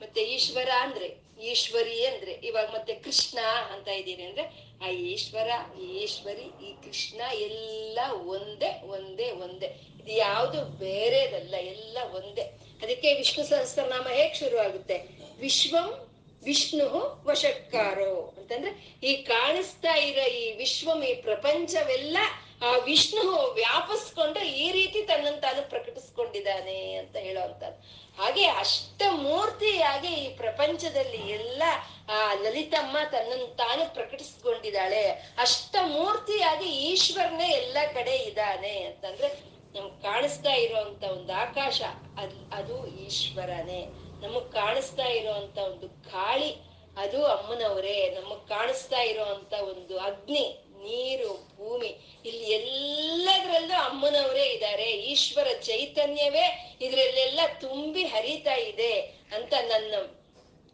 ಮತ್ತೆ 0.00 0.22
ಈಶ್ವರ 0.22 0.70
ಅಂದ್ರೆ 0.80 1.08
ಈಶ್ವರಿ 1.38 2.06
ಅಂದ್ರೆ 2.06 2.32
ಇವಾಗ 2.32 2.68
ಮತ್ತೆ 2.74 2.94
ಕೃಷ್ಣ 2.94 3.38
ಅಂತ 3.72 3.88
ಇದ್ದೀನಿ 3.88 4.22
ಅಂದ್ರೆ 4.22 4.44
ಆ 4.82 4.88
ಈಶ್ವರ, 4.88 5.48
ಈಶ್ವರಿ, 5.80 6.66
ಈ 6.66 6.72
ಕೃಷ್ಣ 6.84 7.20
ಎಲ್ಲ 7.32 7.98
ಒಂದೇ 8.26 8.80
ಒಂದೇ 8.82 9.30
ಒಂದೇ. 9.30 9.68
ಇದು 9.98 10.10
ಯಾವುದು 10.10 10.64
ಬೇರೆದಲ್ಲ, 10.64 11.54
ಎಲ್ಲ 11.54 11.98
ಒಂದೇ. 12.14 12.42
ಅದಕ್ಕೆ 12.82 13.14
ವಿಷ್ಣು 13.14 13.44
ಸಹಸ್ರನಾಮ 13.44 14.08
ಹೇಗ್ 14.08 14.34
ಶುರು 14.34 14.58
ಆಗುತ್ತೆ? 14.58 14.96
ವಿಶ್ವಂ 15.38 16.08
ವಿಷ್ಣು 16.42 16.86
ವಶಕ್ಕಾರೋ 17.24 18.32
ಅಂತಂದ್ರೆ 18.38 19.00
ಈ 19.02 19.16
ಕಾಣಿಸ್ತಾ 19.22 19.94
ಇರೋ 19.96 20.22
ಈ 20.22 20.52
ವಿಶ್ವಂ 20.52 21.02
ಈ 21.02 21.14
ಪ್ರಪಂಚವೆಲ್ಲ 21.14 22.16
ಆ 22.62 22.76
ವಿಷ್ಣು 22.76 23.22
ವ್ಯಾಪಿಸ್ಕೊಂಡು 23.52 24.40
ಈ 24.40 24.72
ರೀತಿ 24.72 25.02
ತನ್ನನ್ನು 25.02 25.40
ತಾನು 25.40 25.70
ಪ್ರಕಟಿಸ್ಕೊಂಡಿದ್ದಾನೆ 25.70 26.94
ಅಂತ 26.94 27.16
ಹೇಳುವಂತದ್ದು 27.16 28.01
ಹಾಗೆ 28.18 28.46
ಅಷ್ಟಮೂರ್ತಿಯಾಗಿ 28.46 30.08
ಈ 30.08 30.36
ಪ್ರಪಂಚದಲ್ಲಿ 30.36 31.16
ಎಲ್ಲ, 31.16 31.62
ಆ, 32.08 32.34
ಲಲಿತಮ್ಮ 32.34 32.96
ತನ್ನನ್ನು 33.10 33.56
ತಾನು 33.56 33.94
ಪ್ರಕಟಿಸ್ಕೊಂಡಿದ್ದಾಳೆ. 33.94 35.10
ಅಷ್ಟಮೂರ್ತಿಯಾಗಿ 35.38 36.70
ಈಶ್ವರನೇ 36.70 37.48
ಎಲ್ಲ 37.48 37.78
ಕಡೆ 37.94 38.16
ಇದ್ದಾನೆ 38.16 38.84
ಅಂತಂದ್ರೆ 38.84 39.52
ನಮ್ಗ್ 39.78 40.02
ಕಾಣಿಸ್ತಾ 40.02 40.50
ಇರುವಂತ 40.50 41.04
ಒಂದು 41.04 41.32
ಆಕಾಶ, 41.32 41.82
ಅದ್, 42.18 42.52
ಅದು 42.52 42.86
ಈಶ್ವರನೇ. 42.86 43.86
ನಮಗ್ 44.22 44.52
ಕಾಣಿಸ್ತಾ 44.52 45.04
ಇರುವಂತ 45.04 45.58
ಒಂದು 45.58 45.86
ಗಾಳಿ 45.86 46.56
ಅದು 46.96 47.26
ಅಮ್ಮನವರೇ. 47.26 48.18
ನಮಗ್ 48.20 48.48
ಕಾಣಿಸ್ತಾ 48.48 48.98
ಇರುವಂತ 48.98 49.52
ಒಂದು 49.52 50.00
ಅಗ್ನಿ 50.00 50.64
ನೀರು, 50.82 51.56
ಭೂಮಿ, 51.56 51.90
ಇಲ್ಲಿ 52.24 52.44
ಎಲ್ಲದರಲ್ಲೂ 52.50 53.82
ಅಮ್ಮನವರೇ 53.82 54.46
ಇದ್ದಾರೆ. 54.46 54.90
ಈಶ್ವರ 54.92 55.46
ಚೈತನ್ಯವೇ 55.62 56.78
ಇದ್ರಲ್ಲೆಲ್ಲ 56.80 57.40
ತುಂಬಿ 57.60 58.04
ಹರಿತಾ 58.04 58.54
ಇದೆ 58.54 59.00
ಅಂತ 59.36 59.54
ನನ್ನ, 59.60 59.94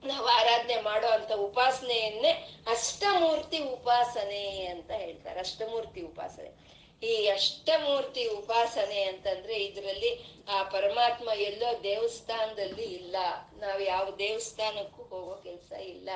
ನಾವು 0.06 0.26
ಆರಾಧನೆ 0.26 0.80
ಮಾಡೋ 0.80 1.06
ಅಂತ 1.06 1.32
ಉಪಾಸನೆಯನ್ನೇ 1.32 2.32
ಅಷ್ಟಮೂರ್ತಿ 2.66 3.58
ಉಪಾಸನೆ 3.58 4.66
ಅಂತ 4.66 4.90
ಹೇಳ್ತಾರೆ. 4.90 5.40
ಅಷ್ಟಮೂರ್ತಿ 5.40 6.00
ಉಪಾಸನೆ. 6.00 6.68
ಈ 7.02 7.26
ಅಷ್ಟಮೂರ್ತಿ 7.26 8.26
ಉಪಾಸನೆ 8.26 9.02
ಅಂತಂದ್ರೆ 9.02 9.64
ಇದ್ರಲ್ಲಿ 9.64 10.10
ಆ 10.48 10.62
ಪರಮಾತ್ಮ 10.62 11.28
ಎಲ್ಲೋ 11.28 11.82
ದೇವಸ್ಥಾನದಲ್ಲಿ 11.82 12.82
ಇಲ್ಲ. 12.82 13.16
ನಾವ್ 13.60 13.82
ಯಾವ 13.82 14.10
ದೇವಸ್ಥಾನಕ್ಕೂ 14.18 15.02
ಹೋಗೋ 15.02 15.34
ಕೆಲಸ 15.34 15.72
ಇಲ್ಲ. 15.72 16.10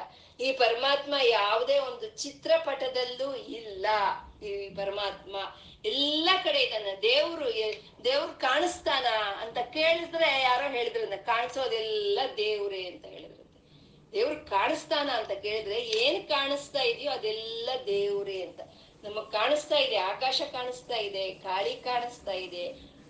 ಈ 0.47 0.49
ಪರಮಾತ್ಮ 0.63 1.15
ಯಾವುದೇ 1.29 1.77
ಒಂದು 1.89 2.07
ಚಿತ್ರಪಟದಲ್ಲೂ 2.23 3.29
ಇಲ್ಲ. 3.59 3.87
ಈ 4.49 4.53
ಪರಮಾತ್ಮ 4.81 5.37
ಎಲ್ಲ 5.91 6.29
ಕಡೆ 6.45 6.61
ಇದ್ದಾನೆ. 6.63 6.93
ದೇವ್ರು 7.03 7.47
ದೇವ್ರು 8.05 8.33
ಕಾಣಿಸ್ತಾನ 8.41 9.07
ಅಂತ 9.43 9.59
ಕೇಳಿದ್ರೆ 9.79 10.29
ಯಾರೋ 10.43 10.67
ಹೇಳಿದ್ರಂತೆ 10.77 11.19
ಕಾಣಿಸೋದೆಲ್ಲ 11.33 12.21
ದೇವ್ರೇ 12.37 12.83
ಅಂತ 12.93 13.05
ಹೇಳಿದ್ರು 13.15 13.45
ದೇವ್ರು 14.15 14.39
ಕಾಣಿಸ್ತಾನ 14.51 15.09
ಅಂತ 15.21 15.35
ಕೇಳಿದ್ರೆ 15.45 15.79
ಏನ್ 16.03 16.21
ಕಾಣಿಸ್ತಾ 16.29 16.83
ಇದೆಯೋ 16.83 17.11
ಅದೆಲ್ಲ 17.11 17.71
ದೇವ್ರೇ 17.87 18.39
ಅಂತ. 18.47 18.61
ನಮಗ್ 19.05 19.31
ಕಾಣಿಸ್ತಾ 19.33 19.79
ಇದೆ, 19.85 19.97
ಆಕಾಶ 20.13 20.41
ಕಾಣಿಸ್ತಾ 20.53 20.97
ಇದೆ, 21.07 21.23
ಗಾಳಿ 21.47 21.73
ಕಾಣಿಸ್ತಾ 21.87 22.35
ಇದೆ, 22.47 22.67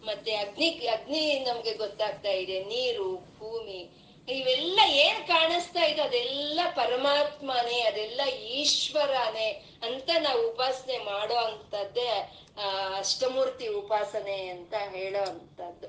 ಮತ್ತೆ 0.09 0.33
ಅಗ್ನಿ 0.35 0.69
ಅಗ್ನಿ 0.87 1.23
ನಮ್ಗೆ 1.49 1.73
ಗೊತ್ತಾಗ್ತಾ 1.83 2.33
ಇದೆ. 2.43 2.57
ನೀರು, 2.65 3.09
ಭೂಮಿ 3.39 3.81
ಇವೆಲ್ಲ 4.29 4.81
ಏನ್ 4.87 5.29
ಕಾಣಿಸ್ತಾ 5.29 5.85
ಇದೆ? 5.85 6.03
ಅದೆಲ್ಲ 6.03 6.61
ಪರಮಾತ್ಮನೇ, 6.75 7.81
ಅದೆಲ್ಲ 7.81 8.21
ಈಶ್ವರನೇ 8.31 9.49
ಅಂತ 9.83 10.11
ನಾವು 10.19 10.51
ಉಪಾಸನೆ 10.51 10.99
ಮಾಡೋ 10.99 11.35
ಅಂತದ್ದೇ 11.35 12.11
ಆ, 12.59 12.65
ಅಷ್ಟಮೂರ್ತಿ 12.99 13.69
ಉಪಾಸನೆ 13.69 14.49
ಅಂತ 14.49 14.75
ಹೇಳೋ 14.91 15.23
ಅಂತದ್ದು 15.25 15.89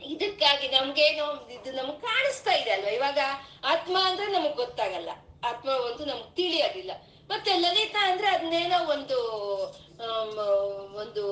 ಇದಕ್ಕಾಗಿ 0.00 0.68
ನಮ್ಗೇನು 0.68 1.52
ಇದು 1.52 1.72
ನಮ್ಗೆ 1.72 2.00
ಕಾಣಿಸ್ತಾ 2.00 2.52
ಇದೆ 2.52 2.70
ಅಲ್ವಾ? 2.70 2.90
ಇವಾಗ 2.90 3.18
ಆತ್ಮ 3.64 3.96
ಅಂದ್ರೆ 4.04 4.26
ನಮಗ್ 4.26 4.54
ಗೊತ್ತಾಗಲ್ಲ. 4.54 5.10
ಆತ್ಮ 5.44 5.68
ಒಂದು 5.68 6.04
ನಮ್ಗ್ 6.04 6.36
ತಿಳಿಯೋದಿಲ್ಲ. 6.36 6.90
ಮತ್ತೆ 7.28 7.58
ಲಲಿತಾ 7.58 8.12
ಅಂದ್ರೆ 8.12 8.28
ಅದನ್ನೇನೋ 8.28 8.90
ಒಂದು 8.90 9.18
ಒಂದು 11.00 11.24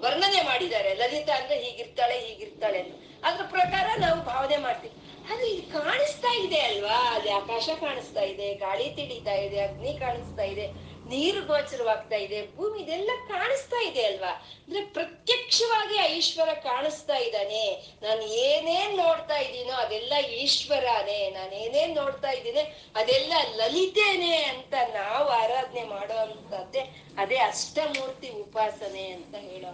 ವರ್ಣನೆ 0.00 0.42
ಮಾಡಿದ್ದಾರೆ. 0.42 0.94
ಲಲಿತಾ 0.94 1.34
ಅಂದ್ರೆ 1.36 1.58
ಹೀಗಿರ್ತಾಳೆ 1.60 2.14
ಹೀಗಿರ್ತಾಳೆ 2.14 2.78
ಅಂತ. 2.78 2.94
ಅದ್ರ 3.24 3.44
ಪ್ರಕಾರ 3.50 3.86
ನಾವು 3.98 4.24
ಭಾವನೆ 4.24 4.56
ಮಾಡ್ತೀವಿ. 4.56 4.94
ಅದು 5.32 5.46
ಇಲ್ಲಿ 5.46 5.66
ಕಾಣಿಸ್ತಾ 5.66 6.32
ಇದೆ 6.44 6.58
ಅಲ್ವಾ? 6.60 7.14
ಅಲ್ಲಿ 7.14 7.30
ಆಕಾಶ 7.30 7.68
ಕಾಣಿಸ್ತಾ 7.80 8.20
ಇದೆ, 8.20 8.54
ಗಾಳಿ 8.54 8.90
ತಿಳಿತಾ 8.90 9.32
ಇದೆ, 9.32 9.60
ಅಗ್ನಿ 9.60 9.92
ಕಾಣಿಸ್ತಾ 10.00 10.42
ಇದೆ. 10.42 10.66
ನೀರು 11.12 11.40
ಗೋಚರವಾಗ್ತಾ 11.48 12.18
ಇದೆ, 12.24 12.38
ಭೂಮಿ 12.56 12.78
ಇದೆಲ್ಲ 12.82 13.10
ಕಾಣಿಸ್ತಾ 13.28 13.78
ಇದೆ 13.88 14.02
ಅಲ್ವಾ? 14.10 14.32
ಅಂದ್ರೆ 14.64 14.82
ಪ್ರತ್ಯಕ್ಷವಾಗಿ 14.96 15.96
ಆ 16.04 16.06
ಈಶ್ವರ 16.18 16.50
ಕಾಣಿಸ್ತಾ 16.68 17.16
ಇದ್ದಾನೆ. 17.26 17.64
ನಾನು 18.04 18.22
ಏನೇನ್ 18.48 18.94
ನೋಡ್ತಾ 19.04 19.36
ಇದ್ದೀನೋ 19.36 19.74
ಅದೆಲ್ಲ 19.84 20.14
ಈಶ್ವರನೇ, 20.42 21.18
ನಾನು 21.38 21.54
ಏನೇನ್ 21.64 21.94
ನೋಡ್ತಾ 22.00 22.30
ಇದ್ದೀನಿ 22.30 22.64
ಅದೆಲ್ಲ 23.00 23.32
ಲಲಿತೇನೆ 23.60 24.34
ಅಂತ 24.52 24.74
ನಾವು 24.94 25.28
ಆರಾಧನೆ 25.42 25.84
ಮಾಡೋ 25.94 26.18
ಅಂತದ್ದೇ 26.26 26.84
ಅದೇ 27.22 27.40
ಅಷ್ಟಮೂರ್ತಿ 27.50 28.30
ಉಪಾಸನೆ 28.44 29.04
ಅಂತ 29.16 29.34
ಹೇಳೋ 29.50 29.72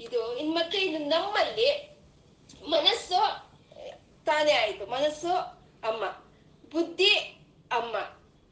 ಇದು, 0.00 0.20
ಇನ್ 0.36 0.52
ಮತ್ತೆ 0.54 0.78
ಇದು 0.86 0.98
ನಮ್ಮಲ್ಲಿ 1.10 1.68
ಮನಸ್ಸು, 2.72 3.18
ತಾನೇ 4.26 4.52
ಆಯ್ತು. 4.62 4.84
ಮನಸ್ಸು 4.86 5.32
ಅಮ್ಮ, 5.88 6.04
ಬುದ್ಧಿ 6.72 7.12
ಅಮ್ಮ, 7.78 7.94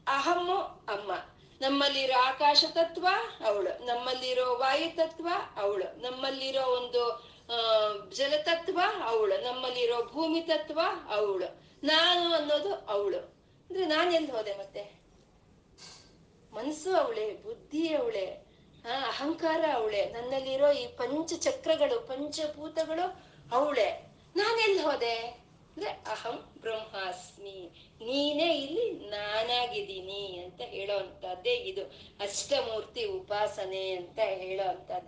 ಅಹಮ್ಮು 0.07 0.57
ನಮ್ಮಲ್ಲಿರೋ 1.63 2.19
ಆಕಾಶ 2.19 2.65
ತತ್ವ, 2.71 3.07
ಅವಳು. 3.45 3.85
ನಮ್ಮಲ್ಲಿರೋ 3.85 4.57
ವಾಯು 4.57 4.95
ತತ್ವ, 4.95 5.27
ಅವಳು. 5.57 6.01
ನಮ್ಮಲ್ಲಿರೋ 6.01 6.61
ಒಂದು 6.61 7.33
ಜಲತತ್ವ 8.15 8.79
ಅವಳು. 9.03 9.43
ನಮ್ಮಲ್ಲಿರೋ 9.43 10.03
ಭೂಮಿ 10.03 10.41
ತತ್ವ, 10.41 10.79
ಅವಳು. 11.09 11.61
ನಾನು 11.83 12.33
ಅನ್ನೋದು 12.33 12.73
ಅವಳು. 12.73 13.17
ಅಂದ್ರೆ 13.17 13.85
ನಾನು 13.85 14.13
ಎಲ್ಲಿ 14.13 14.31
ಹೋದೆ 14.31 14.53
ಮತ್ತೆ? 14.53 15.03
ಮನಸ್ಸು 16.53 16.95
ಅವಳೆ, 16.95 17.33
ಬುದ್ಧಿ 17.43 17.95
ಅವಳೆ, 17.95 18.45
ಆ, 18.89 19.01
ಅಹಂಕಾರ 19.07 19.65
ಅವಳೆ. 19.73 20.09
ನನ್ನಲ್ಲಿರೋ 20.09 20.71
ಈ 20.71 20.87
ಪಂಚ 20.87 21.33
ಚಕ್ರಗಳು 21.33 22.07
ಪಂಚಭೂತಗಳು 22.07 23.25
ಅವಳೆ. 23.55 24.15
ನಾನೆಲ್ಲಿ 24.35 24.81
ಹೋದೆ? 24.81 25.42
ಅಂದ್ರೆ 25.77 25.91
ಅಹಂ 26.07 26.35
ಬ್ರಹ್ಮಾಸ್ಮಿ, 26.61 27.57
ನೀನೇ 28.01 28.49
ಇಲ್ಲಿ 28.57 29.09
ನಾನಾಗಿದ್ದೀನಿ 29.09 30.37
ಅಂತ 30.37 30.61
ಹೇಳೋ 30.61 30.97
ಅಂತದ್ದೇ 30.97 31.55
ಇದು. 31.71 31.83
ಅಷ್ಟಮೂರ್ತಿ 32.19 33.05
ಉಪಾಸನೆ 33.05 33.91
ಅಂತ 33.91 34.19
ಹೇಳೋ 34.19 34.67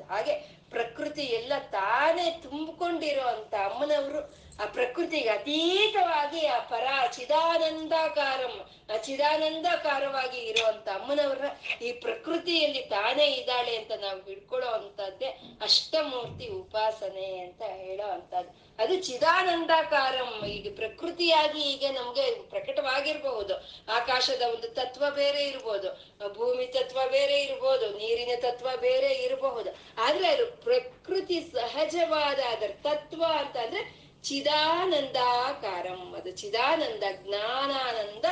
ಹಾಗೆ 0.10 0.34
ಪ್ರಕೃತಿ 0.70 1.22
ಎಲ್ಲ 1.22 1.54
ತಾನೇ 1.72 2.40
ತುಂಬಿಕೊಂಡಿರೋ 2.44 3.28
ಅಂತ 3.28 3.54
ಅಮ್ಮನವರು 3.70 4.22
ಆ 4.60 4.66
ಪ್ರಕೃತಿಗೆ 4.76 5.30
ಅತೀತವಾಗಿ 5.30 6.42
ಆ 6.48 6.60
ಪರ 6.70 6.88
ಚಿದಾನಂದಾಕಾರಂ, 7.16 8.54
ಆ 8.92 8.98
ಚಿದಾನಂದಕಾರವಾಗಿ 9.08 10.40
ಇರುವಂತ 10.52 10.88
ಅಮ್ಮನವರ 11.00 11.46
ಈ 11.82 11.90
ಪ್ರಕೃತಿಯಲ್ಲಿ 12.06 12.82
ತಾನೇ 12.94 13.26
ಇದ್ದಾಳೆ 13.40 13.74
ಅಂತ 13.78 13.92
ನಾವು 14.04 14.20
ಹಿಡ್ಕೊಳ್ಳೋ 14.30 14.70
ಅಂತದ್ದೇ 14.78 15.30
ಅಷ್ಟಮೂರ್ತಿ 15.62 16.48
ಉಪಾಸನೆ 16.62 17.28
ಅಂತ 17.40 17.62
ಹೇಳೋ 17.82 18.08
ಅಂತದ್ದು 18.18 18.54
ಅದು 18.80 18.96
ಚಿದಾನಂದಾಕಾರಂ 19.02 20.32
ಈಗ 20.46 20.68
ಪ್ರಕೃತಿಯಾಗಿ 20.76 21.62
ಈಗ 21.74 21.86
ನಮ್ಗೆ 21.98 22.24
ಪ್ರಕಟವಾಗಿರ್ಬಹುದು. 22.54 23.54
ಆಕಾಶದ 23.98 24.44
ಒಂದು 24.54 24.68
ತತ್ವ 24.80 25.04
ಬೇರೆ 25.16 25.42
ಇರ್ಬೋದು, 25.44 25.90
ಭೂಮಿ 26.38 26.66
ತತ್ವ 26.78 27.00
ಬೇರೆ 27.12 27.38
ಇರ್ಬೋದು, 27.44 27.86
ನೀರಿನ 28.00 28.34
ತತ್ವ 28.42 28.70
ಬೇರೆ 28.82 29.12
ಇರಬಹುದು. 29.26 29.72
ಆದ್ರೆ 30.06 30.28
ಅದು 30.28 30.46
ಪ್ರಕೃತಿ 30.68 31.38
ಸಹಜವಾದ 31.54 32.40
ಅದರ 32.54 32.72
ತತ್ವ 32.84 33.22
ಅಂತ 33.42 33.58
ಅಂದ್ರೆ 33.58 33.84
ಚಿದಾನಂದಾಕಾರಂ. 34.28 36.14
ಅದು 36.18 36.32
ಚಿದಾನಂದ, 36.32 37.04
ಜ್ಞಾನಾನಂದ. 37.12 38.26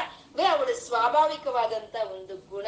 ಅವಳು 0.51 0.75
ಸ್ವಾಭಾವಿಕವಾದಂತ 0.75 1.95
ಒಂದು 2.11 2.37
ಗುಣ. 2.37 2.67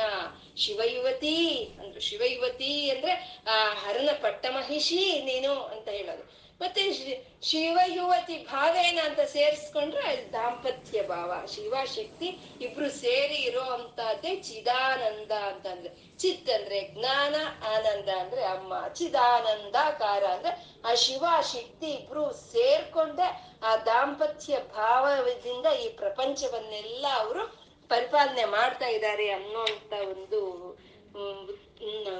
ಶಿವಯುವತಿ 0.57 1.63
ಅಂದ್ರು 1.79 1.99
ಶಿವಯುವತಿ 1.99 2.89
ಅಂದ್ರೆ, 2.89 3.41
ಆ 3.49 3.73
ಹರನ 3.73 4.09
ಪಟ್ಟಮಹಿಷಿ 4.21 5.21
ನೀನು 5.21 5.53
ಅಂತ 5.53 5.89
ಹೇಳೋದು. 5.89 6.44
ಮತ್ತೆ 6.61 6.93
ಶಿ- 6.93 7.41
ಭಾವ 7.41 8.37
ಭಾವೇನ 8.37 8.99
ಅಂತ 9.05 9.19
ಸೇರಿಸ್ಕೊಂಡ್ರೆ 9.19 10.33
ದಾಂಪತ್ಯ 10.33 11.01
ಭಾವ. 11.01 11.45
ಶಿವ 11.45 11.75
ಶಕ್ತಿ 11.85 12.25
ಇಬ್ರು 12.61 12.89
ಸೇರಿ 12.89 13.35
ಇರೋ 13.35 13.61
ಅಂತದ್ದೇ 13.61 14.35
ಚಿದಾನಂದ 14.35 15.31
ಅಂತಂದ್ರೆ. 15.31 16.17
ಚಿತ್ 16.17 16.49
ಅಂದ್ರೆ 16.49 16.87
ಜ್ಞಾನ, 16.87 17.35
ಆನಂದ 17.75 18.09
ಅಂದ್ರೆ 18.09 18.43
ಅಮ್ಮ. 18.43 18.87
ಚಿದಾನಂದಾಕಾರ 18.87 20.23
ಅಂದ್ರೆ 20.25 20.81
ಆ 20.85 20.93
ಶಿವ 20.93 21.25
ಶಕ್ತಿ 21.41 21.87
ಇಬ್ರು 21.87 22.33
ಸೇರ್ಕೊಂಡೆ 22.33 23.55
ಆ 23.63 23.77
ದಾಂಪತ್ಯ 23.77 24.57
ಭಾವದಿಂದ 24.59 25.65
ಈ 25.65 25.89
ಪ್ರಪಂಚವನ್ನೆಲ್ಲ 25.89 27.05
ಅವರು 27.15 27.65
ಪರಿಪಾಲನೆ 27.89 28.45
ಮಾಡ್ತಾ 28.45 28.87
ಇದ್ದಾರೆ 28.87 29.29
ಅನ್ನೋಂತ 29.29 29.93
ಒಂದು 29.93 30.69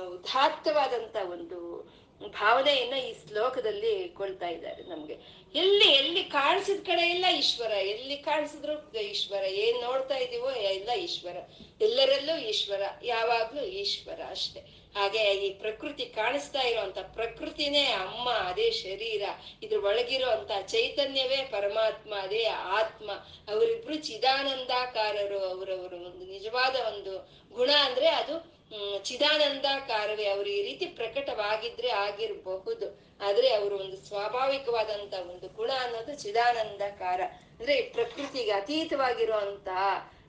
ಉದಾತ್ತವಾದಂತ 0.10 1.16
ಒಂದು 1.32 1.90
ಭಾವನೆಯನ್ನ 2.24 2.94
ಈ 2.94 3.14
ಶ್ಲೋಕದಲ್ಲಿ 3.28 4.10
ಕೊಳ್ತಾ 4.10 4.48
ಇದ್ದಾರೆ 4.50 4.84
ನಮ್ಗೆ. 4.84 5.14
ಎಲ್ಲಿ 5.56 5.86
ಎಲ್ಲಿ 5.86 6.24
ಕಾಣಿಸಿದ 6.24 6.84
ಕಡೆ 6.84 7.02
ಎಲ್ಲ 7.02 7.26
ಈಶ್ವರ. 7.38 7.72
ಎಲ್ಲಿ 7.72 8.18
ಕಾಣಿಸಿದ್ರು 8.18 9.00
ಈಶ್ವರ. 9.00 9.44
ಏನ್ 9.44 9.82
ನೋಡ್ತಾ 9.82 10.18
ಇದೀವೋ 10.18 10.52
ಎಲ್ಲ 10.52 10.92
ಈಶ್ವರ. 10.92 11.38
ಎಲ್ಲರಲ್ಲೂ 11.82 12.38
ಈಶ್ವರ. 12.38 12.82
ಯಾವಾಗ್ಲೂ 13.04 13.64
ಈಶ್ವರ 13.64 14.22
ಅಷ್ಟೇ. 14.30 14.60
ಹಾಗೆ 14.96 15.34
ಈ 15.34 15.54
ಪ್ರಕೃತಿ 15.54 16.06
ಕಾಣಿಸ್ತಾ 16.06 16.62
ಇರುವಂತ 16.62 16.98
ಪ್ರಕೃತಿನೇ 17.00 17.84
ಅಮ್ಮ, 17.84 18.30
ಅದೇ 18.30 18.72
ಶರೀರ. 18.72 19.22
ಇದ್ರ 19.64 19.86
ಒಳಗಿರುವಂತ 19.86 20.52
ಚೈತನ್ಯವೇ 20.68 21.38
ಪರಮಾತ್ಮ, 21.38 22.16
ಅದೇ 22.16 22.44
ಆತ್ಮ. 22.46 23.12
ಅವರಿಬ್ರು 23.48 23.96
ಚಿದಾನಂದಾಕಾರರು, 23.96 25.40
ಅವರವರು. 25.40 25.96
ಒಂದು 25.96 26.32
ನಿಜವಾದ 26.32 26.76
ಒಂದು 26.76 27.46
ಗುಣ 27.56 27.70
ಅಂದ್ರೆ 27.86 28.08
ಅದು 28.08 28.55
ಹ್ಮ್, 28.72 28.98
ಚಿದಾನಂದಾಕಾರವೇ 29.08 30.26
ಅವರು 30.28 30.50
ಈ 30.50 30.62
ರೀತಿ 30.64 30.86
ಪ್ರಕಟವಾಗಿದ್ರೆ 30.98 31.90
ಆಗಿರಬಹುದು. 32.04 32.88
ಆದ್ರೆ 33.22 33.48
ಅವರು 33.54 33.76
ಒಂದು 33.78 33.98
ಸ್ವಾಭಾವಿಕವಾದಂತ 34.06 35.14
ಒಂದು 35.26 35.48
ಗುಣ 35.58 35.72
ಅನ್ನೋದು 35.84 36.14
ಚಿದಾನಂದಕಾರ 36.24 37.20
ಅಂದ್ರೆ 37.52 37.74
ಈ 37.76 37.86
ಪ್ರಕೃತಿಗೆ 37.94 38.52
ಅತೀತವಾಗಿರುವಂತಹ 38.52 39.84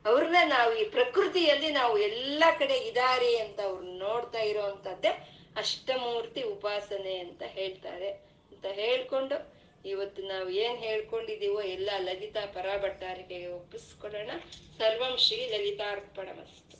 ಅವ್ರನ್ನ 0.05 0.41
ನಾವು 0.49 0.73
ಈ 0.75 0.85
ಪ್ರಕೃತಿಯಲ್ಲಿ 0.91 1.71
ನಾವು 1.73 1.95
ಎಲ್ಲ 2.09 2.45
ಕಡೆ 2.59 2.77
ಇದಾರೆ 2.91 3.33
ಅಂತ 3.39 3.59
ಅವ್ರು 3.63 3.87
ನೋಡ್ತಾ 4.03 4.43
ಇರೋಂಥದ್ದೇ 4.45 5.13
ಅಷ್ಟಮೂರ್ತಿ 5.57 6.43
ಉಪಾಸನೆ 6.53 7.15
ಅಂತ 7.19 7.43
ಹೇಳ್ತಾರೆ. 7.55 8.11
ಅಂತ 8.53 8.67
ಹೇಳ್ಕೊಂಡು 8.81 9.37
ಇವತ್ತು 9.85 10.23
ನಾವು 10.27 10.49
ಏನ್ 10.61 10.79
ಹೇಳ್ಕೊಂಡಿದೀವೋ 10.79 11.61
ಎಲ್ಲ 11.71 11.91
ಲಲಿತಾ 12.07 12.43
ಪರಾಭಟ್ಟಾರಿಗೆ 12.55 13.39
ಒಪ್ಪಿಸ್ಕೊಡೋಣ 13.55 14.31
ಸರ್ವಂ 14.79 15.15
ಶ್ರೀ 15.25 15.43
ಲಲಿತಾರ್ಪಣಮಸ್ತು. 15.53 16.77